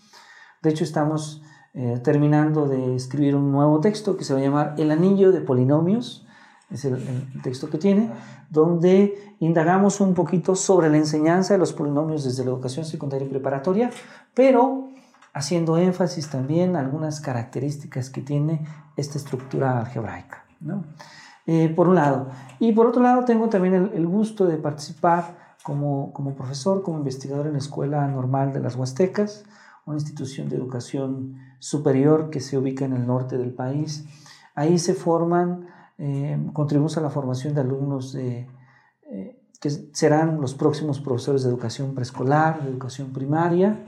[0.61, 1.41] De hecho, estamos
[1.73, 5.41] eh, terminando de escribir un nuevo texto que se va a llamar El Anillo de
[5.41, 6.25] Polinomios,
[6.69, 8.11] es el, el, texto que tiene,
[8.49, 13.29] donde indagamos un poquito sobre la enseñanza de los polinomios desde la educación secundaria y
[13.29, 13.89] preparatoria,
[14.35, 14.89] pero
[15.33, 18.65] haciendo énfasis también a algunas características que tiene
[18.95, 20.45] esta estructura algebraica.
[20.59, 20.83] ¿no?
[21.45, 22.27] Eh, por un lado.
[22.59, 27.47] Y por otro lado, tengo también el, gusto de participar como, como, profesor, como investigador
[27.47, 29.45] en la Escuela Normal de las Huastecas,
[29.85, 34.05] una institución de educación superior que se ubica en el norte del país.
[34.53, 38.47] Ahí se forman, eh, contribuimos a la formación de alumnos eh,
[39.59, 43.79] que serán los próximos profesores de educación preescolar, de educación primaria.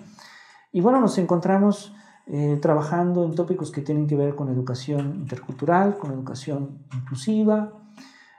[0.72, 1.94] Y bueno, nos encontramos
[2.28, 7.74] eh, trabajando en tópicos que tienen que ver con educación intercultural, con educación inclusiva,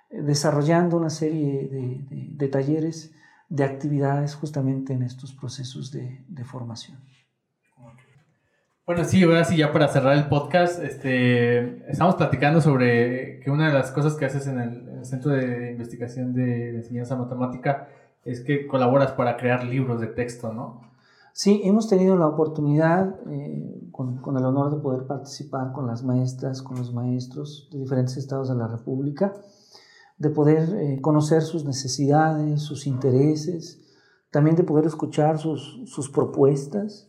[0.09, 3.13] eh, desarrollando una serie de, de, de, talleres,
[3.49, 6.99] de actividades justamente en estos procesos de, de formación.
[8.87, 13.69] Bueno, sí, ahora sí, ya para cerrar el podcast, este, estamos platicando sobre que una
[13.69, 17.89] de las cosas que haces en el, en el Centro de Investigación de Enseñanza Matemática
[18.25, 20.92] es que colaboras para crear libros de texto, ¿no?
[21.35, 26.61] Sí, hemos tenido la oportunidad, eh, con, el honor de poder participar con las maestras,
[26.61, 29.33] con los maestros de diferentes estados de la República,
[30.19, 33.81] de poder eh, conocer sus necesidades, sus intereses,
[34.31, 37.09] también de poder escuchar sus, sus propuestas,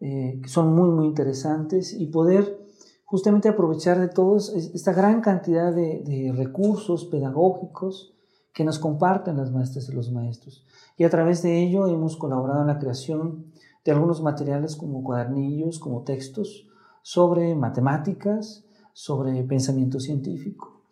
[0.00, 2.58] eh, que son muy, muy interesantes, y poder
[3.04, 8.12] justamente aprovechar de todos esta gran cantidad de, de recursos pedagógicos
[8.52, 10.66] que nos comparten las maestras y los maestros.
[10.96, 13.51] Y a través de ello hemos colaborado en la creación
[13.84, 16.68] de algunos materiales como cuadernillos, como textos
[17.02, 20.82] sobre matemáticas, sobre pensamiento científico.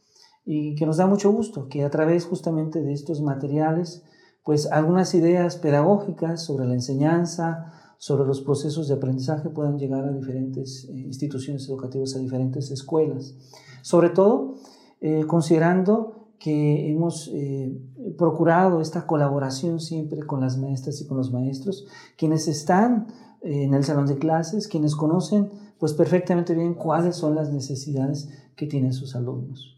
[0.44, 4.02] Y que nos da mucho gusto que a través justamente de estos materiales,
[4.42, 10.12] pues algunas ideas pedagógicas sobre la enseñanza, sobre los procesos de aprendizaje puedan llegar a
[10.12, 13.36] diferentes eh, instituciones educativas, a diferentes escuelas.
[13.82, 14.54] Sobre todo,
[15.00, 17.70] eh, considerando que hemos eh,
[18.18, 21.86] procurado esta colaboración siempre con las maestras y con los maestros,
[22.16, 23.08] quienes están
[23.42, 28.30] eh, en el salón de clases, quienes conocen pues perfectamente bien cuáles son las necesidades
[28.56, 29.76] que tienen sus alumnos.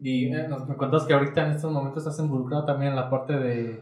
[0.00, 3.08] Y eh, nos, me contas que ahorita en estos momentos estás involucrado también en la
[3.08, 3.80] parte de,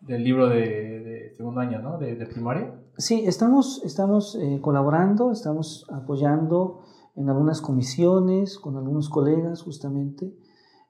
[0.00, 1.96] del libro de, de, segundo año, ¿no?
[1.96, 2.74] De, de primaria.
[2.98, 6.82] Sí, estamos, estamos eh, colaborando, estamos apoyando
[7.16, 10.34] en algunas comisiones con algunos colegas justamente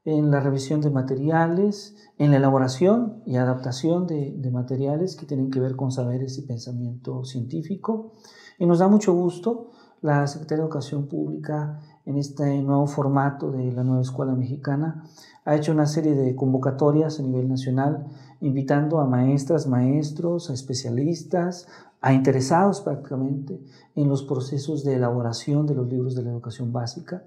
[0.05, 5.51] en la revisión de materiales, en la elaboración y adaptación de, de, materiales que tienen
[5.51, 8.13] que ver con saberes y pensamiento científico.
[8.59, 9.73] Y nos da mucho gusto
[10.03, 15.05] la Secretaría de Educación Pública en este nuevo formato de la nueva escuela mexicana
[15.45, 18.07] ha hecho una serie de convocatorias a nivel nacional
[18.41, 21.67] invitando a maestras, maestros, a especialistas,
[22.01, 23.61] a interesados prácticamente
[23.95, 27.25] en los procesos de elaboración de los libros de la educación básica.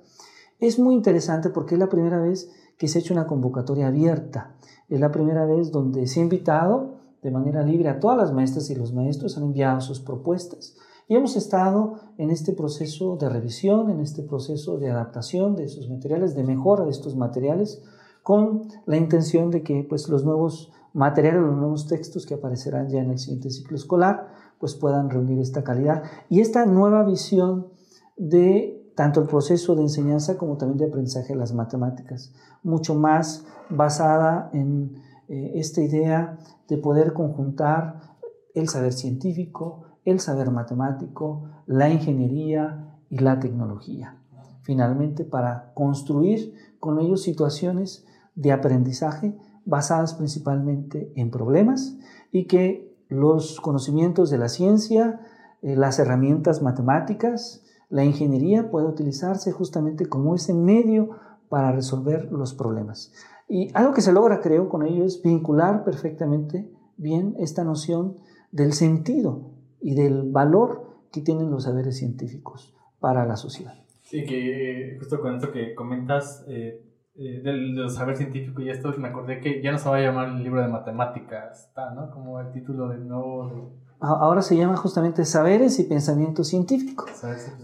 [0.60, 2.50] Es muy interesante porque es la primera vez
[2.84, 4.58] que se ha hecho una convocatoria abierta.
[4.90, 8.70] Es la primera vez donde se ha invitado de manera libre a todas las maestras
[8.70, 10.76] y los maestros, han enviado sus propuestas
[11.08, 15.90] y hemos estado en este proceso de revisión, en este proceso de adaptación de esos
[15.90, 17.82] materiales, de mejora de estos materiales,
[18.22, 23.00] con la intención de que pues, los nuevos materiales, los nuevos textos que aparecerán ya
[23.00, 24.28] en el siguiente ciclo escolar,
[24.60, 27.70] pues puedan reunir esta calidad y esta nueva visión
[28.18, 32.34] de tanto el proceso de enseñanza como también de aprendizaje de las matemáticas,
[32.64, 34.96] mucho más basada en
[35.28, 36.38] eh, esta idea
[36.68, 38.18] de poder conjuntar
[38.54, 44.18] el saber científico, el saber matemático, la ingeniería y la tecnología.
[44.62, 48.06] Finalmente, para construir con ellos situaciones
[48.36, 51.98] de aprendizaje basadas principalmente en problemas
[52.32, 55.22] y que los conocimientos de la ciencia,
[55.62, 57.63] eh, las herramientas matemáticas,
[57.94, 61.12] la ingeniería puede utilizarse justamente como ese medio
[61.48, 63.14] para resolver los problemas.
[63.48, 66.68] Y algo que se logra, creo, con ello es vincular perfectamente
[66.98, 68.18] bien esta noción
[68.52, 73.76] del sentido y del valor que tienen los saberes científicos para la sociedad.
[74.02, 76.84] Sí, que justo con esto que comentas eh,
[77.14, 80.30] eh, del, saber científico y esto, me acordé que ya no se va a llamar
[80.30, 82.10] el libro de matemáticas, ¿no?
[82.10, 83.83] Como el título del nuevo...
[84.06, 87.06] Ahora se llama justamente Saberes y Pensamiento Científico,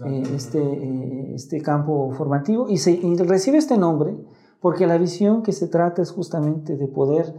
[0.06, 4.16] eh, este, este campo formativo, y, se, y recibe este nombre
[4.58, 7.34] porque la visión que se trata es justamente de poder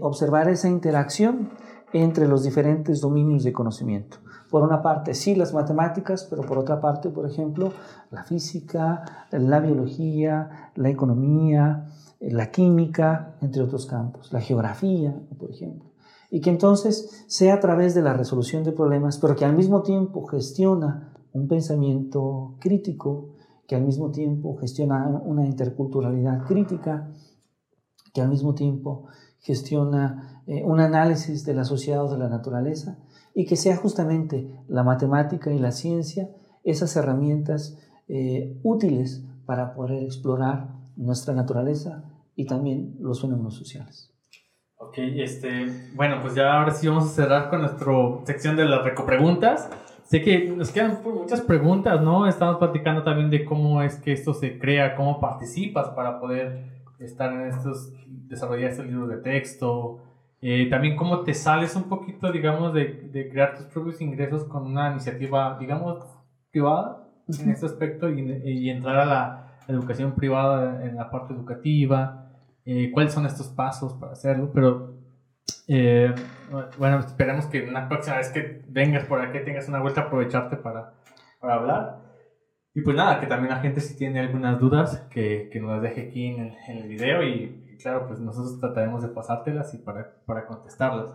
[0.00, 1.50] observar esa interacción
[1.92, 4.18] entre los diferentes dominios de conocimiento.
[4.50, 7.72] Por una parte, sí, las matemáticas, pero por otra parte, por ejemplo,
[8.10, 11.86] la física, la biología, la economía,
[12.20, 15.91] la química, entre otros campos, la geografía, por ejemplo.
[16.34, 19.82] Y que entonces sea a través de la resolución de problemas, pero que al mismo
[19.82, 23.34] tiempo gestiona un pensamiento crítico,
[23.68, 27.12] que al mismo tiempo gestiona una interculturalidad crítica,
[28.14, 29.08] que al mismo tiempo
[29.40, 32.98] gestiona eh, un análisis de la sociedad o de la naturaleza
[33.34, 36.30] y que sea justamente la matemática y la ciencia
[36.64, 37.76] esas herramientas
[38.08, 42.04] eh, útiles para poder explorar nuestra naturaleza
[42.36, 44.11] y también los fenómenos sociales.
[44.82, 47.92] Ok, este, bueno, pues ya ahora sí vamos a cerrar con nuestra
[48.24, 49.70] sección de las recopreguntas.
[50.02, 52.26] Sé que nos quedan muchas preguntas, ¿no?
[52.26, 56.64] Estamos platicando también de cómo es que esto se crea, cómo participas para poder
[56.98, 57.92] estar en estos,
[58.28, 60.00] desarrollar estos libros de texto,
[60.40, 64.66] eh, también cómo te sales un poquito, digamos, de, de, crear tus propios ingresos con
[64.66, 66.04] una iniciativa, digamos,
[66.50, 72.21] privada en este aspecto y, y, entrar a la educación privada en la parte educativa,
[72.64, 74.94] eh, cuáles son estos pasos para hacerlo, pero
[75.68, 76.14] eh,
[76.78, 80.56] bueno, esperemos que una próxima vez que vengas por aquí tengas una vuelta a aprovecharte
[80.56, 80.94] para,
[81.40, 82.02] para hablar.
[82.74, 85.82] Y pues nada, que también la gente si tiene algunas dudas, que, que nos las
[85.82, 89.78] deje aquí en el, en el video y, claro, pues nosotros trataremos de pasártelas y
[89.78, 91.10] para, para contestarlas.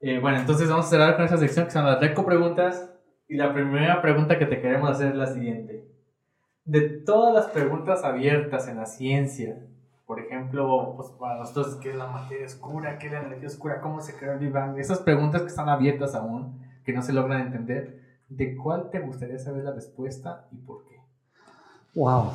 [0.00, 2.92] Eh, bueno, entonces vamos a cerrar con esa sección que son las reco preguntas.
[3.28, 5.86] Y la primera pregunta que te queremos hacer es la siguiente.
[6.64, 9.56] De todas las preguntas abiertas en la ciencia,
[10.08, 12.98] por ejemplo, pues para nosotros, ¿qué es la materia oscura?
[12.98, 13.80] ¿Qué es la energía oscura?
[13.80, 14.76] ¿Cómo se creó el Big Bang?
[14.78, 19.38] Esas preguntas que están abiertas aún, que no se logran entender ¿De cuál te gustaría
[19.38, 21.00] saber la respuesta y por qué?
[21.94, 22.32] Wow,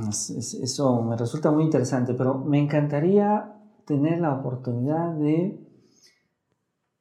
[0.00, 3.52] eso me resulta muy interesante, pero me encantaría
[3.84, 5.60] tener la oportunidad de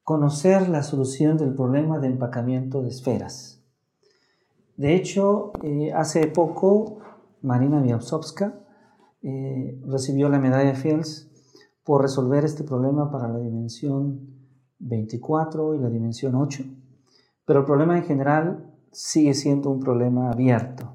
[0.04, 3.64] conocer la solución del problema de empacamiento de esferas.
[4.76, 6.98] De hecho, eh, hace poco
[7.44, 8.65] Marina Białowska
[9.26, 11.30] eh, recibió la medalla Fields
[11.84, 14.22] por resolver este problema para la dimensión
[14.80, 16.64] 24 y la dimensión 8
[17.46, 20.92] pero el problema en general sigue siendo un problema abierto.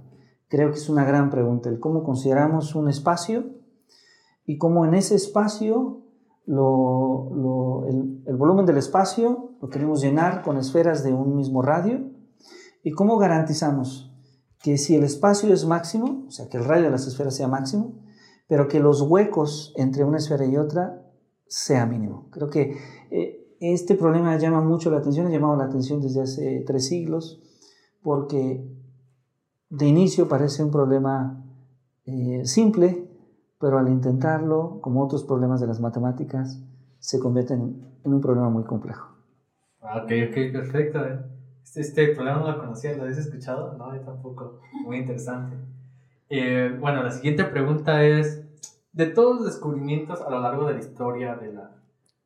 [0.48, 3.44] Creo que es una gran pregunta el cómo consideramos un espacio
[4.44, 6.02] y cómo en ese espacio
[6.47, 12.01] el, el, volumen del espacio lo queremos llenar con esferas de un mismo radio
[12.82, 14.12] y cómo garantizamos
[14.61, 17.47] que si el espacio es máximo, o sea, que el radio de las esferas sea
[17.47, 18.01] máximo,
[18.51, 21.01] pero que los huecos entre una esfera y otra
[21.47, 22.27] sea mínimo.
[22.33, 22.77] Creo que
[23.13, 27.41] eh, este problema llama mucho la atención, ha llamado la atención desde hace tres siglos,
[28.03, 28.61] porque
[29.69, 31.45] de inicio parece un problema
[32.07, 33.07] eh, simple,
[33.61, 36.61] pero al intentarlo, como otros problemas de las matemáticas,
[36.99, 39.15] se convierte en, un problema muy complejo.
[39.81, 40.99] Ah, ok, ok, perfecto.
[41.63, 43.79] Este, este, problema no lo conocía, ¿lo habías escuchado?
[43.79, 44.59] No, yo tampoco.
[44.85, 45.57] Muy interesante.
[46.31, 48.44] Eh, bueno, la siguiente pregunta es,
[48.93, 51.77] de todos los descubrimientos a lo largo de la historia de la,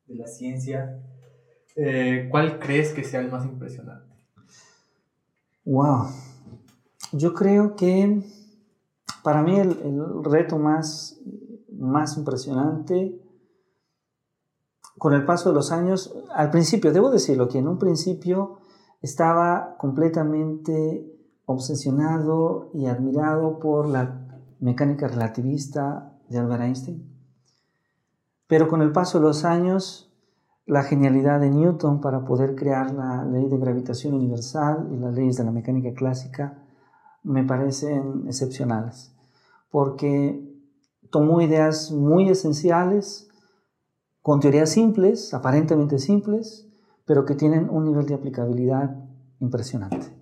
[0.05, 1.01] de la ciencia,
[1.75, 4.15] eh, ¿cuál crees que sea el más impresionante?
[5.65, 6.05] Wow.
[7.11, 8.21] Yo creo que
[9.23, 9.75] para mí el,
[10.23, 11.19] reto más,
[11.71, 13.19] más impresionante
[14.99, 18.59] con el paso de los años, al principio, debo decirlo, que en un principio
[19.01, 21.05] estaba completamente
[21.45, 24.21] obsesionado y admirado por la
[24.59, 27.15] mecánica relativista de Albert Einstein.
[28.47, 30.11] Pero con el paso de los años
[30.65, 35.37] la genialidad de Newton para poder crear la ley de gravitación universal y las leyes
[35.37, 36.63] de la mecánica clásica
[37.23, 39.15] me parecen excepcionales,
[39.69, 40.43] porque
[41.11, 43.27] tomó ideas muy esenciales,
[44.21, 46.67] con teorías simples, aparentemente simples,
[47.05, 48.95] pero que tienen un nivel de aplicabilidad
[49.39, 50.14] impresionante.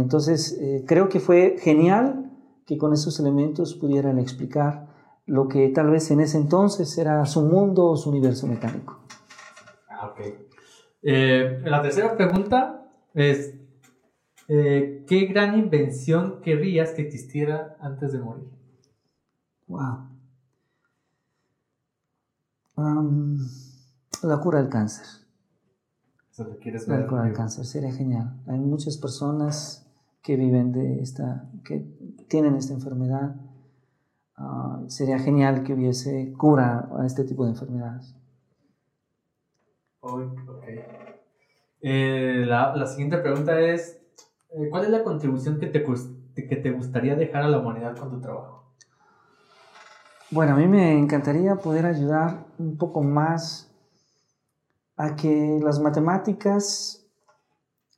[0.00, 2.30] Entonces eh, creo que fue genial
[2.66, 4.88] que con esos elementos pudieran explicar
[5.24, 9.00] lo que tal vez en ese entonces era su mundo o su universo mecánico.
[9.88, 10.20] Ah, ok.
[11.02, 13.54] Eh, la tercera pregunta es,
[14.48, 18.48] eh, ¿qué gran invención querrías que existiera antes de morir?
[19.68, 20.10] Wow.
[24.22, 25.06] la cura del cáncer.
[26.60, 27.00] quieres ver?
[27.00, 28.40] La cura del cáncer sería genial.
[28.46, 29.85] Hay muchas personas
[30.26, 31.86] que viven de esta, que
[32.26, 33.36] tienen esta enfermedad.
[34.36, 38.16] Ah, sería genial que hubiese cura a este tipo de enfermedades.
[41.80, 44.00] Eh, la, siguiente pregunta es,
[44.50, 48.10] eh, ¿cuál es la contribución que te, que te gustaría dejar a la humanidad con
[48.10, 48.74] tu trabajo?
[50.32, 53.72] Bueno, a mí me encantaría poder ayudar un poco más
[54.96, 57.05] a que las matemáticas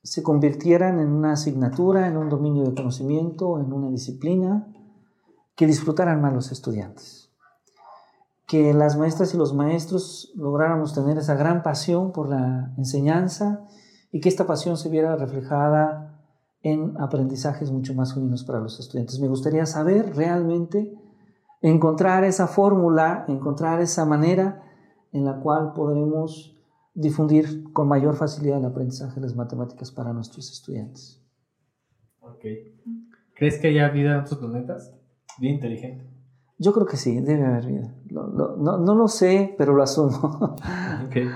[0.02, 4.66] se convirtieran en una asignatura, en un dominio de conocimiento, en una disciplina
[5.54, 7.28] que disfrutaran más los estudiantes
[8.48, 13.66] que las maestras y los maestros lográramos tener esa gran pasión por la enseñanza
[14.10, 16.18] y que esta pasión se viera reflejada
[16.62, 19.20] en aprendizajes mucho más genuinos para los estudiantes.
[19.20, 20.94] Me gustaría saber realmente,
[21.60, 24.62] encontrar esa fórmula, encontrar esa manera
[25.12, 26.57] en la cual podremos
[26.98, 31.22] difundir con mayor facilidad el aprendizaje de las matemáticas para nuestros estudiantes.
[32.20, 32.44] Ok.
[33.34, 34.94] ¿Crees que haya vida en otros planetas?
[35.38, 36.04] Bien inteligente.
[36.58, 37.94] Yo creo que sí, debe haber vida.
[38.10, 40.56] no, no, lo sé, pero lo asumo.
[41.06, 41.28] okay.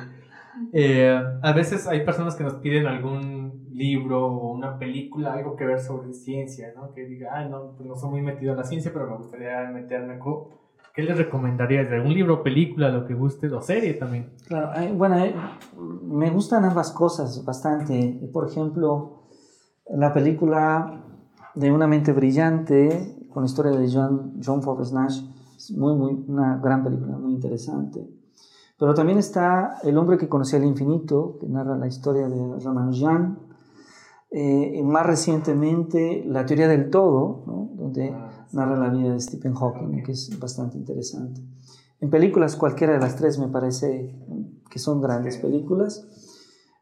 [0.73, 5.65] Eh, a veces hay personas que nos piden algún libro o una película, algo que
[5.65, 6.93] ver sobre ciencia, ¿no?
[6.93, 9.71] Que diga, ay, no, pues no soy muy metido en la ciencia, pero me gustaría
[9.71, 10.19] meterme.
[10.95, 11.89] ¿Qué les recomendarías?
[11.89, 14.31] ¿De algún libro, película, lo que guste, o serie también?
[14.47, 15.17] Claro, bueno,
[16.03, 18.29] me gustan ambas cosas bastante.
[18.33, 19.23] Por ejemplo,
[19.89, 21.03] la película
[21.55, 25.23] de Una mente brillante con la historia de John, John Forbes Nash.
[25.57, 28.07] Es muy, muy, una gran película, muy interesante.
[28.79, 33.39] Pero también está El hombre que conocía el infinito, que narra la historia de Ramanujan.
[34.31, 37.45] Eh, más recientemente, La teoría del todo,
[37.77, 41.41] donde ah, narra la vida de Stephen Hawking, que es bastante interesante.
[42.01, 44.15] En películas, cualquiera de las tres me parece
[44.71, 46.07] que son grandes películas.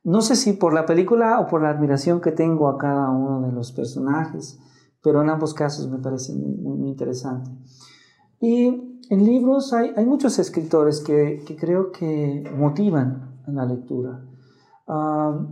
[0.03, 3.47] No sé si por la película o por la admiración que tengo a cada uno
[3.47, 4.59] de los personajes
[5.03, 7.51] pero en ambos casos me parece muy, interesante.
[8.41, 8.67] Y
[9.09, 14.25] en libros hay, hay muchos escritores que, que, creo que motivan en la lectura.
[14.87, 15.47] Ah,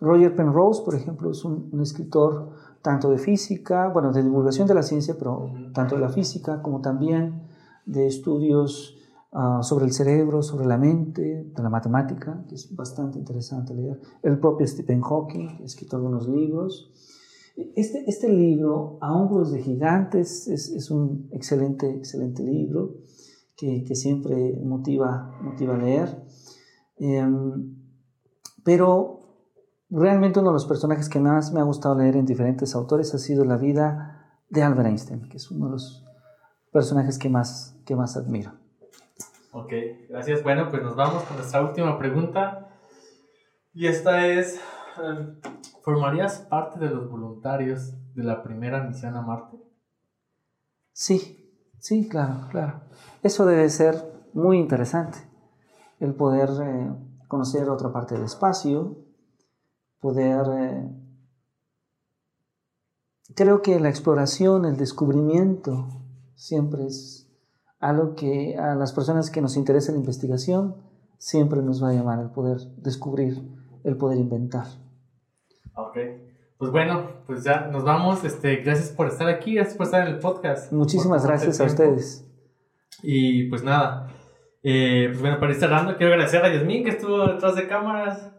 [0.00, 2.50] Roger Penrose, por ejemplo, es un, escritor
[2.82, 6.80] tanto de física, bueno, de divulgación de la ciencia, pero tanto de la física como
[6.80, 7.42] también
[7.84, 8.96] de estudios
[9.32, 14.00] ah, sobre el cerebro, sobre la mente, de la matemática, que es bastante interesante leer.
[14.22, 16.90] El propio Stephen Hawking, que ha escrito algunos libros.
[17.76, 22.94] Este, este libro, A hombros de gigantes, es, es un excelente, excelente libro
[23.56, 26.24] que, que, siempre motiva, motiva a leer.
[26.96, 27.76] Em,
[28.64, 29.19] pero
[29.90, 33.18] realmente uno de los personajes que más me ha gustado leer en diferentes autores ha
[33.18, 36.04] sido la vida de Albert Einstein, que es uno de los
[36.72, 38.52] personajes que más, que más admiro.
[39.52, 39.72] Ok,
[40.08, 40.42] gracias.
[40.42, 42.68] Bueno, pues nos vamos con nuestra última pregunta.
[43.72, 44.60] Y esta es,
[45.82, 49.56] ¿Formarías parte de los voluntarios de la primera misión a Marte?
[50.92, 52.82] Sí, sí, claro, claro.
[53.22, 53.94] Eso debe ser
[54.32, 55.18] muy interesante,
[55.98, 56.92] el poder eh,
[57.28, 58.98] conocer otra parte del espacio,
[60.00, 60.46] poder...
[60.58, 60.88] Eh,
[63.34, 65.88] creo que la exploración, el descubrimiento,
[66.34, 67.30] siempre es
[67.78, 70.76] algo que a las personas que nos interesa la investigación,
[71.18, 73.38] siempre nos va a llamar el poder descubrir,
[73.84, 74.66] el poder inventar.
[75.74, 75.96] Ok.
[76.58, 78.22] Pues bueno, pues ya nos vamos.
[78.24, 80.72] Este, gracias por estar aquí, gracias por estar en el podcast.
[80.72, 82.26] Muchísimas gracias a ustedes.
[83.02, 84.08] Y pues nada,
[84.62, 88.30] eh, pues bueno, para ir cerrando, quiero agradecer a Yasmin que estuvo detrás de cámaras.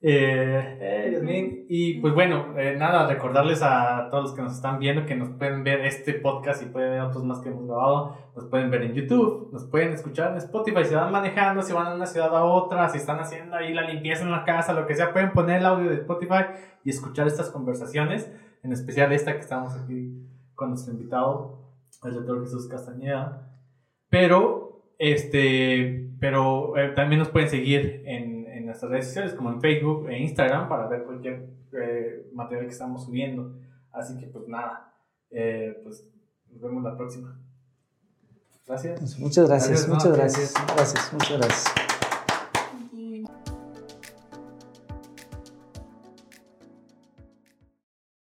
[0.00, 5.04] Eh, eh, y pues bueno, eh, nada, recordarles a todos los que nos están viendo
[5.04, 8.16] que nos pueden ver este podcast y pueden ver otros más que hemos grabado.
[8.36, 10.84] Nos pueden ver en YouTube, nos pueden escuchar en Spotify.
[10.84, 13.82] Si van manejando, si van de una ciudad a otra, si están haciendo ahí la
[13.82, 16.44] limpieza en la casa, lo que sea, pueden poner el audio de Spotify
[16.84, 18.32] y escuchar estas conversaciones.
[18.62, 21.72] En especial esta que estamos aquí con nuestro invitado,
[22.04, 23.50] el doctor Jesús Castañeda.
[24.08, 28.37] Pero, este, pero también nos pueden seguir en
[28.68, 33.04] nuestras redes sociales, como en Facebook e Instagram, para ver cualquier eh, material que estamos
[33.04, 33.56] subiendo.
[33.92, 34.94] Así que, pues nada,
[35.30, 36.06] eh, pues
[36.50, 37.38] nos vemos la próxima.
[38.66, 39.18] Gracias.
[39.18, 40.54] Muchas gracias, muchas gracias.
[40.74, 41.87] Gracias, muchas gracias.